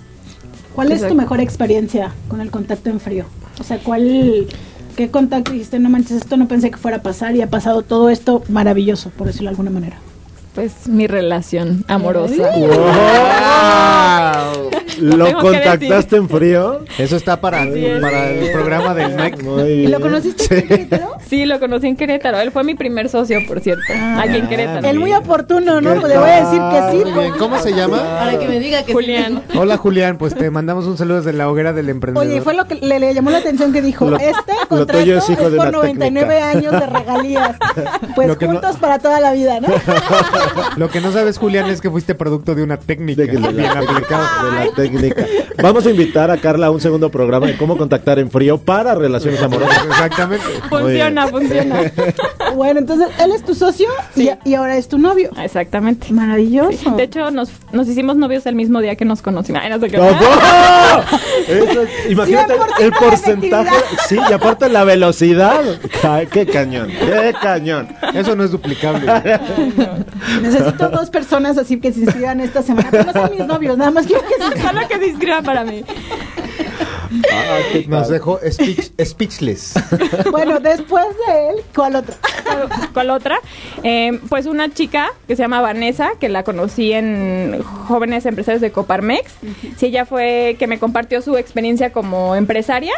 ¿Cuál 0.73 0.93
es 0.93 1.05
tu 1.05 1.15
mejor 1.15 1.41
experiencia 1.41 2.13
con 2.29 2.39
el 2.39 2.49
contacto 2.49 2.89
en 2.89 3.01
frío? 3.01 3.25
O 3.59 3.63
sea, 3.63 3.79
¿cuál, 3.79 4.47
qué 4.95 5.11
contacto 5.11 5.51
dijiste, 5.51 5.79
no 5.79 5.89
manches, 5.89 6.17
esto 6.21 6.37
no 6.37 6.47
pensé 6.47 6.71
que 6.71 6.77
fuera 6.77 6.97
a 6.97 7.01
pasar 7.01 7.35
y 7.35 7.41
ha 7.41 7.49
pasado 7.49 7.81
todo 7.81 8.09
esto 8.09 8.43
maravilloso, 8.49 9.09
por 9.11 9.27
decirlo 9.27 9.49
de 9.49 9.51
alguna 9.51 9.71
manera? 9.71 9.97
Pues 10.55 10.87
mi 10.87 11.05
relación 11.05 11.83
amorosa. 11.87 12.51
¿Lo 14.99 15.33
contactaste 15.39 16.15
en 16.17 16.29
frío? 16.29 16.81
Eso 16.97 17.15
está 17.15 17.39
para, 17.41 17.63
es. 17.63 18.01
para 18.01 18.29
el 18.29 18.51
programa 18.51 18.93
del 18.93 19.13
MEC. 19.15 19.41
Muy 19.43 19.61
¿Y 19.69 19.87
lo 19.87 19.99
conociste 19.99 20.59
en 20.59 20.67
Querétaro? 20.67 21.11
Sí, 21.27 21.45
lo 21.45 21.59
conocí 21.59 21.87
en 21.87 21.95
Querétaro. 21.95 22.39
Él 22.39 22.51
fue 22.51 22.63
mi 22.63 22.75
primer 22.75 23.09
socio, 23.09 23.39
por 23.47 23.59
cierto. 23.59 23.83
aquí 24.17 24.37
en 24.37 24.47
Querétaro. 24.47 24.87
El 24.87 24.99
muy 24.99 25.13
oportuno, 25.13 25.81
¿no? 25.81 25.95
Pues 25.95 26.13
le 26.13 26.17
voy 26.19 26.29
a 26.29 26.45
decir 26.45 26.61
que 26.71 27.31
sí. 27.31 27.37
¿Cómo 27.39 27.59
se 27.59 27.73
llama? 27.73 27.97
Para 27.97 28.39
que 28.39 28.47
me 28.47 28.59
diga 28.59 28.79
que 28.81 28.87
sí. 28.87 28.93
Julián. 28.93 29.43
Hola 29.55 29.77
Julián, 29.77 30.17
pues 30.17 30.35
te 30.35 30.49
mandamos 30.49 30.85
un 30.85 30.97
saludo 30.97 31.17
desde 31.17 31.33
la 31.33 31.49
hoguera 31.49 31.73
del 31.73 31.89
emprendedor. 31.89 32.27
Oye, 32.27 32.41
fue 32.41 32.53
lo 32.53 32.65
que 32.65 32.75
le, 32.75 32.99
le 32.99 33.13
llamó 33.13 33.29
la 33.31 33.39
atención 33.39 33.73
que 33.73 33.81
dijo, 33.81 34.09
Lo- 34.09 34.17
este 34.17 34.53
contrato 34.69 34.99
es, 35.01 35.29
es 35.29 35.37
por 35.37 35.51
una 35.53 35.71
99 35.71 36.27
técnica. 36.27 36.49
años 36.49 36.71
de 36.71 36.85
regalías. 36.99 37.55
Pues 38.15 38.27
Lo 38.27 38.37
que 38.37 38.45
no- 38.47 38.53
juntos 38.53 38.77
para 38.77 38.99
toda 38.99 39.19
la 39.19 39.33
vida, 39.33 39.59
¿no? 39.59 39.67
Lo 40.77 40.89
que 40.89 41.01
no 41.01 41.11
sabes, 41.11 41.37
Julián, 41.37 41.69
es 41.69 41.81
que 41.81 41.89
fuiste 41.89 42.15
producto 42.15 42.55
de 42.55 42.63
una 42.63 42.77
técnica 42.77 43.21
De, 43.23 43.29
que- 43.29 43.37
de 43.37 43.47
bien 43.53 43.65
aplicada. 43.71 44.43
de 44.43 44.51
la 44.51 44.63
técnica. 44.75 44.84
Vamos 45.61 45.85
a 45.85 45.89
invitar 45.89 46.29
a 46.31 46.37
Carla 46.37 46.67
a 46.67 46.71
un 46.71 46.79
segundo 46.81 47.09
programa 47.09 47.47
de 47.47 47.57
cómo 47.57 47.77
contactar 47.77 48.19
en 48.19 48.29
frío 48.29 48.57
para 48.57 48.95
relaciones 48.95 49.41
amorosas. 49.41 49.85
Exactamente. 49.85 50.45
Funciona, 50.69 51.27
funciona. 51.27 51.91
Bueno, 52.55 52.79
entonces 52.79 53.07
él 53.23 53.31
es 53.31 53.43
tu 53.43 53.55
socio 53.55 53.87
Sí. 54.15 54.29
y, 54.45 54.49
y 54.51 54.53
ahora 54.55 54.77
es 54.77 54.87
tu 54.87 54.97
novio. 54.97 55.29
Exactamente. 55.41 56.11
Maravilloso. 56.13 56.91
De 56.91 57.03
hecho, 57.03 57.31
nos, 57.31 57.49
nos 57.71 57.87
hicimos 57.87 58.15
novios 58.15 58.45
el 58.45 58.55
mismo 58.55 58.81
día 58.81 58.95
que 58.95 59.05
nos 59.05 59.21
conocimos. 59.21 59.61
Ay, 59.63 59.69
no 59.69 59.79
sé 59.79 59.89
qué. 59.89 59.97
¡No! 59.97 60.05
Eso 61.47 61.81
es- 61.81 62.11
imagínate 62.11 62.53
100% 62.53 62.79
el 62.79 62.91
porcentaje. 62.91 63.75
Sí, 64.07 64.17
y 64.29 64.33
aparte 64.33 64.69
la 64.69 64.83
velocidad. 64.83 65.61
¡Qué 66.31 66.45
cañón! 66.45 66.87
¡Qué 66.89 67.33
cañón! 67.41 67.87
Eso 68.13 68.35
no 68.35 68.43
es 68.43 68.51
duplicable. 68.51 69.05
Necesito 70.41 70.89
dos 70.89 71.09
personas 71.09 71.57
así 71.57 71.79
que 71.79 71.91
se 71.93 72.01
inscriban 72.01 72.39
esta 72.41 72.61
semana. 72.61 72.87
Pero 72.91 73.05
no 73.05 73.13
son 73.13 73.31
mis 73.31 73.45
novios, 73.45 73.77
nada 73.77 73.91
más 73.91 74.05
quiero 74.05 74.21
que 74.23 74.35
se 74.35 74.43
inscriban. 74.45 74.74
Solo 74.75 74.87
que 74.87 74.97
se 74.99 75.07
inscriban 75.07 75.43
para 75.43 75.63
mí. 75.63 75.83
Ah, 77.31 77.59
Nos 77.87 78.09
dejó 78.09 78.39
speech- 78.41 78.91
speechless. 79.05 79.73
Bueno, 80.31 80.59
después 80.59 81.05
de 81.27 81.49
él, 81.49 81.55
¿cuál 81.73 81.95
otro? 81.95 82.15
¿Cuál 82.93 83.09
otra? 83.11 83.39
Eh, 83.83 84.19
pues 84.29 84.45
una 84.47 84.73
chica 84.73 85.09
que 85.27 85.35
se 85.35 85.43
llama 85.43 85.61
Vanessa, 85.61 86.11
que 86.19 86.29
la 86.29 86.43
conocí 86.43 86.91
en 86.93 87.61
Jóvenes 87.87 88.25
Empresarios 88.25 88.61
de 88.61 88.71
Coparmex. 88.71 89.31
Sí, 89.77 89.87
ella 89.87 90.05
fue 90.05 90.55
que 90.59 90.67
me 90.67 90.79
compartió 90.79 91.21
su 91.21 91.37
experiencia 91.37 91.91
como 91.93 92.35
empresaria 92.35 92.93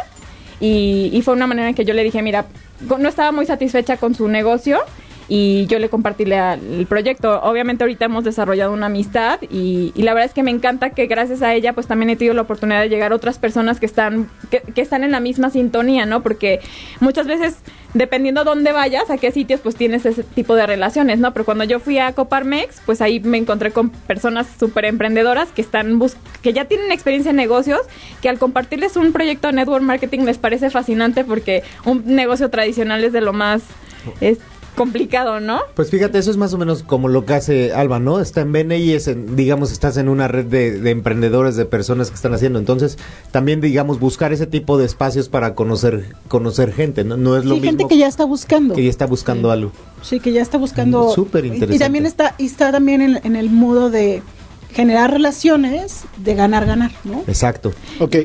y, 0.60 1.10
y 1.12 1.22
fue 1.22 1.34
una 1.34 1.46
manera 1.46 1.68
en 1.68 1.74
que 1.74 1.84
yo 1.84 1.94
le 1.94 2.02
dije, 2.02 2.22
mira, 2.22 2.46
no 2.80 3.08
estaba 3.08 3.30
muy 3.32 3.46
satisfecha 3.46 3.96
con 3.98 4.14
su 4.14 4.26
negocio 4.28 4.80
y 5.28 5.66
yo 5.66 5.78
le 5.78 5.88
compartí 5.90 6.24
la- 6.24 6.54
el 6.54 6.86
proyecto. 6.86 7.40
Obviamente 7.42 7.84
ahorita 7.84 8.06
hemos 8.06 8.24
desarrollado 8.24 8.72
una 8.72 8.86
amistad 8.86 9.38
y, 9.50 9.92
y 9.94 10.02
la 10.02 10.14
verdad 10.14 10.26
es 10.28 10.34
que 10.34 10.42
me 10.42 10.50
encanta 10.50 10.90
que 10.90 11.06
gracias 11.06 11.42
a 11.42 11.54
ella 11.54 11.74
pues 11.74 11.86
también 11.86 12.10
he 12.10 12.16
tenido 12.16 12.34
la 12.34 12.42
oportunidad 12.42 12.80
de 12.80 12.88
llegar 12.88 13.12
a 13.12 13.16
otras 13.16 13.38
personas 13.38 13.78
que 13.78 13.86
están 13.86 14.28
que, 14.50 14.60
que 14.74 14.80
están 14.80 15.04
en 15.04 15.10
la 15.10 15.20
misma 15.20 15.50
sintonía, 15.50 16.06
¿no? 16.06 16.22
Porque 16.22 16.60
muchas 17.00 17.26
veces 17.26 17.56
dependiendo 17.94 18.44
dónde 18.44 18.72
vayas, 18.72 19.10
a 19.10 19.16
qué 19.18 19.30
sitios 19.32 19.60
pues 19.60 19.74
tienes 19.76 20.04
ese 20.06 20.22
tipo 20.22 20.54
de 20.54 20.66
relaciones, 20.66 21.18
¿no? 21.18 21.32
Pero 21.32 21.44
cuando 21.44 21.64
yo 21.64 21.78
fui 21.80 21.98
a 21.98 22.12
Coparmex, 22.12 22.80
pues 22.86 23.00
ahí 23.00 23.20
me 23.20 23.38
encontré 23.38 23.70
con 23.70 23.90
personas 23.90 24.46
súper 24.58 24.84
emprendedoras 24.86 25.48
que 25.50 25.62
están 25.62 25.98
bus 25.98 26.16
que 26.42 26.52
ya 26.52 26.64
tienen 26.66 26.92
experiencia 26.92 27.30
en 27.30 27.36
negocios, 27.36 27.80
que 28.22 28.28
al 28.28 28.38
compartirles 28.38 28.96
un 28.96 29.12
proyecto 29.12 29.48
de 29.48 29.54
network 29.54 29.82
marketing 29.82 30.20
les 30.20 30.38
parece 30.38 30.70
fascinante 30.70 31.24
porque 31.24 31.62
un 31.84 32.02
negocio 32.06 32.48
tradicional 32.50 33.02
es 33.04 33.12
de 33.12 33.20
lo 33.20 33.32
más 33.32 33.62
es 34.20 34.38
complicado, 34.78 35.40
¿no? 35.40 35.60
Pues 35.74 35.90
fíjate, 35.90 36.16
eso 36.18 36.30
es 36.30 36.36
más 36.38 36.54
o 36.54 36.58
menos 36.58 36.82
como 36.82 37.08
lo 37.08 37.26
que 37.26 37.34
hace 37.34 37.72
Alba, 37.74 37.98
¿no? 37.98 38.20
Está 38.20 38.40
en 38.40 38.52
BNI 38.52 38.76
y 38.76 38.92
es, 38.94 39.08
en- 39.08 39.36
digamos, 39.36 39.70
estás 39.72 39.98
en 39.98 40.08
una 40.08 40.28
red 40.28 40.46
de, 40.46 40.80
de 40.80 40.90
emprendedores, 40.90 41.56
de 41.56 41.66
personas 41.66 42.08
que 42.08 42.14
están 42.14 42.32
haciendo. 42.32 42.58
Entonces, 42.58 42.96
también, 43.32 43.60
digamos, 43.60 44.00
buscar 44.00 44.32
ese 44.32 44.46
tipo 44.46 44.78
de 44.78 44.86
espacios 44.86 45.28
para 45.28 45.54
conocer 45.54 46.14
conocer 46.28 46.72
gente, 46.72 47.04
¿no? 47.04 47.16
No 47.18 47.36
es 47.36 47.44
lo 47.44 47.56
Sí, 47.56 47.60
mismo 47.60 47.78
gente 47.78 47.88
que 47.94 47.98
ya 47.98 48.06
está 48.08 48.24
buscando. 48.24 48.74
que 48.74 48.84
ya 48.84 48.90
está 48.90 49.04
buscando 49.06 49.50
algo. 49.50 49.72
Sí, 50.00 50.20
que 50.20 50.32
ya 50.32 50.40
está 50.40 50.56
buscando. 50.56 51.10
Súper 51.12 51.44
Y- 51.44 51.48
interesante. 51.48 51.76
Y 51.76 51.78
también 51.78 52.06
está, 52.06 52.34
y 52.38 52.46
está 52.46 52.72
también 52.72 53.02
en, 53.02 53.20
en 53.24 53.36
el 53.36 53.50
modo 53.50 53.90
de 53.90 54.22
generar 54.72 55.10
relaciones, 55.10 56.02
de 56.18 56.34
ganar, 56.34 56.64
ganar, 56.66 56.92
¿no? 57.04 57.24
Exacto. 57.26 57.72
Ok, 58.00 58.16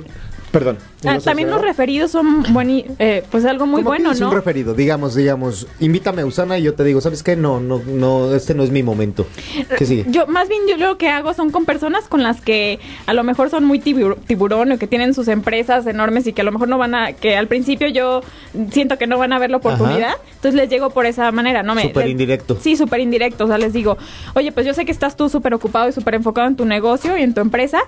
perdón. 0.52 0.78
Ah, 1.06 1.12
¿Ibas 1.14 1.28
a 1.28 1.32
también 1.32 1.50
los 1.50 1.62
referidos 1.62 2.12
son 2.12 2.44
buen, 2.54 2.70
eh, 3.00 3.24
pues 3.32 3.46
algo 3.46 3.66
muy 3.66 3.84
¿Cómo 3.84 3.96
que 3.96 4.04
bueno, 4.04 4.20
¿no? 4.20 4.30
un 4.30 4.36
referido? 4.36 4.74
Digamos, 4.74 5.16
digamos, 5.16 5.68
invítame 5.80 6.22
a 6.22 6.26
Usana 6.26 6.58
y 6.58 6.64
yo 6.64 6.74
te 6.76 6.84
digo, 6.84 7.02
¿sabes 7.02 7.24
qué? 7.24 7.36
No, 7.36 7.60
no, 7.60 7.82
no, 7.86 8.34
este 8.34 8.54
no 8.54 8.64
es 8.64 8.70
mi 8.72 8.84
momento. 8.84 9.26
¿Qué 9.78 9.86
sigue? 9.86 10.06
Yo 10.10 10.28
más 10.28 10.48
bien 10.50 10.62
yo 10.70 10.78
lo 10.78 10.98
que 10.98 11.10
hago 11.10 11.34
son 11.34 11.52
con 11.52 11.66
personas 11.66 12.06
con 12.08 12.24
las 12.24 12.42
que 12.42 12.80
a 13.06 13.14
lo 13.14 13.24
mejor 13.24 13.50
son 13.50 13.66
muy 13.66 13.80
tibur- 13.80 14.18
tiburón 14.28 14.72
o 14.72 14.78
que 14.78 14.88
tienen 14.88 15.14
sus 15.14 15.28
empresas 15.28 15.86
enormes 15.88 16.28
y 16.28 16.34
que 16.34 16.42
a 16.42 16.46
lo 16.46 16.52
mejor 16.52 16.68
no 16.68 16.78
van 16.78 16.96
a 16.96 17.14
que 17.14 17.36
al 17.36 17.48
principio 17.48 17.88
yo 17.88 18.22
siento 18.72 18.98
que 18.98 19.08
no 19.08 19.18
van 19.18 19.34
a 19.34 19.40
ver 19.40 19.50
la 19.52 19.58
oportunidad, 19.58 20.10
Ajá. 20.10 20.18
entonces 20.36 20.54
les 20.56 20.70
llego 20.70 20.90
por 20.92 21.06
esa 21.06 21.32
manera, 21.32 21.64
no 21.64 21.76
me 21.76 21.84
Súper 21.84 22.08
indirecto. 22.08 22.58
Sí, 22.62 22.76
súper 22.76 23.00
indirecto, 23.02 23.46
o 23.46 23.48
sea, 23.48 23.58
les 23.58 23.74
digo, 23.74 23.98
"Oye, 24.36 24.52
pues 24.52 24.66
yo 24.66 24.74
sé 24.74 24.86
que 24.86 24.92
estás 24.92 25.18
tú 25.18 25.30
súper 25.30 25.54
ocupado 25.54 25.90
y 25.90 25.92
súper 25.92 26.16
enfocado 26.16 26.48
en 26.48 26.56
tu 26.56 26.66
negocio 26.66 27.18
y 27.18 27.22
en 27.24 27.34
tu 27.34 27.42
empresa, 27.42 27.80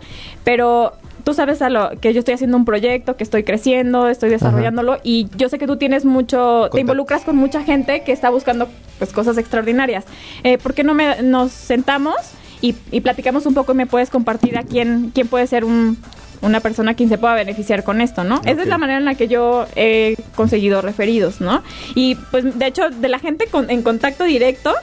pero 0.43 0.93
Tú 1.23 1.33
sabes 1.33 1.63
a 1.63 1.71
lo 1.71 1.89
que 2.01 2.13
yo 2.13 2.19
estoy 2.19 2.35
haciendo 2.35 2.55
un 2.55 2.65
proyecto, 2.65 3.04
que 3.15 3.23
estoy 3.23 3.43
creciendo, 3.43 4.07
estoy 4.07 4.29
desarrollándolo 4.31 4.97
y 5.03 5.27
yo 5.37 5.47
sé 5.49 5.59
que 5.59 5.67
tú 5.67 5.77
tienes 5.77 6.03
mucho, 6.05 6.69
te 6.71 6.79
involucras 6.81 7.21
con 7.23 7.35
mucha 7.35 7.63
gente 7.63 8.01
que 8.01 8.11
está 8.11 8.29
buscando 8.31 8.67
pues 8.97 9.13
cosas 9.13 9.37
extraordinarias. 9.37 10.05
Eh, 10.43 10.57
¿Por 10.57 10.73
qué 10.73 10.83
no 10.83 10.93
me, 10.95 11.21
nos 11.21 11.51
sentamos 11.51 12.15
y, 12.61 12.75
y 12.91 13.01
platicamos 13.01 13.45
un 13.45 13.53
poco 13.53 13.73
y 13.73 13.75
me 13.75 13.85
puedes 13.85 14.09
compartir 14.09 14.57
a 14.57 14.63
quién, 14.63 15.11
quién 15.13 15.27
puede 15.27 15.45
ser 15.45 15.63
un, 15.65 15.97
una 16.41 16.59
persona 16.61 16.93
quien 16.95 17.09
se 17.09 17.17
pueda 17.17 17.35
beneficiar 17.35 17.83
con 17.83 18.01
esto, 18.01 18.23
¿no? 18.23 18.41
Esa 18.45 18.61
es 18.63 18.67
la 18.67 18.77
manera 18.77 18.97
en 18.99 19.05
la 19.05 19.15
que 19.15 19.27
yo 19.27 19.65
he 19.75 20.15
conseguido 20.35 20.81
referidos, 20.81 21.41
¿no? 21.41 21.61
Y 21.93 22.15
pues 22.31 22.57
de 22.57 22.65
hecho 22.67 22.89
de 22.89 23.07
la 23.09 23.19
gente 23.19 23.45
con- 23.47 23.69
en 23.69 23.81
contacto 23.83 24.23
directo, 24.23 24.73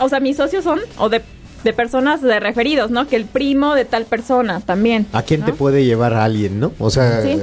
o 0.00 0.08
sea, 0.08 0.20
mis 0.20 0.36
socios 0.36 0.64
son 0.64 0.80
o 0.98 1.08
de, 1.08 1.22
de 1.64 1.72
personas 1.72 2.22
de 2.22 2.38
referidos, 2.40 2.90
¿no? 2.90 3.06
Que 3.08 3.16
el 3.16 3.24
primo 3.24 3.74
de 3.74 3.84
tal 3.84 4.04
persona 4.04 4.60
también. 4.60 5.06
¿A 5.12 5.22
quién 5.22 5.40
¿no? 5.40 5.46
te 5.46 5.52
puede 5.52 5.84
llevar 5.84 6.14
a 6.14 6.24
alguien, 6.24 6.60
no? 6.60 6.72
O 6.78 6.90
sea, 6.90 7.22
Sí. 7.22 7.38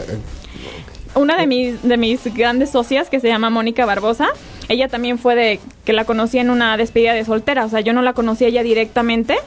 Una 1.16 1.38
de 1.38 1.48
mis, 1.48 1.82
de 1.82 1.96
mis 1.96 2.22
grandes 2.34 2.72
socias, 2.72 3.10
que 3.10 3.22
se 3.22 3.30
llama 3.30 3.50
Mónica 3.50 3.86
Barbosa, 3.86 4.28
ella 4.68 4.90
también 4.90 5.18
fue 5.18 5.34
de 5.36 5.60
que 5.86 5.94
la 5.94 6.04
conocí 6.04 6.40
en 6.40 6.50
una 6.50 6.76
despedida 6.76 7.14
de 7.14 7.24
soltera. 7.24 7.64
O 7.64 7.70
sea, 7.70 7.80
yo 7.80 7.94
no 7.94 8.02
la 8.02 8.12
conocí 8.12 8.44
a 8.44 8.50
ella 8.50 8.64
directamente, 8.64 9.38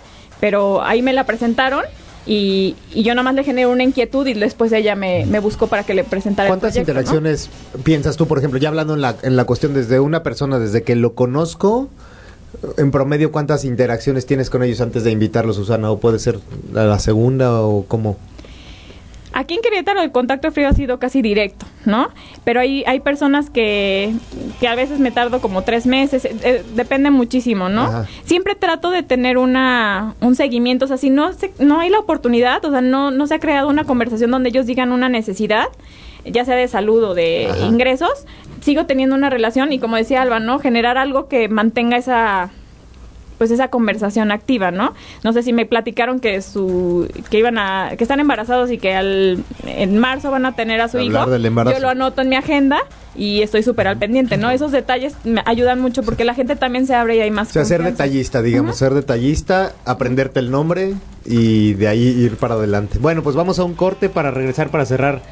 pero 0.40 0.82
ahí 0.82 1.02
me 1.02 1.12
la 1.12 1.24
presentaron 1.24 1.84
y, 2.24 2.74
y 2.94 3.02
yo 3.02 3.14
nada 3.14 3.22
más 3.24 3.34
le 3.34 3.44
generé 3.44 3.66
una 3.66 3.82
inquietud 3.82 4.26
y 4.26 4.32
después 4.32 4.72
ella 4.72 4.94
me, 4.94 5.26
me 5.26 5.40
buscó 5.40 5.66
para 5.66 5.82
que 5.84 5.92
le 5.92 6.04
presentara 6.04 6.48
¿Cuántas 6.48 6.74
el 6.74 6.84
proyecto, 6.84 6.94
¿no? 6.94 7.00
interacciones 7.00 7.50
piensas 7.84 8.16
tú, 8.16 8.26
por 8.26 8.38
ejemplo, 8.38 8.58
ya 8.58 8.68
hablando 8.70 8.94
en 8.94 9.02
la, 9.02 9.16
en 9.22 9.36
la 9.36 9.44
cuestión 9.44 9.74
desde 9.74 10.00
una 10.00 10.22
persona, 10.22 10.58
desde 10.58 10.82
que 10.82 10.94
lo 10.96 11.14
conozco, 11.14 11.90
en 12.76 12.90
promedio, 12.90 13.30
cuántas 13.32 13.64
interacciones 13.64 14.26
tienes 14.26 14.50
con 14.50 14.62
ellos 14.62 14.80
antes 14.80 15.04
de 15.04 15.10
invitarlos, 15.10 15.56
Susana? 15.56 15.90
¿O 15.90 15.98
puede 15.98 16.18
ser 16.18 16.38
la, 16.72 16.84
la 16.86 16.98
segunda 16.98 17.60
o 17.62 17.84
cómo? 17.86 18.16
Aquí 19.34 19.54
en 19.54 19.60
Querétaro 19.60 20.00
el 20.00 20.10
contacto 20.10 20.50
frío 20.50 20.68
ha 20.68 20.72
sido 20.72 20.98
casi 20.98 21.20
directo, 21.22 21.66
¿no? 21.84 22.08
Pero 22.44 22.60
hay, 22.60 22.82
hay 22.86 23.00
personas 23.00 23.50
que, 23.50 24.12
que 24.58 24.66
a 24.66 24.74
veces 24.74 24.98
me 24.98 25.10
tardo 25.12 25.40
como 25.40 25.62
tres 25.62 25.86
meses, 25.86 26.24
eh, 26.24 26.34
eh, 26.42 26.64
depende 26.74 27.10
muchísimo, 27.10 27.68
¿no? 27.68 27.82
Ajá. 27.82 28.06
Siempre 28.24 28.54
trato 28.56 28.90
de 28.90 29.02
tener 29.02 29.36
una, 29.38 30.14
un 30.22 30.34
seguimiento, 30.34 30.86
o 30.86 30.88
sea, 30.88 30.96
si 30.96 31.10
no, 31.10 31.32
se- 31.34 31.52
no 31.58 31.78
hay 31.78 31.90
la 31.90 31.98
oportunidad, 32.00 32.64
o 32.64 32.70
sea, 32.70 32.80
no, 32.80 33.10
no 33.10 33.26
se 33.26 33.34
ha 33.34 33.38
creado 33.38 33.68
una 33.68 33.84
conversación 33.84 34.30
donde 34.30 34.48
ellos 34.48 34.66
digan 34.66 34.92
una 34.92 35.10
necesidad, 35.10 35.66
ya 36.24 36.44
sea 36.46 36.56
de 36.56 36.66
salud 36.66 37.04
o 37.04 37.14
de 37.14 37.48
Ajá. 37.50 37.66
ingresos, 37.66 38.10
sigo 38.60 38.86
teniendo 38.86 39.14
una 39.14 39.30
relación 39.30 39.72
y 39.72 39.78
como 39.78 39.96
decía 39.96 40.22
Alba, 40.22 40.40
¿no? 40.40 40.58
Generar 40.58 40.98
algo 40.98 41.28
que 41.28 41.48
mantenga 41.48 41.96
esa 41.96 42.50
pues 43.38 43.52
esa 43.52 43.68
conversación 43.68 44.32
activa, 44.32 44.72
¿no? 44.72 44.94
No 45.22 45.32
sé 45.32 45.42
si 45.42 45.52
me 45.52 45.64
platicaron 45.64 46.18
que 46.18 46.42
su 46.42 47.08
que 47.30 47.38
iban 47.38 47.56
a 47.56 47.92
que 47.96 48.04
están 48.04 48.20
embarazados 48.20 48.70
y 48.70 48.78
que 48.78 48.94
al 48.94 49.44
en 49.64 49.98
marzo 49.98 50.30
van 50.30 50.44
a 50.44 50.56
tener 50.56 50.80
a 50.80 50.88
su 50.88 50.98
Hablar 50.98 51.22
hijo. 51.22 51.30
del 51.30 51.46
embarazo. 51.46 51.76
Yo 51.76 51.80
lo 51.82 51.88
anoto 51.88 52.20
en 52.20 52.28
mi 52.28 52.36
agenda 52.36 52.78
y 53.14 53.42
estoy 53.42 53.62
súper 53.62 53.86
al 53.86 53.96
pendiente, 53.96 54.36
¿no? 54.36 54.50
Esos 54.50 54.72
detalles 54.72 55.14
me 55.24 55.42
ayudan 55.46 55.80
mucho 55.80 56.02
porque 56.02 56.24
la 56.24 56.34
gente 56.34 56.56
también 56.56 56.86
se 56.86 56.94
abre 56.94 57.16
y 57.16 57.20
hay 57.20 57.30
más 57.30 57.48
O 57.50 57.52
sea, 57.52 57.64
ser 57.64 57.82
detallista, 57.82 58.42
digamos, 58.42 58.76
ser 58.76 58.92
detallista, 58.92 59.72
aprenderte 59.84 60.40
el 60.40 60.50
nombre 60.50 60.94
y 61.24 61.74
de 61.74 61.88
ahí 61.88 62.02
ir 62.02 62.36
para 62.36 62.54
adelante. 62.54 62.98
Bueno, 62.98 63.22
pues 63.22 63.36
vamos 63.36 63.58
a 63.58 63.64
un 63.64 63.74
corte 63.74 64.08
para 64.08 64.30
regresar, 64.32 64.70
para 64.70 64.84
cerrar. 64.84 65.22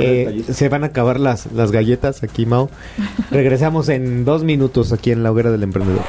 Eh, 0.00 0.44
se 0.52 0.68
van 0.68 0.84
a 0.84 0.88
acabar 0.88 1.20
las, 1.20 1.52
las 1.52 1.72
galletas 1.72 2.22
aquí, 2.22 2.46
Mau. 2.46 2.70
Regresamos 3.30 3.88
en 3.88 4.24
dos 4.24 4.44
minutos 4.44 4.92
aquí 4.92 5.10
en 5.10 5.22
la 5.22 5.32
hoguera 5.32 5.50
del 5.50 5.62
emprendedor. 5.62 6.04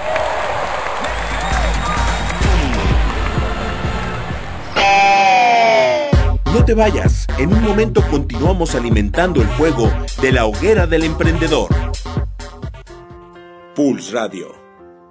No 6.54 6.64
te 6.64 6.74
vayas, 6.74 7.28
en 7.38 7.54
un 7.54 7.62
momento 7.62 8.02
continuamos 8.10 8.76
alimentando 8.76 9.42
el 9.42 9.48
fuego 9.50 9.92
de 10.22 10.32
la 10.32 10.46
hoguera 10.46 10.88
del 10.88 11.04
emprendedor. 11.04 11.70
Pulse 13.76 14.14
Radio, 14.14 14.48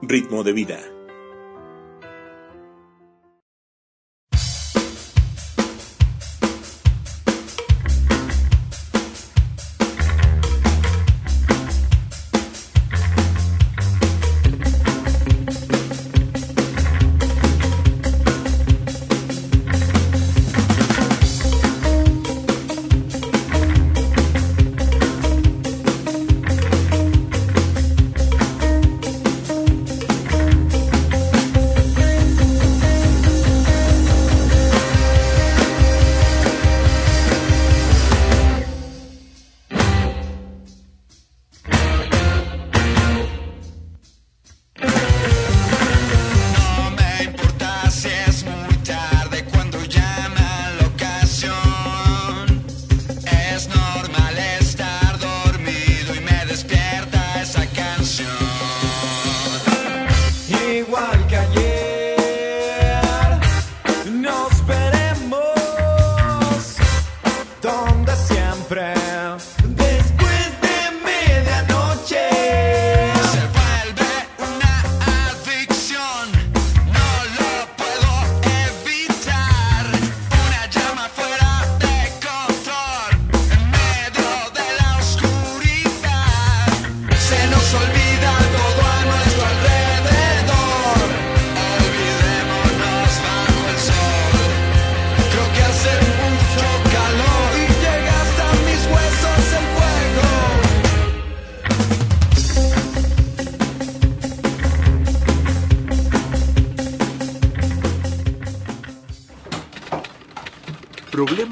ritmo 0.00 0.42
de 0.42 0.52
vida. 0.52 0.93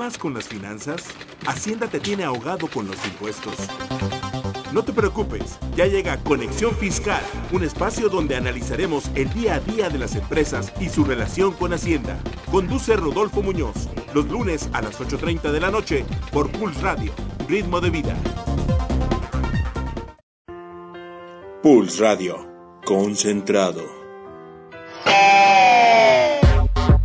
¿Problemas 0.02 0.18
con 0.18 0.34
las 0.34 0.48
finanzas? 0.48 1.04
Hacienda 1.46 1.86
te 1.86 2.00
tiene 2.00 2.24
ahogado 2.24 2.66
con 2.66 2.88
los 2.88 2.96
impuestos. 3.06 3.54
No 4.72 4.82
te 4.82 4.92
preocupes, 4.92 5.60
ya 5.76 5.86
llega 5.86 6.16
Conexión 6.24 6.74
Fiscal, 6.74 7.22
un 7.52 7.62
espacio 7.62 8.08
donde 8.08 8.34
analizaremos 8.34 9.12
el 9.14 9.32
día 9.32 9.54
a 9.54 9.60
día 9.60 9.90
de 9.90 9.98
las 9.98 10.16
empresas 10.16 10.72
y 10.80 10.88
su 10.88 11.04
relación 11.04 11.52
con 11.52 11.72
Hacienda. 11.72 12.18
Conduce 12.50 12.96
Rodolfo 12.96 13.42
Muñoz, 13.42 13.88
los 14.12 14.26
lunes 14.26 14.68
a 14.72 14.82
las 14.82 14.98
8.30 14.98 15.52
de 15.52 15.60
la 15.60 15.70
noche 15.70 16.04
por 16.32 16.50
Pulse 16.50 16.80
Radio, 16.80 17.12
Ritmo 17.46 17.80
de 17.80 17.90
Vida. 17.90 18.16
Pulse 21.62 22.02
Radio, 22.02 22.44
concentrado. 22.84 24.01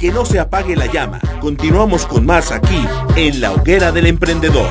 Que 0.07 0.13
no 0.13 0.23
se 0.23 0.39
apague 0.39 0.77
la 0.77 0.85
llama. 0.85 1.19
Continuamos 1.41 2.05
con 2.05 2.25
más 2.25 2.53
aquí, 2.53 2.81
en 3.17 3.41
la 3.41 3.51
hoguera 3.51 3.91
del 3.91 4.05
emprendedor. 4.05 4.69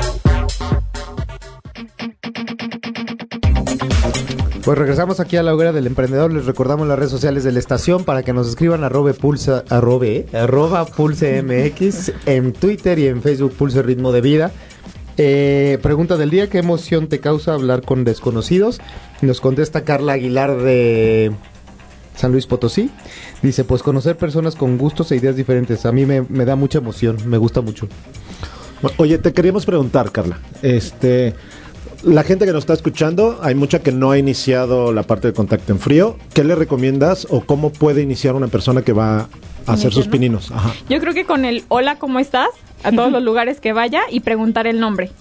Pues 4.63 4.77
regresamos 4.79 5.19
aquí 5.19 5.37
a 5.37 5.43
la 5.43 5.53
hoguera 5.53 5.71
del 5.73 5.85
emprendedor. 5.85 6.33
Les 6.33 6.47
recordamos 6.47 6.87
las 6.87 6.97
redes 6.97 7.11
sociales 7.11 7.43
de 7.43 7.51
la 7.51 7.59
estación 7.59 8.03
para 8.03 8.23
que 8.23 8.33
nos 8.33 8.47
escriban 8.47 8.83
arroba 8.83 9.13
pulsa, 9.13 9.63
arrobe, 9.69 10.25
arroba 10.33 10.85
pulse 10.85 11.43
MX 11.43 12.13
en 12.25 12.53
Twitter 12.53 12.97
y 12.97 13.05
en 13.05 13.21
Facebook 13.21 13.53
Pulse 13.53 13.83
Ritmo 13.83 14.11
de 14.11 14.21
Vida. 14.21 14.51
Eh, 15.17 15.77
pregunta 15.83 16.17
del 16.17 16.31
día, 16.31 16.49
¿qué 16.49 16.57
emoción 16.57 17.09
te 17.09 17.19
causa 17.19 17.53
hablar 17.53 17.83
con 17.83 18.05
desconocidos? 18.05 18.81
Nos 19.21 19.39
contesta 19.39 19.83
Carla 19.83 20.13
Aguilar 20.13 20.57
de 20.57 21.31
San 22.15 22.31
Luis 22.31 22.47
Potosí. 22.47 22.89
Dice, 23.41 23.63
pues 23.63 23.83
conocer 23.83 24.17
personas 24.17 24.55
con 24.55 24.77
gustos 24.77 25.11
e 25.11 25.15
ideas 25.15 25.35
diferentes. 25.35 25.85
A 25.85 25.91
mí 25.91 26.05
me, 26.05 26.23
me 26.23 26.45
da 26.45 26.55
mucha 26.55 26.79
emoción, 26.79 27.17
me 27.25 27.37
gusta 27.37 27.61
mucho. 27.61 27.87
Oye, 28.97 29.17
te 29.17 29.33
queríamos 29.33 29.65
preguntar, 29.65 30.11
Carla. 30.11 30.39
Este, 30.61 31.35
la 32.03 32.23
gente 32.23 32.45
que 32.45 32.51
nos 32.51 32.63
está 32.63 32.73
escuchando, 32.73 33.39
hay 33.41 33.55
mucha 33.55 33.79
que 33.79 33.91
no 33.91 34.11
ha 34.11 34.17
iniciado 34.17 34.91
la 34.91 35.03
parte 35.03 35.27
de 35.27 35.33
contacto 35.33 35.71
en 35.71 35.79
frío. 35.79 36.17
¿Qué 36.33 36.43
le 36.43 36.55
recomiendas 36.55 37.27
o 37.29 37.41
cómo 37.41 37.71
puede 37.71 38.01
iniciar 38.01 38.35
una 38.35 38.47
persona 38.47 38.81
que 38.83 38.93
va 38.93 39.29
a 39.65 39.73
hacer 39.73 39.93
sus 39.93 40.07
pininos? 40.07 40.51
Ajá. 40.51 40.73
Yo 40.89 40.99
creo 40.99 41.13
que 41.13 41.25
con 41.25 41.45
el 41.45 41.63
hola, 41.69 41.97
¿cómo 41.97 42.19
estás? 42.19 42.49
A 42.83 42.91
todos 42.91 43.11
los 43.11 43.23
lugares 43.23 43.59
que 43.59 43.73
vaya 43.73 44.01
y 44.11 44.19
preguntar 44.19 44.67
el 44.67 44.79
nombre. 44.79 45.11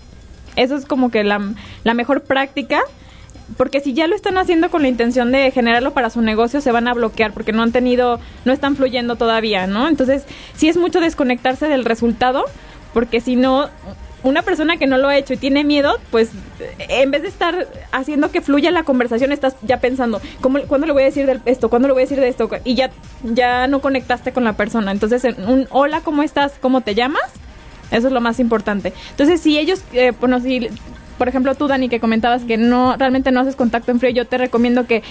Eso 0.57 0.77
es 0.77 0.85
como 0.85 1.11
que 1.11 1.25
la, 1.25 1.55
la 1.85 1.95
mejor 1.95 2.23
práctica. 2.23 2.81
Porque 3.57 3.81
si 3.81 3.95
ya 3.95 4.07
lo 4.07 4.17
están 4.17 4.39
haciendo 4.39 4.71
con 4.71 4.83
la 4.83 4.89
intención 4.89 5.31
de 5.31 5.51
generarlo 5.53 5.93
para 5.93 6.11
su 6.11 6.21
negocio, 6.21 6.61
se 6.61 6.73
van 6.73 6.89
a 6.89 6.95
bloquear 6.95 7.33
porque 7.33 7.53
no 7.53 7.63
han 7.63 7.73
tenido, 7.73 8.19
no 8.45 8.53
están 8.53 8.77
fluyendo 8.77 9.17
todavía, 9.17 9.67
¿no? 9.67 9.89
Entonces, 9.89 10.25
sí 10.55 10.69
es 10.69 10.77
mucho 10.77 11.01
desconectarse 11.01 11.69
del 11.69 11.85
resultado, 11.85 12.45
porque 12.93 13.21
si 13.21 13.37
no, 13.37 13.69
una 14.25 14.43
persona 14.43 14.77
que 14.77 14.89
no 14.89 14.99
lo 14.99 15.09
ha 15.09 15.17
hecho 15.17 15.35
y 15.35 15.37
tiene 15.37 15.63
miedo, 15.63 15.99
pues 16.11 16.31
en 16.89 17.11
vez 17.13 17.23
de 17.23 17.29
estar 17.29 17.69
haciendo 17.93 18.33
que 18.33 18.41
fluya 18.41 18.73
la 18.73 18.83
conversación, 18.83 19.31
estás 19.31 19.55
ya 19.63 19.79
pensando, 19.79 20.21
¿cómo, 20.41 20.61
¿cuándo 20.63 20.87
le 20.87 20.93
voy 20.93 21.03
a 21.03 21.07
decir 21.07 21.27
de 21.27 21.41
esto? 21.45 21.71
¿Cuándo 21.71 21.87
le 21.87 21.95
voy 21.95 22.03
a 22.03 22.07
decir 22.07 22.19
de 22.19 22.29
esto? 22.29 22.51
Y 22.65 22.75
ya, 22.75 22.91
ya 23.23 23.69
no 23.69 23.81
conectaste 23.81 24.33
con 24.33 24.43
la 24.43 24.55
persona. 24.55 24.91
Entonces, 24.91 25.25
en 25.25 25.49
un 25.49 25.69
hola, 25.71 26.01
¿cómo 26.01 26.25
estás? 26.25 26.55
¿Cómo 26.61 26.81
te 26.81 26.97
llamas? 26.97 27.23
Eso 27.93 28.09
es 28.09 28.13
lo 28.13 28.21
más 28.21 28.41
importante. 28.41 28.93
Entonces, 29.11 29.41
si 29.41 29.59
ellos, 29.59 29.85
eh, 29.93 30.13
bueno, 30.19 30.41
si, 30.41 30.69
por 31.19 31.29
ejemplo, 31.29 31.55
tú, 31.55 31.69
Dani, 31.69 31.89
que 31.89 32.01
comentabas 32.01 32.45
que 32.45 32.57
no 32.57 32.97
realmente 32.97 33.31
no 33.33 33.41
haces 33.41 33.57
contacto 33.57 33.91
en 33.91 34.01
frío, 34.01 34.11
yo 34.11 34.27
te 34.27 34.39
recomiendo 34.39 34.87
que, 34.87 35.03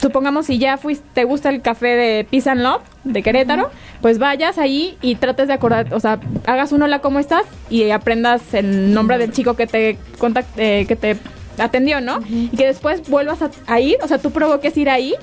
supongamos, 0.00 0.46
si 0.46 0.58
ya 0.58 0.76
fuiste, 0.76 1.04
te 1.14 1.24
gusta 1.24 1.48
el 1.50 1.62
café 1.62 1.88
de 1.88 2.24
Peace 2.24 2.48
and 2.48 2.62
Love 2.62 2.82
de 3.04 3.22
Querétaro, 3.22 3.70
pues 4.00 4.18
vayas 4.18 4.58
ahí 4.58 4.96
y 5.02 5.16
trates 5.16 5.48
de 5.48 5.54
acordar, 5.54 5.92
o 5.92 6.00
sea, 6.00 6.20
hagas 6.46 6.72
un 6.72 6.82
hola, 6.82 7.00
¿cómo 7.00 7.18
estás? 7.18 7.44
Y 7.68 7.90
aprendas 7.90 8.54
el 8.54 8.94
nombre 8.94 9.18
del 9.18 9.32
chico 9.32 9.54
que 9.54 9.66
te 9.66 9.98
contact, 10.18 10.48
eh, 10.58 10.84
que 10.86 10.96
te 10.96 11.16
atendió, 11.58 12.00
¿no? 12.00 12.20
Y 12.28 12.56
que 12.56 12.66
después 12.66 13.08
vuelvas 13.08 13.42
a, 13.42 13.50
a 13.66 13.80
ir, 13.80 13.96
o 14.02 14.08
sea, 14.08 14.18
tú 14.18 14.30
provoques 14.30 14.76
ir 14.76 14.88
ahí 14.88 15.14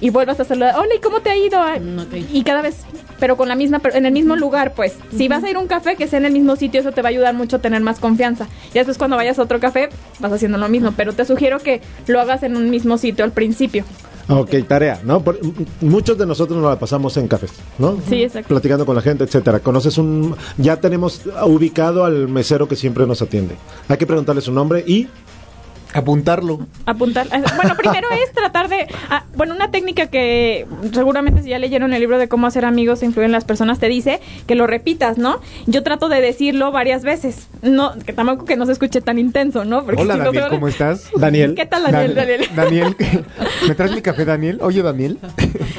y 0.00 0.10
vuelvas 0.10 0.40
a 0.40 0.44
saludar, 0.44 0.74
hola, 0.78 0.94
¿y 0.96 1.00
cómo 1.00 1.20
te 1.20 1.30
ha 1.30 1.36
ido? 1.36 1.58
Y 2.32 2.42
cada 2.44 2.62
vez, 2.62 2.76
pero 3.20 3.36
con 3.36 3.48
la 3.48 3.54
misma, 3.54 3.80
en 3.94 4.06
el 4.06 4.12
mismo 4.12 4.36
lugar, 4.36 4.74
pues. 4.74 4.94
Si 5.16 5.28
vas 5.28 5.42
a 5.44 5.50
ir 5.50 5.56
a 5.56 5.60
un 5.60 5.66
café, 5.66 5.96
que 5.96 6.08
sea 6.08 6.18
en 6.18 6.26
el 6.26 6.32
mismo 6.32 6.56
sitio, 6.56 6.80
eso 6.80 6.92
te 6.92 7.00
va 7.02 7.08
a 7.08 7.10
ayudar 7.10 7.34
mucho 7.34 7.56
a 7.56 7.58
tener 7.60 7.80
más 7.80 8.00
confianza. 8.00 8.46
Y 8.70 8.74
después 8.74 8.98
cuando 8.98 9.16
vayas 9.16 9.38
a 9.38 9.42
otro 9.42 9.60
café, 9.60 9.88
vas 10.18 10.32
haciendo 10.32 10.58
lo 10.58 10.68
mismo, 10.68 10.92
pero 10.96 11.12
te 11.12 11.24
sugiero 11.24 11.58
que 11.58 11.80
lo 12.06 12.20
hagas 12.20 12.42
en 12.42 12.56
un 12.56 12.70
mismo 12.70 12.98
sitio 12.98 13.24
al 13.24 13.32
principio. 13.32 13.84
Ok, 14.28 14.54
tarea, 14.66 15.00
¿no? 15.04 15.20
Por- 15.22 15.38
muchos 15.82 16.16
de 16.16 16.24
nosotros 16.26 16.58
nos 16.58 16.70
la 16.70 16.78
pasamos 16.78 17.14
en 17.18 17.28
cafés, 17.28 17.52
¿no? 17.78 17.98
Sí, 18.08 18.22
exacto. 18.22 18.48
Platicando 18.48 18.86
con 18.86 18.96
la 18.96 19.02
gente, 19.02 19.24
etcétera. 19.24 19.60
Conoces 19.60 19.98
un... 19.98 20.34
Ya 20.56 20.76
tenemos 20.76 21.20
ubicado 21.46 22.04
al 22.06 22.28
mesero 22.28 22.66
que 22.66 22.74
siempre 22.74 23.06
nos 23.06 23.20
atiende. 23.20 23.54
Hay 23.88 23.98
que 23.98 24.06
preguntarle 24.06 24.40
su 24.40 24.52
nombre 24.52 24.82
y... 24.86 25.08
Apuntarlo. 25.94 26.66
Apuntar. 26.86 27.26
eh, 27.28 27.42
Bueno, 27.56 27.74
primero 27.78 28.08
es 28.10 28.32
tratar 28.32 28.68
de. 28.68 28.86
ah, 29.10 29.24
bueno, 29.36 29.54
una 29.54 29.70
técnica 29.70 30.06
que 30.08 30.66
seguramente 30.92 31.42
si 31.42 31.48
ya 31.50 31.58
leyeron 31.58 31.92
el 31.94 32.00
libro 32.00 32.18
de 32.18 32.28
cómo 32.28 32.46
hacer 32.46 32.64
amigos 32.64 33.02
e 33.02 33.06
influir 33.06 33.26
en 33.26 33.32
las 33.32 33.44
personas 33.44 33.78
te 33.78 33.88
dice 33.88 34.20
que 34.46 34.54
lo 34.56 34.66
repitas, 34.66 35.18
¿no? 35.18 35.40
Yo 35.66 35.82
trato 35.82 36.08
de 36.08 36.20
decirlo 36.20 36.72
varias 36.72 37.02
veces. 37.04 37.46
No, 37.62 37.92
que 38.04 38.12
tampoco 38.12 38.44
que 38.44 38.56
no 38.56 38.66
se 38.66 38.72
escuche 38.72 39.00
tan 39.00 39.18
intenso, 39.18 39.64
¿no? 39.64 39.84
Porque 39.84 40.02
Hola 40.02 40.14
si 40.14 40.20
Daniel, 40.20 40.44
¿cómo 40.50 40.68
estás? 40.68 41.10
Daniel. 41.16 41.54
¿Qué 41.54 41.66
tal, 41.66 41.84
Daniel? 41.84 42.14
Dan- 42.14 42.26
Daniel? 42.26 42.48
Daniel, 42.54 42.96
¿me 43.68 43.74
traes 43.74 43.92
mi 43.92 44.02
café, 44.02 44.24
Daniel? 44.24 44.58
Oye, 44.62 44.82
Daniel. 44.82 45.18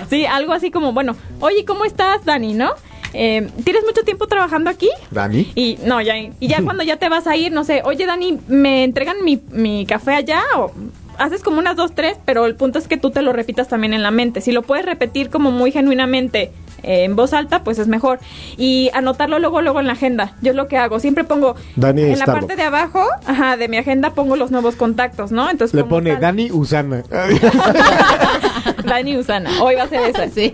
Sí, 0.09 0.26
algo 0.26 0.53
así 0.53 0.72
como, 0.72 0.93
bueno, 0.93 1.16
oye, 1.41 1.66
¿cómo 1.66 1.86
estás, 1.86 2.24
Dani, 2.26 2.53
no? 2.53 2.72
Eh, 3.18 3.47
¿Tienes 3.63 3.84
mucho 3.86 4.03
tiempo 4.03 4.28
trabajando 4.28 4.70
aquí? 4.70 4.89
Dani. 5.09 5.51
Y 5.55 5.78
no, 5.86 6.01
ya, 6.01 6.18
y 6.18 6.34
ya 6.47 6.61
cuando 6.66 6.84
ya 6.84 6.97
te 6.97 7.07
vas 7.07 7.28
a 7.28 7.36
ir, 7.38 7.51
no 7.51 7.63
sé, 7.63 7.82
oye 7.86 8.05
Dani, 8.05 8.39
¿me 8.47 8.84
entregan 8.84 9.24
mi, 9.24 9.41
mi 9.51 9.86
café 9.86 10.16
allá? 10.16 10.41
O 10.57 10.72
haces 11.20 11.41
como 11.43 11.59
unas 11.59 11.76
dos, 11.76 11.93
tres, 11.95 12.18
pero 12.26 12.45
el 12.45 12.55
punto 12.55 12.80
es 12.80 12.88
que 12.88 12.97
tú 12.97 13.11
te 13.11 13.22
lo 13.22 13.34
repitas 13.34 13.68
también 13.68 13.93
en 13.93 14.03
la 14.03 14.11
mente. 14.11 14.41
Si 14.41 14.51
lo 14.51 14.61
puedes 14.61 14.86
repetir 14.86 15.30
como 15.30 15.51
muy 15.51 15.72
genuinamente 15.72 16.51
eh, 16.84 17.03
en 17.03 17.16
voz 17.16 17.34
alta, 17.34 17.63
pues 17.63 17.80
es 17.80 17.88
mejor. 17.88 18.20
Y 18.57 18.89
anotarlo 18.93 19.39
luego, 19.39 19.61
luego 19.61 19.80
en 19.80 19.88
la 19.88 19.93
agenda. 19.93 20.34
Yo 20.41 20.51
es 20.51 20.55
lo 20.55 20.68
que 20.68 20.78
hago. 20.78 20.99
Siempre 20.99 21.24
pongo 21.24 21.55
Dani 21.76 22.03
en 22.03 22.20
la 22.20 22.26
parte 22.26 22.55
de 22.55 22.63
abajo, 22.63 23.01
ajá, 23.26 23.57
de 23.57 23.68
mi 23.68 23.78
agenda 23.78 24.11
pongo 24.11 24.36
los 24.36 24.51
nuevos 24.51 24.76
contactos, 24.76 25.32
¿no? 25.32 25.49
Entonces 25.49 25.74
Le 25.76 25.84
pone 25.84 26.11
tal- 26.11 26.22
Dani 26.22 26.51
Usana. 26.51 27.03
Dani 28.86 29.18
Usana. 29.18 29.49
Hoy 29.61 29.76
va 29.76 29.84
a 29.84 29.88
ser 29.88 30.01
esa. 30.09 30.26
Sí. 30.36 30.51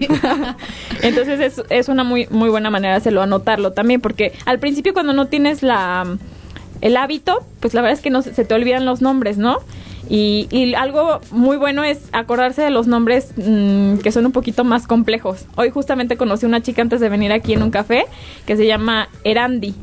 Entonces 1.01 1.39
es, 1.39 1.63
es 1.69 1.87
una 1.89 2.03
muy, 2.03 2.27
muy 2.29 2.49
buena 2.49 2.69
manera 2.69 2.93
de 2.93 2.97
hacerlo, 2.97 3.21
anotarlo 3.21 3.71
también, 3.71 3.99
porque 4.01 4.33
al 4.45 4.59
principio 4.59 4.93
cuando 4.93 5.13
no 5.13 5.25
tienes 5.27 5.63
la 5.63 6.05
el 6.81 6.97
hábito, 6.97 7.45
pues 7.59 7.73
la 7.73 7.81
verdad 7.81 7.97
es 7.97 8.03
que 8.03 8.09
no 8.09 8.21
se, 8.21 8.31
te 8.31 8.53
olvidan 8.53 8.85
los 8.85 9.01
nombres, 9.01 9.37
¿no? 9.37 9.59
Y, 10.09 10.47
y 10.51 10.73
algo 10.73 11.21
muy 11.31 11.55
bueno 11.55 11.83
es 11.83 12.09
acordarse 12.11 12.61
de 12.61 12.69
los 12.69 12.87
nombres 12.87 13.31
mm, 13.37 13.97
que 13.97 14.11
son 14.11 14.25
un 14.25 14.31
poquito 14.31 14.63
más 14.63 14.87
complejos. 14.87 15.45
Hoy 15.55 15.69
justamente 15.69 16.17
conocí 16.17 16.45
una 16.45 16.61
chica 16.61 16.81
antes 16.81 16.99
de 16.99 17.07
venir 17.07 17.31
aquí 17.31 17.53
en 17.53 17.63
un 17.63 17.71
café 17.71 18.05
que 18.45 18.57
se 18.57 18.65
llama 18.65 19.07
Erandi. 19.23 19.73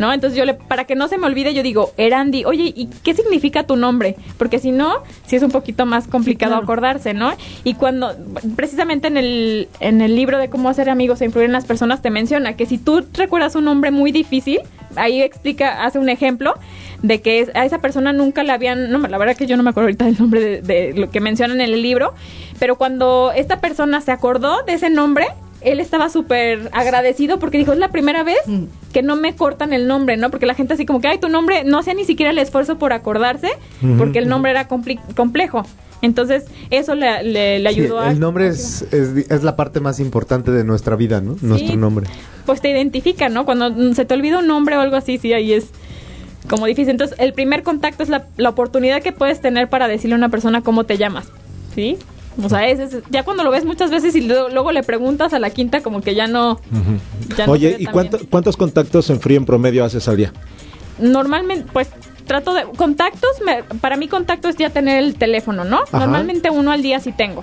¿No? 0.00 0.14
Entonces 0.14 0.38
yo 0.38 0.46
le, 0.46 0.54
para 0.54 0.84
que 0.86 0.94
no 0.94 1.08
se 1.08 1.18
me 1.18 1.26
olvide, 1.26 1.52
yo 1.52 1.62
digo, 1.62 1.92
Erandi, 1.98 2.46
oye, 2.46 2.72
¿y 2.74 2.86
qué 2.86 3.12
significa 3.12 3.64
tu 3.64 3.76
nombre? 3.76 4.16
Porque 4.38 4.58
si 4.58 4.72
no, 4.72 5.02
sí 5.26 5.36
es 5.36 5.42
un 5.42 5.50
poquito 5.50 5.84
más 5.84 6.08
complicado 6.08 6.52
Claro. 6.52 6.64
acordarse, 6.64 7.12
¿no? 7.12 7.34
Y 7.64 7.74
cuando, 7.74 8.16
precisamente 8.56 9.08
en 9.08 9.18
el, 9.18 9.68
en 9.80 10.00
el 10.00 10.16
libro 10.16 10.38
de 10.38 10.48
cómo 10.48 10.70
hacer 10.70 10.88
amigos 10.88 11.20
e 11.20 11.26
influir 11.26 11.44
en 11.44 11.52
las 11.52 11.66
personas, 11.66 12.00
te 12.00 12.08
menciona 12.08 12.56
que 12.56 12.64
si 12.64 12.78
tú 12.78 13.04
recuerdas 13.12 13.54
un 13.56 13.64
nombre 13.66 13.90
muy 13.90 14.10
difícil, 14.10 14.60
ahí 14.96 15.20
explica, 15.20 15.84
hace 15.84 15.98
un 15.98 16.08
ejemplo 16.08 16.54
de 17.02 17.20
que 17.20 17.50
a 17.54 17.66
esa 17.66 17.80
persona 17.80 18.14
nunca 18.14 18.42
le 18.42 18.52
habían, 18.52 18.90
no, 18.90 19.00
la 19.06 19.18
verdad 19.18 19.36
que 19.36 19.46
yo 19.46 19.58
no 19.58 19.62
me 19.62 19.68
acuerdo 19.68 19.88
ahorita 19.88 20.06
del 20.06 20.18
nombre 20.18 20.40
de, 20.40 20.62
de 20.62 20.94
lo 20.94 21.10
que 21.10 21.20
mencionan 21.20 21.60
en 21.60 21.74
el 21.74 21.82
libro, 21.82 22.14
pero 22.58 22.76
cuando 22.76 23.32
esta 23.36 23.60
persona 23.60 24.00
se 24.00 24.12
acordó 24.12 24.62
de 24.62 24.72
ese 24.72 24.88
nombre, 24.88 25.26
él 25.60 25.80
estaba 25.80 26.08
súper 26.08 26.70
agradecido 26.72 27.38
porque 27.38 27.58
dijo, 27.58 27.72
es 27.72 27.78
la 27.78 27.88
primera 27.90 28.22
vez 28.24 28.38
que 28.92 29.02
no 29.02 29.16
me 29.16 29.34
cortan 29.36 29.72
el 29.72 29.86
nombre, 29.86 30.16
¿no? 30.16 30.30
Porque 30.30 30.46
la 30.46 30.54
gente 30.54 30.74
así 30.74 30.86
como 30.86 31.00
que, 31.00 31.08
ay, 31.08 31.18
tu 31.18 31.28
nombre, 31.28 31.64
no 31.64 31.78
hacía 31.78 31.94
ni 31.94 32.04
siquiera 32.04 32.30
el 32.32 32.38
esfuerzo 32.38 32.78
por 32.78 32.92
acordarse, 32.92 33.48
porque 33.98 34.18
el 34.18 34.28
nombre 34.28 34.50
era 34.52 34.68
compli- 34.68 35.00
complejo. 35.14 35.64
Entonces, 36.02 36.44
eso 36.70 36.94
le, 36.94 37.22
le- 37.22 37.58
le 37.58 37.72
Sí, 37.74 37.80
ayudó 37.80 38.00
a... 38.00 38.10
el 38.10 38.20
nombre 38.20 38.48
es, 38.48 38.82
es, 38.90 39.30
es 39.30 39.42
la 39.42 39.54
parte 39.54 39.80
más 39.80 40.00
importante 40.00 40.50
de 40.50 40.64
nuestra 40.64 40.96
vida, 40.96 41.20
¿no? 41.20 41.36
Nuestro 41.42 41.76
nombre. 41.76 42.06
Pues 42.46 42.62
te 42.62 42.70
identifica, 42.70 43.28
¿no? 43.28 43.44
Cuando 43.44 43.70
mm, 43.70 43.92
se 43.92 44.06
te 44.06 44.14
olvida 44.14 44.38
un 44.38 44.46
nombre 44.46 44.78
o 44.78 44.80
algo 44.80 44.96
así, 44.96 45.18
sí, 45.18 45.34
ahí 45.34 45.52
es 45.52 45.68
como 46.48 46.64
difícil. 46.64 46.92
Entonces, 46.92 47.18
el 47.20 47.34
primer 47.34 47.62
contacto 47.62 48.02
es 48.02 48.08
la, 48.08 48.24
la 48.38 48.48
oportunidad 48.48 49.02
que 49.02 49.12
puedes 49.12 49.42
tener 49.42 49.68
para 49.68 49.88
decirle 49.88 50.14
a 50.14 50.16
una 50.16 50.30
persona 50.30 50.62
cómo 50.62 50.84
te 50.84 50.96
llamas, 50.96 51.28
¿sí? 51.74 51.98
O 52.42 52.48
sea, 52.48 52.68
ese 52.68 52.84
es, 52.84 52.96
ya 53.10 53.22
cuando 53.24 53.42
lo 53.44 53.50
ves 53.50 53.64
muchas 53.64 53.90
veces 53.90 54.14
y 54.14 54.20
luego, 54.22 54.48
luego 54.48 54.72
le 54.72 54.82
preguntas 54.82 55.32
a 55.34 55.38
la 55.38 55.50
quinta 55.50 55.82
como 55.82 56.00
que 56.00 56.14
ya 56.14 56.26
no... 56.26 56.60
Oye, 57.48 57.76
¿y 57.78 57.86
cuánto- 57.86 58.18
cuántos 58.30 58.56
contactos 58.56 59.10
en 59.10 59.20
frío 59.20 59.36
en 59.38 59.44
promedio 59.46 59.84
haces 59.84 60.06
al 60.08 60.16
día? 60.16 60.32
Normalmente, 60.98 61.66
pues 61.72 61.88
trato 62.26 62.54
de... 62.54 62.62
Contactos, 62.76 63.30
me- 63.44 63.62
para 63.80 63.96
mí 63.96 64.06
contacto 64.08 64.48
es 64.48 64.56
ya 64.56 64.70
tener 64.70 65.02
el 65.02 65.14
teléfono, 65.16 65.64
¿no? 65.64 65.78
Ajá. 65.80 65.98
Normalmente 65.98 66.50
uno 66.50 66.70
al 66.70 66.82
día 66.82 67.00
sí 67.00 67.12
tengo. 67.12 67.42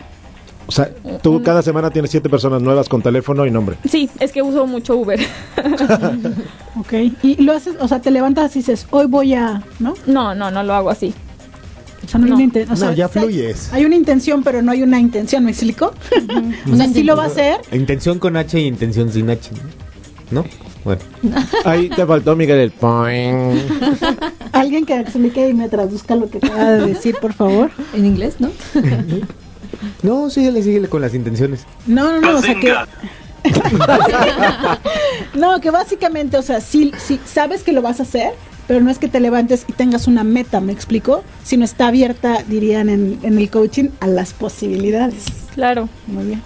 O 0.67 0.71
sea, 0.71 0.89
tú 1.21 1.41
cada 1.43 1.61
semana 1.61 1.91
tienes 1.91 2.11
siete 2.11 2.27
personas 2.29 2.61
nuevas 2.61 2.89
con 2.89 3.01
teléfono 3.01 3.45
y 3.45 3.51
nombre. 3.51 3.77
Sí, 3.89 4.09
es 4.19 4.31
que 4.33 4.41
uso 4.41 4.65
mucho 4.67 4.95
Uber. 4.97 5.19
Ok. 6.79 6.93
Y 7.23 7.41
lo 7.41 7.53
haces, 7.53 7.75
o 7.79 7.87
sea, 7.87 8.01
te 8.01 8.11
levantas 8.11 8.55
y 8.55 8.59
dices, 8.59 8.85
hoy 8.91 9.07
voy 9.07 9.33
a, 9.33 9.63
¿no? 9.79 9.95
no, 10.05 10.35
no, 10.35 10.51
no 10.51 10.63
lo 10.63 10.73
hago 10.73 10.89
así. 10.89 11.13
O 12.03 12.07
sea, 12.07 12.19
no, 12.19 12.35
hay 12.37 12.43
una 12.43 12.73
o 12.73 12.75
sea, 12.75 12.89
No, 12.89 12.93
ya 12.93 13.09
fluyes. 13.09 13.73
Hay 13.73 13.85
una 13.85 13.95
intención, 13.95 14.43
pero 14.43 14.61
no 14.61 14.71
hay 14.71 14.83
una 14.83 14.99
intención, 14.99 15.43
¿me 15.43 15.51
explico? 15.51 15.93
o 16.71 16.75
sea, 16.75 16.87
sí 16.87 17.03
lo 17.03 17.15
va 17.15 17.23
a 17.23 17.27
hacer. 17.27 17.57
Intención 17.71 18.19
con 18.19 18.37
H 18.37 18.59
y 18.59 18.65
intención 18.65 19.11
sin 19.11 19.29
H. 19.29 19.49
¿No? 20.31 20.45
Bueno. 20.83 21.01
Ahí 21.65 21.89
te 21.89 22.05
faltó 22.05 22.35
Miguel 22.35 22.59
el 22.59 22.71
poing. 22.71 23.57
Alguien 24.51 24.85
que 24.85 24.99
explique 24.99 25.49
y 25.49 25.53
me 25.53 25.69
traduzca 25.69 26.15
lo 26.15 26.29
que 26.29 26.37
acaba 26.37 26.71
de 26.71 26.93
decir, 26.93 27.15
por 27.19 27.33
favor. 27.33 27.71
En 27.93 28.05
inglés, 28.05 28.35
¿no? 28.39 28.51
No, 30.01 30.29
síguele, 30.29 30.63
síguele 30.63 30.87
con 30.87 31.01
las 31.01 31.13
intenciones. 31.13 31.65
No, 31.85 32.11
no, 32.13 32.21
no, 32.21 32.37
o 32.37 32.41
sea 32.41 32.55
que... 32.55 32.73
no, 35.37 35.59
que 35.59 35.71
básicamente, 35.71 36.37
o 36.37 36.41
sea, 36.41 36.61
sí, 36.61 36.91
sí, 36.97 37.19
sabes 37.25 37.63
que 37.63 37.71
lo 37.71 37.81
vas 37.81 37.99
a 37.99 38.03
hacer, 38.03 38.33
pero 38.67 38.81
no 38.81 38.89
es 38.91 38.99
que 38.99 39.07
te 39.07 39.19
levantes 39.19 39.65
y 39.67 39.73
tengas 39.73 40.07
una 40.07 40.23
meta, 40.23 40.59
¿me 40.61 40.73
explico? 40.73 41.23
Sino 41.43 41.63
está 41.65 41.87
abierta, 41.87 42.43
dirían 42.47 42.89
en, 42.89 43.19
en 43.23 43.37
el 43.37 43.49
coaching, 43.49 43.89
a 43.99 44.07
las 44.07 44.33
posibilidades. 44.33 45.25
Claro. 45.55 45.89
Muy 46.07 46.25
bien. 46.25 46.41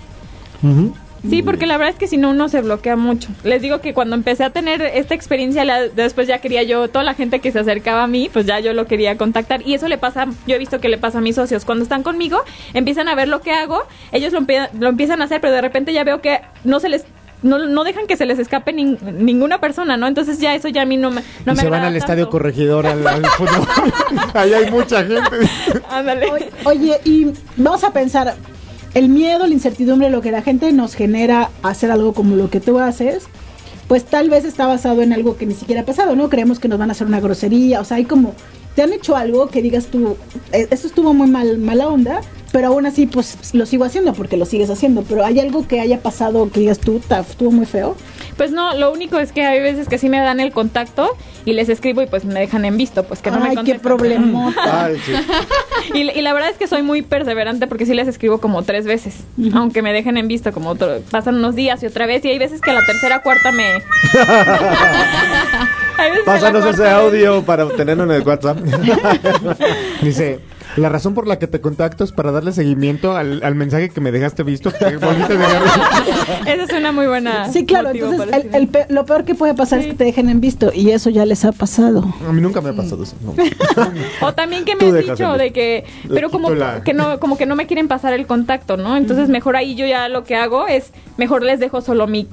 Sí, 1.29 1.43
porque 1.43 1.67
la 1.67 1.77
verdad 1.77 1.93
es 1.93 1.99
que 1.99 2.07
si 2.07 2.17
no 2.17 2.31
uno 2.31 2.49
se 2.49 2.61
bloquea 2.61 2.95
mucho. 2.95 3.29
Les 3.43 3.61
digo 3.61 3.79
que 3.79 3.93
cuando 3.93 4.15
empecé 4.15 4.43
a 4.43 4.49
tener 4.49 4.81
esta 4.81 5.13
experiencia, 5.13 5.63
la- 5.65 5.87
después 5.87 6.27
ya 6.27 6.39
quería 6.39 6.63
yo, 6.63 6.87
toda 6.87 7.03
la 7.03 7.13
gente 7.13 7.39
que 7.39 7.51
se 7.51 7.59
acercaba 7.59 8.03
a 8.03 8.07
mí, 8.07 8.27
pues 8.33 8.47
ya 8.47 8.59
yo 8.59 8.73
lo 8.73 8.87
quería 8.87 9.17
contactar. 9.17 9.61
Y 9.67 9.75
eso 9.75 9.87
le 9.87 9.99
pasa, 9.99 10.25
yo 10.47 10.55
he 10.55 10.57
visto 10.57 10.79
que 10.79 10.89
le 10.89 10.97
pasa 10.97 11.19
a 11.19 11.21
mis 11.21 11.35
socios. 11.35 11.63
Cuando 11.63 11.83
están 11.83 12.01
conmigo, 12.01 12.39
empiezan 12.73 13.07
a 13.07 13.13
ver 13.13 13.27
lo 13.27 13.41
que 13.41 13.51
hago, 13.51 13.83
ellos 14.11 14.33
lo, 14.33 14.41
empie- 14.41 14.69
lo 14.79 14.89
empiezan 14.89 15.21
a 15.21 15.25
hacer, 15.25 15.41
pero 15.41 15.53
de 15.53 15.61
repente 15.61 15.93
ya 15.93 16.03
veo 16.03 16.21
que 16.21 16.39
no 16.63 16.79
se 16.79 16.89
les... 16.89 17.05
No, 17.43 17.57
no 17.57 17.83
dejan 17.83 18.05
que 18.05 18.17
se 18.17 18.25
les 18.27 18.37
escape 18.37 18.71
nin- 18.71 18.99
ninguna 19.01 19.59
persona, 19.59 19.97
¿no? 19.97 20.07
Entonces 20.07 20.37
ya 20.39 20.53
eso 20.53 20.67
ya 20.67 20.83
a 20.83 20.85
mí 20.85 20.97
no 20.97 21.09
me, 21.09 21.21
no 21.45 21.53
y 21.53 21.55
me 21.55 21.61
se 21.61 21.69
van 21.69 21.83
al 21.83 21.95
estadio 21.95 22.29
corregidor 22.29 22.85
al, 22.85 23.05
al 23.07 23.25
fútbol. 23.37 23.67
Ahí 24.35 24.53
hay 24.53 24.69
mucha 24.69 25.03
gente. 25.03 25.49
Ándale. 25.89 26.29
Oye, 26.31 26.49
oye, 26.65 27.01
y 27.03 27.27
vamos 27.57 27.83
a 27.83 27.91
pensar, 27.91 28.35
el 28.93 29.09
miedo, 29.09 29.47
la 29.47 29.53
incertidumbre, 29.53 30.09
lo 30.11 30.21
que 30.21 30.31
la 30.31 30.41
gente 30.43 30.71
nos 30.71 30.93
genera 30.93 31.49
hacer 31.63 31.89
algo 31.91 32.13
como 32.13 32.35
lo 32.35 32.49
que 32.51 32.59
tú 32.59 32.77
haces, 32.79 33.23
pues 33.87 34.05
tal 34.05 34.29
vez 34.29 34.45
está 34.45 34.67
basado 34.67 35.01
en 35.01 35.11
algo 35.11 35.35
que 35.35 35.45
ni 35.47 35.53
siquiera 35.55 35.81
ha 35.81 35.85
pasado, 35.85 36.15
¿no? 36.15 36.29
Creemos 36.29 36.59
que 36.59 36.67
nos 36.67 36.77
van 36.77 36.89
a 36.89 36.91
hacer 36.93 37.07
una 37.07 37.19
grosería, 37.19 37.81
o 37.81 37.85
sea, 37.85 37.97
hay 37.97 38.05
como, 38.05 38.35
te 38.75 38.83
han 38.83 38.93
hecho 38.93 39.15
algo 39.17 39.47
que 39.47 39.61
digas 39.61 39.87
tú, 39.87 40.15
"Eh, 40.53 40.67
esto 40.69 40.87
estuvo 40.87 41.13
muy 41.13 41.27
mal, 41.29 41.57
mala 41.57 41.87
onda, 41.87 42.21
pero 42.51 42.67
aún 42.67 42.85
así, 42.85 43.05
pues 43.07 43.53
lo 43.53 43.65
sigo 43.65 43.85
haciendo 43.85 44.13
porque 44.13 44.37
lo 44.37 44.45
sigues 44.45 44.69
haciendo, 44.69 45.03
pero 45.03 45.23
hay 45.25 45.39
algo 45.39 45.67
que 45.67 45.79
haya 45.79 45.99
pasado 46.01 46.49
que 46.51 46.59
digas 46.59 46.79
tú, 46.79 46.99
"Ta, 47.07 47.19
estuvo 47.19 47.51
muy 47.51 47.65
feo. 47.65 47.95
Pues 48.37 48.51
no, 48.51 48.73
lo 48.75 48.91
único 48.91 49.19
es 49.19 49.31
que 49.31 49.45
hay 49.45 49.59
veces 49.61 49.87
que 49.87 49.97
sí 49.97 50.09
me 50.09 50.19
dan 50.19 50.39
el 50.39 50.51
contacto 50.51 51.15
y 51.45 51.53
les 51.53 51.69
escribo 51.69 52.01
y 52.01 52.07
pues 52.07 52.25
me 52.25 52.39
dejan 52.39 52.65
en 52.65 52.75
visto, 52.77 53.03
pues 53.03 53.21
que 53.21 53.29
no 53.29 53.37
me 53.39 53.43
Ay, 53.43 53.49
qué 53.51 53.55
contestan. 53.57 53.81
problemota. 53.81 54.85
Ay, 54.85 54.97
sí. 55.05 55.11
Y, 55.93 56.09
y 56.09 56.21
la 56.21 56.33
verdad 56.33 56.49
es 56.49 56.57
que 56.57 56.67
soy 56.67 56.81
muy 56.83 57.01
perseverante 57.01 57.67
porque 57.67 57.85
sí 57.85 57.93
les 57.93 58.07
escribo 58.07 58.39
como 58.39 58.63
tres 58.63 58.85
veces, 58.85 59.15
aunque 59.53 59.81
me 59.81 59.91
dejen 59.93 60.17
en 60.17 60.27
visto, 60.27 60.51
como 60.53 60.69
otro- 60.69 61.01
pasan 61.11 61.35
unos 61.35 61.55
días 61.55 61.81
y 61.83 61.87
otra 61.87 62.05
vez, 62.05 62.23
y 62.25 62.29
hay 62.29 62.37
veces 62.39 62.61
que 62.61 62.71
a 62.71 62.73
la 62.73 62.85
tercera 62.85 63.21
cuarta 63.21 63.51
me... 63.51 63.63
Hay 65.97 66.09
veces 66.11 66.23
que 66.25 66.29
la 66.31 66.39
Pásanos 66.39 66.65
ese 66.65 66.89
audio 66.89 67.43
para 67.43 67.65
obtenerlo 67.65 68.03
en 68.05 68.11
el 68.11 68.21
WhatsApp. 68.23 68.57
Dice, 70.01 70.39
la 70.77 70.89
razón 70.89 71.13
por 71.13 71.27
la 71.27 71.37
que 71.39 71.47
te 71.47 71.59
contacto 71.61 72.03
es 72.03 72.11
para 72.11 72.31
darle 72.31 72.51
seguimiento 72.51 73.15
al, 73.15 73.41
al 73.43 73.55
mensaje 73.55 73.89
que 73.89 74.01
me 74.01 74.11
dejaste 74.11 74.43
visto. 74.43 74.71
Que 74.71 74.97
volviste 74.97 75.33
a 75.33 75.37
dejar. 75.37 75.61
Esa 76.47 76.63
es 76.63 76.73
una 76.73 76.91
muy 76.91 77.07
buena... 77.07 77.51
Sí, 77.51 77.65
claro, 77.65 77.89
entonces 77.89 78.21
el- 78.33 78.55
el 78.55 78.67
pe- 78.67 78.85
lo 78.89 79.05
peor 79.05 79.25
que 79.25 79.35
puede 79.35 79.53
pasar 79.53 79.79
es 79.79 79.87
que 79.87 79.93
te 79.93 80.03
dejen 80.03 80.29
en 80.29 80.39
visto 80.41 80.71
y 80.73 80.91
eso 80.91 81.09
ya 81.09 81.25
les 81.25 81.43
ha 81.45 81.51
pasado. 81.51 82.03
A 82.27 82.31
mí 82.31 82.41
nunca 82.41 82.61
me 82.61 82.69
ha 82.69 82.73
pasado 82.73 83.03
eso. 83.03 83.15
no. 83.21 83.33
O 84.21 84.33
también 84.33 84.65
que 84.65 84.75
me 84.75 84.91
dejas 84.91 85.17
dicho 85.17 85.33
de 85.37 85.51
que, 85.51 85.85
pero 86.09 86.29
como 86.29 86.49
la- 86.51 86.83
que 86.83 86.93
no, 86.93 87.19
como 87.19 87.37
que 87.37 87.45
no 87.45 87.55
me 87.55 87.67
quieren 87.67 87.87
pasar 87.87 88.13
el 88.13 88.25
contacto, 88.27 88.77
¿no? 88.77 88.95
Entonces 88.97 89.29
mejor 89.29 89.55
ahí 89.55 89.75
yo 89.75 89.85
ya 89.85 90.07
lo 90.09 90.23
que 90.23 90.35
hago 90.35 90.67
es, 90.67 90.91
mejor 91.17 91.43
les 91.43 91.59
dejo 91.59 91.81
solo 91.81 92.07
mi, 92.07 92.27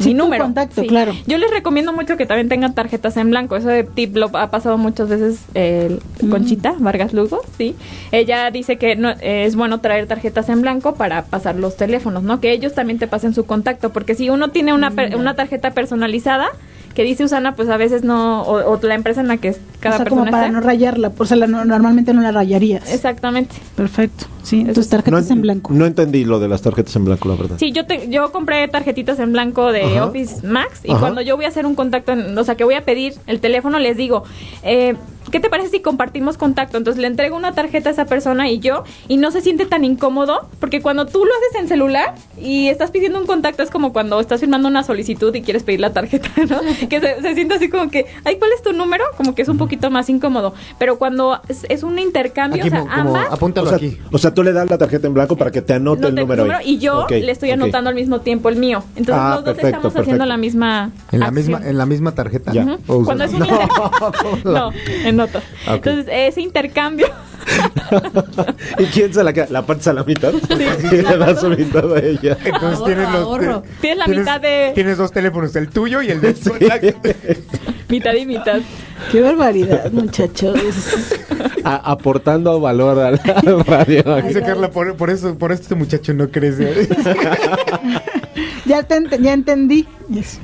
Sí, 0.00 0.08
mi 0.08 0.14
número. 0.14 0.44
contacto, 0.44 0.82
claro. 0.86 1.12
Yo 1.26 1.38
les 1.38 1.50
recomiendo 1.50 1.92
mucho 1.92 2.16
que 2.16 2.26
también 2.26 2.48
tengan 2.48 2.74
tarjetas 2.74 3.16
en 3.16 3.30
blanco. 3.30 3.56
Eso 3.56 3.68
de 3.68 3.84
tip 3.84 4.16
lo 4.16 4.30
ha 4.36 4.50
pasado 4.50 4.78
muchas 4.78 5.08
veces 5.08 5.40
eh, 5.54 5.98
Conchita 6.30 6.74
Vargas 6.78 7.12
Lugo, 7.12 7.40
sí. 7.58 7.76
Ella 8.12 8.50
dice 8.50 8.76
que 8.78 8.96
no, 8.96 9.10
eh, 9.10 9.44
es 9.46 9.56
bueno 9.56 9.80
traer 9.80 10.06
tarjetas 10.06 10.48
en 10.48 10.62
blanco 10.62 10.94
para 10.94 11.24
pasar 11.26 11.56
los 11.56 11.76
teléfonos, 11.76 12.22
¿no? 12.22 12.40
Que 12.40 12.52
ellos 12.52 12.74
también 12.74 12.98
te 12.98 13.06
pasen 13.06 13.34
su 13.34 13.44
contacto, 13.46 13.90
porque 13.90 14.14
si 14.14 14.30
uno 14.30 14.48
tiene 14.48 14.72
una, 14.72 14.90
per- 14.90 15.16
una 15.16 15.34
tarjeta 15.34 15.70
personalizada 15.72 16.48
que 16.94 17.04
dice 17.04 17.24
Usana, 17.24 17.54
pues 17.54 17.68
a 17.68 17.76
veces 17.76 18.02
no, 18.02 18.42
o, 18.42 18.72
o 18.72 18.80
la 18.82 18.94
empresa 18.94 19.20
en 19.20 19.28
la 19.28 19.36
que 19.36 19.56
cada 19.78 19.94
o 19.94 19.98
sea, 19.98 20.04
persona 20.04 20.08
como 20.22 20.30
para 20.30 20.46
está. 20.46 20.58
no 20.60 20.66
rayarla, 20.66 21.12
o 21.16 21.24
sea, 21.24 21.36
la- 21.36 21.46
no- 21.46 21.64
normalmente 21.64 22.12
no 22.12 22.20
la 22.20 22.32
rayarías. 22.32 22.92
Exactamente. 22.92 23.54
Perfecto. 23.76 24.26
Sí, 24.42 24.62
Eso 24.62 24.74
tus 24.74 24.88
tarjetas 24.88 25.28
No, 25.28 25.34
en 25.34 25.42
blanco. 25.42 25.72
no 25.72 25.86
entendí 25.86 26.24
lo 26.24 26.40
de 26.40 26.48
las 26.48 26.62
tarjetas 26.62 26.96
en 26.96 27.04
blanco, 27.04 27.28
la 27.28 27.36
verdad. 27.36 27.56
Sí, 27.58 27.72
yo 27.72 27.86
te, 27.86 28.08
yo 28.08 28.32
compré 28.32 28.66
tarjetitas 28.68 29.18
en 29.20 29.32
blanco 29.32 29.70
de 29.72 29.82
Ajá. 29.82 30.06
Office 30.06 30.46
Max 30.46 30.80
y 30.84 30.90
Ajá. 30.90 31.00
cuando 31.00 31.20
yo 31.20 31.36
voy 31.36 31.44
a 31.44 31.48
hacer 31.48 31.66
un 31.66 31.74
contacto, 31.74 32.12
en- 32.12 32.36
o 32.36 32.44
sea, 32.44 32.56
que 32.56 32.64
voy 32.64 32.74
a 32.74 32.84
pedir 32.84 33.14
el 33.26 33.40
teléfono, 33.40 33.78
les 33.78 33.96
digo, 33.96 34.24
eh, 34.62 34.96
¿qué 35.30 35.40
te 35.40 35.48
parece 35.50 35.70
si 35.70 35.80
compartimos 35.80 36.36
contacto? 36.36 36.76
Entonces 36.78 37.00
le 37.00 37.06
entrego 37.06 37.36
una 37.36 37.52
tarjeta 37.52 37.88
a 37.90 37.92
esa 37.92 38.04
persona 38.06 38.48
y 38.50 38.58
yo, 38.58 38.84
y 39.08 39.16
no 39.16 39.30
se 39.30 39.40
siente 39.40 39.66
tan 39.66 39.84
incómodo, 39.84 40.48
porque 40.60 40.80
cuando 40.82 41.06
tú 41.06 41.24
lo 41.24 41.30
haces 41.32 41.60
en 41.62 41.68
celular 41.68 42.14
y 42.40 42.68
estás 42.68 42.90
pidiendo 42.90 43.18
un 43.20 43.26
contacto, 43.26 43.62
es 43.62 43.70
como 43.70 43.92
cuando 43.92 44.20
estás 44.20 44.40
firmando 44.40 44.68
una 44.68 44.82
solicitud 44.82 45.34
y 45.34 45.42
quieres 45.42 45.62
pedir 45.62 45.80
la 45.80 45.92
tarjeta, 45.92 46.28
¿no? 46.48 46.60
que 46.88 47.00
se, 47.00 47.20
se 47.22 47.34
siente 47.34 47.54
así 47.54 47.68
como 47.68 47.90
que, 47.90 48.06
ay, 48.24 48.36
¿cuál 48.38 48.50
es 48.54 48.62
tu 48.62 48.72
número? 48.72 49.04
Como 49.16 49.34
que 49.34 49.42
es 49.42 49.48
un 49.48 49.58
poquito 49.58 49.90
más 49.90 50.08
incómodo. 50.10 50.54
Pero 50.78 50.98
cuando 50.98 51.40
es, 51.48 51.64
es 51.68 51.82
un 51.82 51.98
intercambio, 51.98 52.62
Aquí, 52.62 52.68
o 52.68 52.70
sea, 52.70 52.80
mo- 52.80 52.86
como, 52.88 53.00
ambas... 53.16 53.30
O 53.30 53.34
apúntalo 53.34 53.68
sea, 53.68 53.76
aquí. 53.76 53.96
o 54.10 54.18
sea, 54.18 54.32
tú 54.34 54.42
le 54.42 54.52
das 54.52 54.68
la 54.70 54.78
tarjeta 54.78 55.06
en 55.06 55.14
blanco 55.14 55.36
para 55.36 55.50
que 55.50 55.62
te 55.62 55.74
anote 55.74 56.06
el 56.08 56.14
número, 56.14 56.44
ahí. 56.56 56.74
y 56.74 56.78
yo 56.78 57.06
le 57.08 57.30
estoy 57.30 57.50
anotando 57.50 57.88
al 57.90 57.94
mismo 57.96 58.20
tiempo 58.20 58.48
el 58.48 58.56
mío. 58.56 58.82
Entonces 58.96 59.14
Ah, 59.22 59.34
los 59.36 59.44
dos 59.44 59.54
perfecto, 59.54 59.76
estamos 59.88 59.96
haciendo 59.96 60.26
la 60.26 60.36
misma 60.36 60.90
En 61.12 61.20
la 61.20 61.26
acción. 61.26 61.46
misma, 61.52 61.68
en 61.68 61.78
la 61.78 61.86
misma 61.86 62.12
tarjeta. 62.12 62.52
Ya. 62.52 62.78
O 62.86 63.04
Cuando 63.04 63.24
es 63.24 63.32
un 63.32 63.40
No. 64.44 64.44
no, 64.44 64.72
en 65.04 65.16
nota. 65.20 65.38
Ok. 65.66 65.74
Entonces 65.86 66.06
ese 66.10 66.40
intercambio 66.40 67.06
¿Y 68.78 68.84
quién 68.86 69.12
se 69.14 69.24
la 69.24 69.32
queda? 69.32 69.46
¿La 69.50 69.62
partes 69.62 69.88
a 69.88 69.92
la 69.94 70.04
mitad? 70.04 70.32
y 70.50 70.54
le 71.02 71.16
das 71.16 71.40
su 71.40 71.48
mitad 71.48 71.92
a 71.94 71.98
ella. 71.98 72.36
Entonces 72.44 72.78
Ahorro, 72.78 72.84
tienes 72.84 73.08
los 73.12 73.22
ahorro. 73.22 73.62
Tienes 73.80 73.98
la 73.98 74.06
mitad 74.06 74.40
de- 74.40 74.72
Tienes 74.74 74.98
dos 74.98 75.10
teléfonos, 75.10 75.56
el 75.56 75.68
tuyo 75.70 76.02
y 76.02 76.08
el 76.10 76.20
de 76.20 76.34
Sí. 76.34 76.50
mitad 77.88 78.14
y 78.14 78.26
mitad. 78.26 78.60
Qué 79.10 79.20
barbaridad, 79.22 79.90
muchachos. 79.90 80.58
A- 81.64 81.90
aportando 81.92 82.60
valor 82.60 82.98
al, 82.98 83.20
al 83.24 83.64
radio. 83.64 84.02
Dice 84.22 84.42
Carla, 84.42 84.70
por, 84.70 84.94
por 84.96 85.08
eso, 85.10 85.34
por 85.36 85.50
eso 85.52 85.62
este 85.62 85.74
muchacho 85.74 86.12
no 86.14 86.28
crece. 86.30 86.88
Ya, 88.70 88.82
te 88.84 88.96
ent- 88.96 89.20
ya 89.20 89.32
entendí. 89.32 89.86
Yes. 90.08 90.38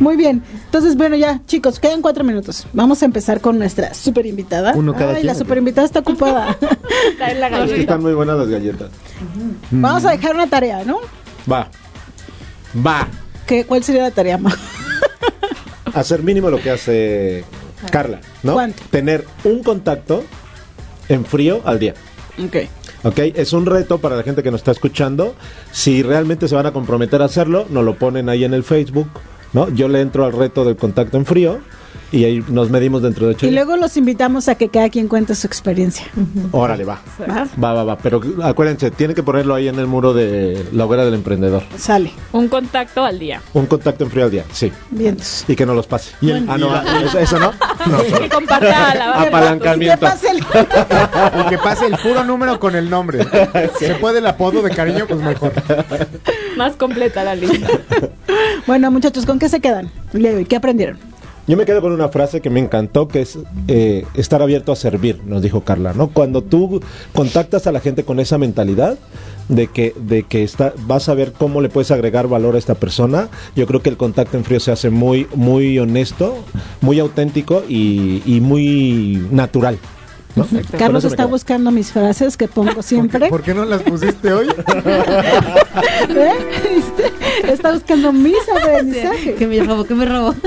Muy 0.00 0.16
bien. 0.16 0.42
Entonces, 0.64 0.96
bueno, 0.96 1.14
ya, 1.16 1.40
chicos, 1.46 1.78
quedan 1.78 2.00
cuatro 2.02 2.24
minutos. 2.24 2.66
Vamos 2.72 3.02
a 3.02 3.04
empezar 3.04 3.40
con 3.40 3.58
nuestra 3.58 3.94
super 3.94 4.24
invitada. 4.26 4.72
Uno 4.74 4.92
cada 4.94 5.10
Ay, 5.10 5.14
quien, 5.16 5.26
la 5.26 5.32
¿o 5.32 5.34
qué? 5.34 5.38
super 5.38 5.58
invitada 5.58 5.86
está 5.86 6.00
ocupada. 6.00 6.56
Está 7.12 7.30
en 7.30 7.40
la 7.40 7.46
Es 7.48 7.52
que 7.52 7.58
galleta. 7.58 7.80
están 7.80 8.02
muy 8.02 8.14
buenas 8.14 8.38
las 8.38 8.48
galletas. 8.48 8.90
Vamos 9.70 10.04
a 10.04 10.10
dejar 10.10 10.34
una 10.34 10.46
tarea, 10.46 10.84
¿no? 10.84 10.98
Va. 11.50 11.68
Va. 12.84 13.08
¿Qué, 13.46 13.64
¿Cuál 13.64 13.84
sería 13.84 14.02
la 14.02 14.10
tarea, 14.10 14.38
Ma? 14.38 14.54
Hacer 15.94 16.22
mínimo 16.22 16.50
lo 16.50 16.60
que 16.60 16.70
hace 16.70 17.44
Carla, 17.90 18.20
¿no? 18.42 18.54
¿Cuánto? 18.54 18.82
Tener 18.90 19.24
un 19.44 19.62
contacto 19.62 20.24
en 21.08 21.24
frío 21.24 21.62
al 21.64 21.78
día. 21.78 21.94
Ok. 22.44 22.56
¿Ok? 23.06 23.20
Es 23.36 23.52
un 23.52 23.66
reto 23.66 23.98
para 23.98 24.16
la 24.16 24.24
gente 24.24 24.42
que 24.42 24.50
nos 24.50 24.58
está 24.58 24.72
escuchando. 24.72 25.36
Si 25.70 26.02
realmente 26.02 26.48
se 26.48 26.56
van 26.56 26.66
a 26.66 26.72
comprometer 26.72 27.22
a 27.22 27.26
hacerlo, 27.26 27.64
nos 27.70 27.84
lo 27.84 27.94
ponen 27.94 28.28
ahí 28.28 28.42
en 28.42 28.52
el 28.52 28.64
Facebook, 28.64 29.06
¿no? 29.52 29.68
Yo 29.68 29.86
le 29.86 30.00
entro 30.00 30.24
al 30.24 30.32
reto 30.32 30.64
del 30.64 30.74
contacto 30.74 31.16
en 31.16 31.24
frío 31.24 31.60
y 32.16 32.24
ahí 32.24 32.44
nos 32.48 32.70
medimos 32.70 33.02
dentro 33.02 33.26
de 33.26 33.32
ocho 33.34 33.46
Y 33.46 33.50
días. 33.50 33.64
luego 33.64 33.76
los 33.80 33.96
invitamos 33.96 34.48
a 34.48 34.54
que 34.54 34.68
cada 34.68 34.88
quien 34.88 35.08
cuente 35.08 35.34
su 35.34 35.46
experiencia. 35.46 36.06
Órale, 36.52 36.84
va. 36.84 37.00
¿Va? 37.28 37.46
Va, 37.62 37.72
va, 37.72 37.84
va. 37.84 37.98
Pero 37.98 38.20
acuérdense, 38.42 38.90
tiene 38.90 39.14
que 39.14 39.22
ponerlo 39.22 39.54
ahí 39.54 39.68
en 39.68 39.78
el 39.78 39.86
muro 39.86 40.14
de 40.14 40.64
la 40.72 40.86
hoguera 40.86 41.04
del 41.04 41.14
emprendedor. 41.14 41.62
Sale. 41.76 42.10
Un 42.32 42.48
contacto 42.48 43.04
al 43.04 43.18
día. 43.18 43.40
Un 43.54 43.66
contacto 43.66 44.04
en 44.04 44.10
frío 44.10 44.24
al 44.24 44.30
día, 44.30 44.44
sí. 44.52 44.72
Bien. 44.90 45.16
Y 45.48 45.54
que 45.56 45.66
no 45.66 45.74
los 45.74 45.86
pase. 45.86 46.12
Y 46.20 46.30
el- 46.30 46.48
ah, 46.48 46.56
no, 46.58 46.74
eso, 47.06 47.18
eso 47.18 47.38
no. 47.38 47.52
Que 48.20 48.28
comparta 48.28 48.94
la 48.94 49.22
Apalancamiento. 49.22 49.94
Que 50.00 50.06
pase 50.06 50.28
el- 50.30 50.38
Y 51.44 51.48
que 51.48 51.58
pase 51.58 51.86
el 51.86 51.96
puro 51.98 52.24
número 52.24 52.58
con 52.58 52.74
el 52.76 52.88
nombre. 52.90 53.24
Se 53.78 53.94
puede 53.96 54.18
el 54.18 54.26
apodo 54.26 54.62
de 54.62 54.70
cariño, 54.70 55.04
pues 55.06 55.20
mejor. 55.20 55.52
Más 56.56 56.74
completa 56.76 57.24
la 57.24 57.34
lista. 57.34 57.68
Bueno, 58.66 58.90
muchachos, 58.90 59.24
¿con 59.26 59.38
qué 59.38 59.48
se 59.48 59.60
quedan? 59.60 59.90
de 60.12 60.34
hoy? 60.34 60.44
¿Qué 60.44 60.56
aprendieron? 60.56 60.98
Yo 61.46 61.56
me 61.56 61.64
quedo 61.64 61.80
con 61.80 61.92
una 61.92 62.08
frase 62.08 62.40
que 62.40 62.50
me 62.50 62.58
encantó, 62.58 63.06
que 63.06 63.22
es 63.22 63.38
eh, 63.68 64.04
estar 64.14 64.42
abierto 64.42 64.72
a 64.72 64.76
servir, 64.76 65.20
nos 65.26 65.42
dijo 65.42 65.60
Carla, 65.60 65.92
¿no? 65.92 66.08
Cuando 66.08 66.42
tú 66.42 66.80
contactas 67.14 67.68
a 67.68 67.72
la 67.72 67.78
gente 67.78 68.02
con 68.02 68.18
esa 68.18 68.36
mentalidad 68.36 68.98
de 69.48 69.68
que, 69.68 69.94
de 69.96 70.24
que 70.24 70.42
está, 70.42 70.72
vas 70.86 71.08
a 71.08 71.14
ver 71.14 71.32
cómo 71.32 71.60
le 71.60 71.68
puedes 71.68 71.92
agregar 71.92 72.26
valor 72.26 72.56
a 72.56 72.58
esta 72.58 72.74
persona, 72.74 73.28
yo 73.54 73.66
creo 73.68 73.80
que 73.80 73.90
el 73.90 73.96
contacto 73.96 74.36
en 74.36 74.44
frío 74.44 74.58
se 74.58 74.72
hace 74.72 74.90
muy, 74.90 75.28
muy 75.36 75.78
honesto, 75.78 76.36
muy 76.80 76.98
auténtico 76.98 77.62
y, 77.68 78.22
y 78.26 78.40
muy 78.40 79.24
natural. 79.30 79.78
Carlos 80.76 81.04
está 81.04 81.26
buscando 81.26 81.70
mis 81.70 81.92
frases 81.92 82.36
que 82.36 82.46
pongo 82.46 82.82
siempre. 82.82 83.28
¿Por 83.28 83.42
qué 83.42 83.54
no 83.54 83.64
las 83.64 83.82
pusiste 83.82 84.32
hoy? 84.32 84.48
¿Eh? 86.10 86.32
Está 87.48 87.72
buscando 87.72 88.12
mis 88.12 88.36
aprendizajes. 88.48 89.36
Que 89.36 89.46
me 89.46 89.60
robó, 89.60 89.84
que 89.84 89.94
me 89.94 90.04
robó. 90.04 90.34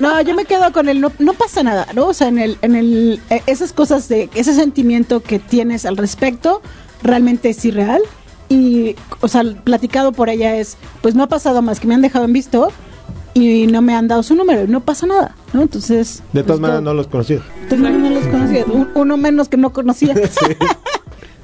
No, 0.00 0.20
yo 0.22 0.34
me 0.34 0.44
quedo 0.44 0.72
con 0.72 0.88
el 0.88 1.00
no, 1.00 1.12
no 1.18 1.32
pasa 1.34 1.62
nada, 1.62 1.86
¿no? 1.94 2.06
O 2.06 2.14
sea, 2.14 2.28
en 2.28 2.38
el, 2.38 2.58
en 2.62 2.74
el, 2.74 3.20
eh, 3.30 3.42
esas 3.46 3.72
cosas 3.72 4.08
de, 4.08 4.28
ese 4.34 4.54
sentimiento 4.54 5.22
que 5.22 5.38
tienes 5.38 5.86
al 5.86 5.96
respecto, 5.96 6.60
realmente 7.02 7.50
es 7.50 7.64
irreal. 7.64 8.02
Y, 8.48 8.94
o 9.20 9.28
sea, 9.28 9.42
platicado 9.64 10.12
por 10.12 10.28
ella 10.28 10.56
es, 10.56 10.76
pues 11.00 11.14
no 11.14 11.22
ha 11.22 11.28
pasado 11.28 11.62
más 11.62 11.80
que 11.80 11.86
me 11.86 11.94
han 11.94 12.02
dejado 12.02 12.24
en 12.26 12.32
visto 12.32 12.68
y 13.32 13.66
no 13.66 13.82
me 13.82 13.94
han 13.94 14.06
dado 14.06 14.22
su 14.22 14.34
número, 14.36 14.62
y 14.64 14.68
no 14.68 14.80
pasa 14.80 15.06
nada, 15.06 15.34
¿no? 15.52 15.62
Entonces. 15.62 16.22
De 16.32 16.42
todas 16.42 16.58
pues, 16.58 16.60
maneras 16.60 16.82
no 16.82 16.94
los 16.94 17.06
conocí. 17.08 17.38
Entonces, 17.62 17.78
no, 17.80 17.90
no 17.90 18.10
los 18.10 18.26
conocía, 18.28 18.64
un- 18.66 18.90
uno 18.94 19.16
menos 19.16 19.48
que 19.48 19.56
no 19.56 19.72
conocía. 19.72 20.14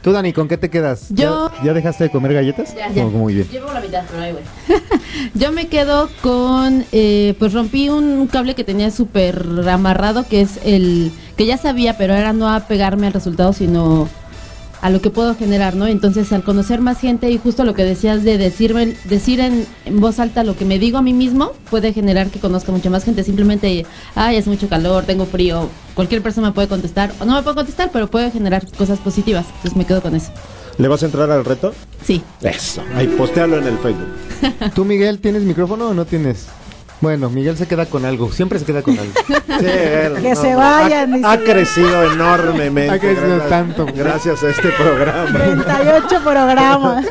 Tú, 0.02 0.12
Dani, 0.12 0.32
¿con 0.32 0.48
qué 0.48 0.56
te 0.56 0.70
quedas? 0.70 1.08
Yo- 1.10 1.50
¿Ya, 1.58 1.64
ya 1.66 1.74
dejaste 1.74 2.04
de 2.04 2.10
comer 2.10 2.32
galletas? 2.32 2.74
Ya, 2.74 2.90
ya. 2.90 3.04
Muy 3.04 3.34
bien. 3.34 3.48
Llevo 3.48 3.70
la 3.72 3.80
mitad, 3.80 4.04
pero 4.10 4.22
ahí 4.22 4.32
voy. 4.32 4.42
Yo 5.34 5.52
me 5.52 5.68
quedo 5.68 6.10
con, 6.22 6.86
eh, 6.92 7.34
pues 7.38 7.52
rompí 7.52 7.88
un 7.90 8.26
cable 8.28 8.54
que 8.54 8.64
tenía 8.64 8.90
súper 8.90 9.44
amarrado, 9.68 10.26
que 10.26 10.40
es 10.40 10.58
el, 10.64 11.12
que 11.36 11.44
ya 11.46 11.58
sabía, 11.58 11.98
pero 11.98 12.14
era 12.14 12.32
no 12.32 12.48
apegarme 12.48 13.08
al 13.08 13.12
resultado, 13.12 13.52
sino 13.52 14.08
a 14.82 14.90
lo 14.90 15.00
que 15.00 15.10
puedo 15.10 15.34
generar, 15.34 15.76
¿no? 15.76 15.86
Entonces, 15.86 16.32
al 16.32 16.42
conocer 16.42 16.80
más 16.80 17.00
gente 17.00 17.30
y 17.30 17.38
justo 17.38 17.64
lo 17.64 17.74
que 17.74 17.84
decías 17.84 18.24
de 18.24 18.38
decirme, 18.38 18.96
decir 19.04 19.40
en, 19.40 19.66
en 19.84 20.00
voz 20.00 20.18
alta 20.18 20.44
lo 20.44 20.56
que 20.56 20.64
me 20.64 20.78
digo 20.78 20.98
a 20.98 21.02
mí 21.02 21.12
mismo, 21.12 21.52
puede 21.70 21.92
generar 21.92 22.28
que 22.30 22.40
conozca 22.40 22.72
mucha 22.72 22.90
más 22.90 23.04
gente. 23.04 23.22
Simplemente, 23.24 23.86
ay, 24.14 24.36
hace 24.36 24.48
mucho 24.50 24.68
calor, 24.68 25.04
tengo 25.04 25.26
frío, 25.26 25.68
cualquier 25.94 26.22
persona 26.22 26.48
me 26.48 26.54
puede 26.54 26.68
contestar, 26.68 27.12
o 27.20 27.24
no 27.24 27.34
me 27.34 27.42
puede 27.42 27.56
contestar, 27.56 27.90
pero 27.92 28.08
puede 28.08 28.30
generar 28.30 28.66
cosas 28.76 28.98
positivas. 28.98 29.46
Entonces, 29.46 29.76
me 29.76 29.84
quedo 29.84 30.00
con 30.00 30.14
eso. 30.14 30.32
¿Le 30.78 30.88
vas 30.88 31.02
a 31.02 31.06
entrar 31.06 31.30
al 31.30 31.44
reto? 31.44 31.74
Sí. 32.02 32.22
Eso. 32.40 32.82
Ahí, 32.94 33.06
postealo 33.06 33.58
en 33.58 33.66
el 33.66 33.78
Facebook. 33.78 34.08
¿Tú, 34.74 34.84
Miguel, 34.84 35.18
tienes 35.18 35.42
micrófono 35.42 35.88
o 35.88 35.94
no 35.94 36.06
tienes? 36.06 36.46
Bueno, 37.00 37.30
Miguel 37.30 37.56
se 37.56 37.66
queda 37.66 37.86
con 37.86 38.04
algo, 38.04 38.30
siempre 38.30 38.58
se 38.58 38.64
queda 38.66 38.82
con 38.82 38.98
algo. 38.98 39.12
Sí, 39.60 39.66
él, 39.66 40.14
Que 40.22 40.34
se 40.36 40.54
vayan. 40.54 41.24
Ha, 41.24 41.32
ha 41.32 41.38
crecido 41.38 42.12
enormemente. 42.12 42.90
Ha 42.94 42.98
crecido 42.98 43.26
gracias- 43.36 43.48
tanto. 43.48 43.86
Gracias 43.94 44.42
a 44.42 44.50
este 44.50 44.68
programa. 44.70 45.38
38 45.38 46.20
programas. 46.22 47.06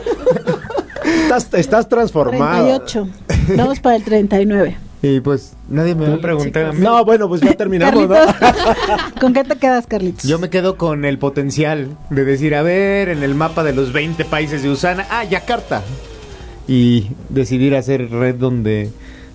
Estás, 1.23 1.47
estás 1.53 1.89
transformado. 1.89 2.79
38. 2.81 3.07
Vamos 3.55 3.79
para 3.79 3.95
el 3.97 4.03
39. 4.03 4.77
Y 5.01 5.21
pues 5.21 5.53
nadie 5.69 5.95
me 5.95 6.07
va 6.09 6.15
a 6.15 6.19
preguntar 6.19 6.65
a 6.65 6.71
mí. 6.73 6.81
No, 6.81 7.05
bueno, 7.05 7.27
pues 7.29 7.39
ya 7.41 7.53
terminamos, 7.53 8.09
¿no? 8.09 8.15
¿con 9.21 9.33
qué 9.33 9.43
te 9.45 9.55
quedas, 9.55 9.87
Carlitos? 9.87 10.23
Yo 10.23 10.39
me 10.39 10.49
quedo 10.49 10.75
con 10.75 11.05
el 11.05 11.17
potencial 11.17 11.95
de 12.09 12.25
decir, 12.25 12.53
a 12.53 12.63
ver, 12.63 13.07
en 13.09 13.23
el 13.23 13.33
mapa 13.33 13.63
de 13.63 13.73
los 13.73 13.93
20 13.93 14.25
países 14.25 14.61
de 14.61 14.69
Usana, 14.69 15.05
ah, 15.09 15.23
Yakarta. 15.23 15.83
Y 16.67 17.11
decidir 17.29 17.75
hacer 17.75 18.09
red 18.11 18.35
donde, 18.35 18.91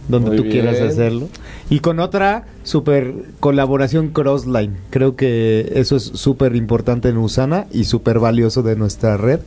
donde 0.08 0.30
Muy 0.30 0.36
tú 0.36 0.44
quieras 0.44 0.80
hacerlo. 0.80 1.28
Y 1.70 1.80
con 1.80 2.00
otra 2.00 2.46
super 2.62 3.14
colaboración 3.40 4.08
crossline. 4.08 4.76
Creo 4.90 5.16
que 5.16 5.72
eso 5.74 5.96
es 5.96 6.04
súper 6.04 6.56
importante 6.56 7.08
en 7.08 7.16
Usana 7.18 7.66
y 7.72 7.84
súper 7.84 8.18
valioso 8.18 8.62
de 8.62 8.76
nuestra 8.76 9.16
red 9.16 9.40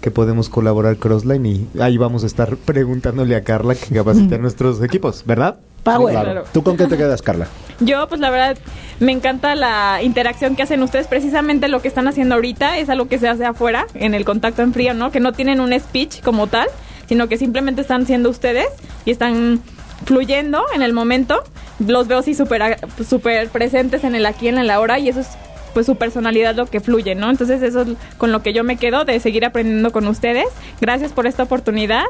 que 0.00 0.10
podemos 0.10 0.50
colaborar 0.50 0.98
crossline 0.98 1.46
y 1.46 1.68
ahí 1.80 1.96
vamos 1.96 2.24
a 2.24 2.26
estar 2.26 2.56
preguntándole 2.56 3.36
a 3.36 3.42
Carla 3.42 3.74
que 3.74 3.94
capacite 3.94 4.34
a 4.34 4.38
nuestros 4.46 4.82
equipos, 4.82 5.24
¿verdad? 5.24 5.56
Power. 5.82 6.12
Claro. 6.12 6.44
¿Tú 6.52 6.62
con 6.62 6.76
qué 6.76 6.86
te 6.86 6.96
quedas, 6.98 7.22
Carla? 7.22 7.46
Yo, 7.80 8.06
pues 8.08 8.20
la 8.20 8.30
verdad, 8.30 8.58
me 9.00 9.12
encanta 9.12 9.54
la 9.54 10.02
interacción 10.02 10.56
que 10.56 10.62
hacen 10.62 10.82
ustedes. 10.82 11.06
Precisamente 11.06 11.68
lo 11.68 11.80
que 11.80 11.88
están 11.88 12.06
haciendo 12.06 12.34
ahorita 12.34 12.78
es 12.78 12.88
algo 12.88 13.08
que 13.08 13.18
se 13.18 13.28
hace 13.28 13.44
afuera, 13.46 13.86
en 13.94 14.14
el 14.14 14.26
contacto 14.26 14.62
en 14.62 14.72
frío, 14.72 14.94
¿no? 14.94 15.10
Que 15.10 15.20
no 15.20 15.32
tienen 15.32 15.60
un 15.60 15.78
speech 15.78 16.22
como 16.22 16.46
tal, 16.48 16.68
sino 17.06 17.28
que 17.28 17.38
simplemente 17.38 17.80
están 17.80 18.06
siendo 18.06 18.30
ustedes 18.30 18.68
y 19.04 19.10
están 19.10 19.60
fluyendo 20.04 20.64
en 20.74 20.82
el 20.82 20.92
momento. 20.92 21.42
Los 21.78 22.06
veo 22.06 22.18
así 22.18 22.34
súper 22.34 22.78
súper 23.08 23.48
presentes 23.48 24.04
en 24.04 24.14
el 24.14 24.26
aquí, 24.26 24.48
en 24.48 24.58
el 24.58 24.70
ahora, 24.70 24.98
y 24.98 25.08
eso 25.08 25.20
es 25.20 25.28
pues 25.74 25.86
su 25.86 25.96
personalidad 25.96 26.54
lo 26.54 26.66
que 26.66 26.80
fluye, 26.80 27.14
¿no? 27.14 27.28
Entonces 27.28 27.60
eso 27.60 27.82
es 27.82 27.88
con 28.16 28.32
lo 28.32 28.42
que 28.42 28.52
yo 28.52 28.64
me 28.64 28.76
quedo 28.76 29.04
de 29.04 29.18
seguir 29.20 29.44
aprendiendo 29.44 29.90
con 29.92 30.06
ustedes. 30.06 30.46
Gracias 30.80 31.12
por 31.12 31.26
esta 31.26 31.42
oportunidad 31.42 32.04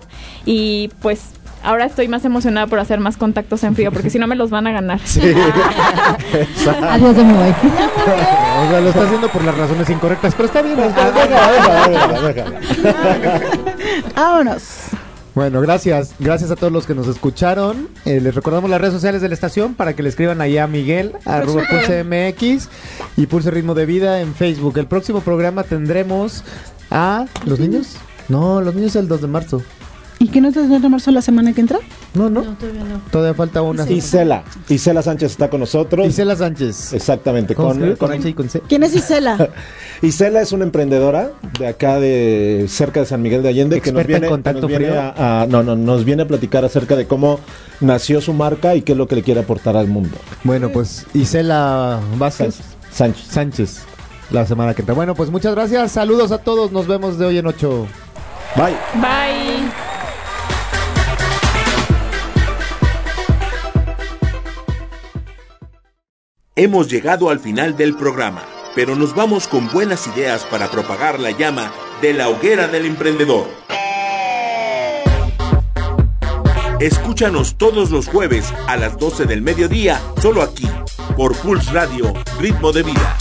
y 0.44 0.90
pues 1.00 1.30
ahora 1.64 1.86
estoy 1.86 2.06
más 2.08 2.24
emocionada 2.26 2.66
por 2.66 2.78
hacer 2.78 3.00
más 3.00 3.16
contactos 3.16 3.64
en 3.64 3.74
frío 3.74 3.90
porque 3.90 4.10
si 4.10 4.18
no 4.18 4.26
me 4.26 4.36
los 4.36 4.50
van 4.50 4.66
a 4.66 4.72
ganar. 4.72 5.00
Adiós, 6.90 7.16
ya 7.16 7.24
me 7.24 7.32
voy. 7.32 7.54
O 8.54 8.70
sea, 8.70 8.80
lo 8.80 8.88
está 8.88 9.02
haciendo 9.02 9.28
por 9.28 9.44
las 9.44 9.58
razones 9.58 9.90
incorrectas, 9.90 10.34
pero 10.34 10.46
está 10.46 10.62
bien. 10.62 10.76
Vámonos. 14.14 14.62
Bueno, 15.34 15.60
gracias. 15.60 16.14
Gracias 16.20 16.50
a 16.52 16.56
todos 16.56 16.72
los 16.72 16.86
que 16.86 16.94
nos 16.94 17.08
escucharon. 17.08 17.88
Eh, 18.04 18.20
les 18.20 18.34
recordamos 18.34 18.70
las 18.70 18.80
redes 18.80 18.94
sociales 18.94 19.20
de 19.20 19.28
la 19.28 19.34
estación 19.34 19.74
para 19.74 19.94
que 19.94 20.02
le 20.02 20.08
escriban 20.08 20.40
allá 20.40 20.64
a 20.64 20.66
Miguel, 20.68 21.12
arroba 21.24 21.64
Pulse 21.68 22.04
MX 22.04 22.68
y 23.16 23.26
Pulse 23.26 23.50
Ritmo 23.50 23.74
de 23.74 23.84
Vida 23.84 24.20
en 24.20 24.34
Facebook. 24.34 24.78
El 24.78 24.86
próximo 24.86 25.20
programa 25.20 25.64
tendremos 25.64 26.44
a... 26.90 27.26
¿Los 27.44 27.58
niños? 27.58 27.96
No, 28.28 28.60
los 28.60 28.74
niños 28.74 28.94
el 28.94 29.08
2 29.08 29.22
de 29.22 29.26
marzo. 29.26 29.62
¿Y 30.20 30.28
qué 30.28 30.40
no 30.40 30.52
te 30.52 30.60
de 30.66 30.88
marzo 30.88 31.10
la 31.10 31.20
semana 31.20 31.52
que 31.52 31.60
entra? 31.60 31.78
No, 32.14 32.30
no. 32.30 32.42
No, 32.42 32.52
todavía 32.56 32.84
no. 32.84 33.00
Todavía 33.10 33.34
falta 33.34 33.62
una. 33.62 33.88
Isela. 33.90 34.44
Isela 34.68 35.02
Sánchez 35.02 35.32
está 35.32 35.50
con 35.50 35.60
nosotros. 35.60 36.06
Isela 36.06 36.36
Sánchez. 36.36 36.92
Exactamente. 36.92 37.54
¿Cómo 37.54 37.74
se 37.74 37.80
Con, 37.80 37.88
con- 37.96 38.08
¿Con 38.08 38.12
H 38.12 38.28
y 38.28 38.32
con 38.34 38.48
C? 38.48 38.62
¿Quién 38.68 38.84
es 38.84 38.94
Isela? 38.94 39.50
Isela 40.02 40.40
es 40.40 40.52
una 40.52 40.64
emprendedora 40.64 41.32
de 41.58 41.66
acá 41.66 41.98
de 41.98 42.66
cerca 42.68 43.00
de 43.00 43.06
San 43.06 43.22
Miguel 43.22 43.42
de 43.42 43.48
Allende 43.48 43.80
que 43.80 43.90
nos 43.92 44.00
Experta 44.02 44.16
en 44.16 44.20
viene, 44.22 44.30
contacto 44.30 44.66
que 44.68 44.72
nos 44.74 44.78
viene 44.78 44.86
frío. 44.94 45.00
a, 45.16 45.42
a- 45.42 45.46
no, 45.46 45.62
no, 45.62 45.74
nos 45.76 46.04
viene 46.04 46.22
a 46.22 46.26
platicar 46.28 46.64
acerca 46.64 46.94
de 46.96 47.06
cómo 47.06 47.40
nació 47.80 48.20
su 48.20 48.32
marca 48.32 48.74
y 48.76 48.82
qué 48.82 48.92
es 48.92 48.98
lo 48.98 49.08
que 49.08 49.16
le 49.16 49.22
quiere 49.22 49.40
aportar 49.40 49.76
al 49.76 49.88
mundo. 49.88 50.16
Bueno, 50.44 50.70
pues 50.70 51.06
Isela 51.12 52.00
Vázquez 52.16 52.60
Sánchez. 52.92 53.26
Sánchez. 53.28 53.82
La 54.30 54.46
semana 54.46 54.74
que 54.74 54.82
entra. 54.82 54.94
Bueno, 54.94 55.14
pues 55.14 55.30
muchas 55.30 55.54
gracias. 55.54 55.92
Saludos 55.92 56.30
a 56.32 56.38
todos. 56.38 56.72
Nos 56.72 56.86
vemos 56.86 57.18
de 57.18 57.26
hoy 57.26 57.38
en 57.38 57.46
8. 57.46 57.86
Bye. 58.56 58.74
Bye. 59.00 59.53
Hemos 66.56 66.88
llegado 66.88 67.30
al 67.30 67.40
final 67.40 67.76
del 67.76 67.96
programa, 67.96 68.44
pero 68.76 68.94
nos 68.94 69.12
vamos 69.12 69.48
con 69.48 69.68
buenas 69.72 70.06
ideas 70.06 70.44
para 70.44 70.70
propagar 70.70 71.18
la 71.18 71.32
llama 71.32 71.72
de 72.00 72.14
la 72.14 72.28
hoguera 72.28 72.68
del 72.68 72.86
emprendedor. 72.86 73.48
Escúchanos 76.78 77.56
todos 77.56 77.90
los 77.90 78.06
jueves 78.06 78.54
a 78.68 78.76
las 78.76 78.96
12 78.98 79.24
del 79.24 79.42
mediodía, 79.42 80.00
solo 80.22 80.42
aquí, 80.42 80.68
por 81.16 81.36
Pulse 81.38 81.72
Radio, 81.72 82.14
Ritmo 82.38 82.70
de 82.70 82.84
Vida. 82.84 83.16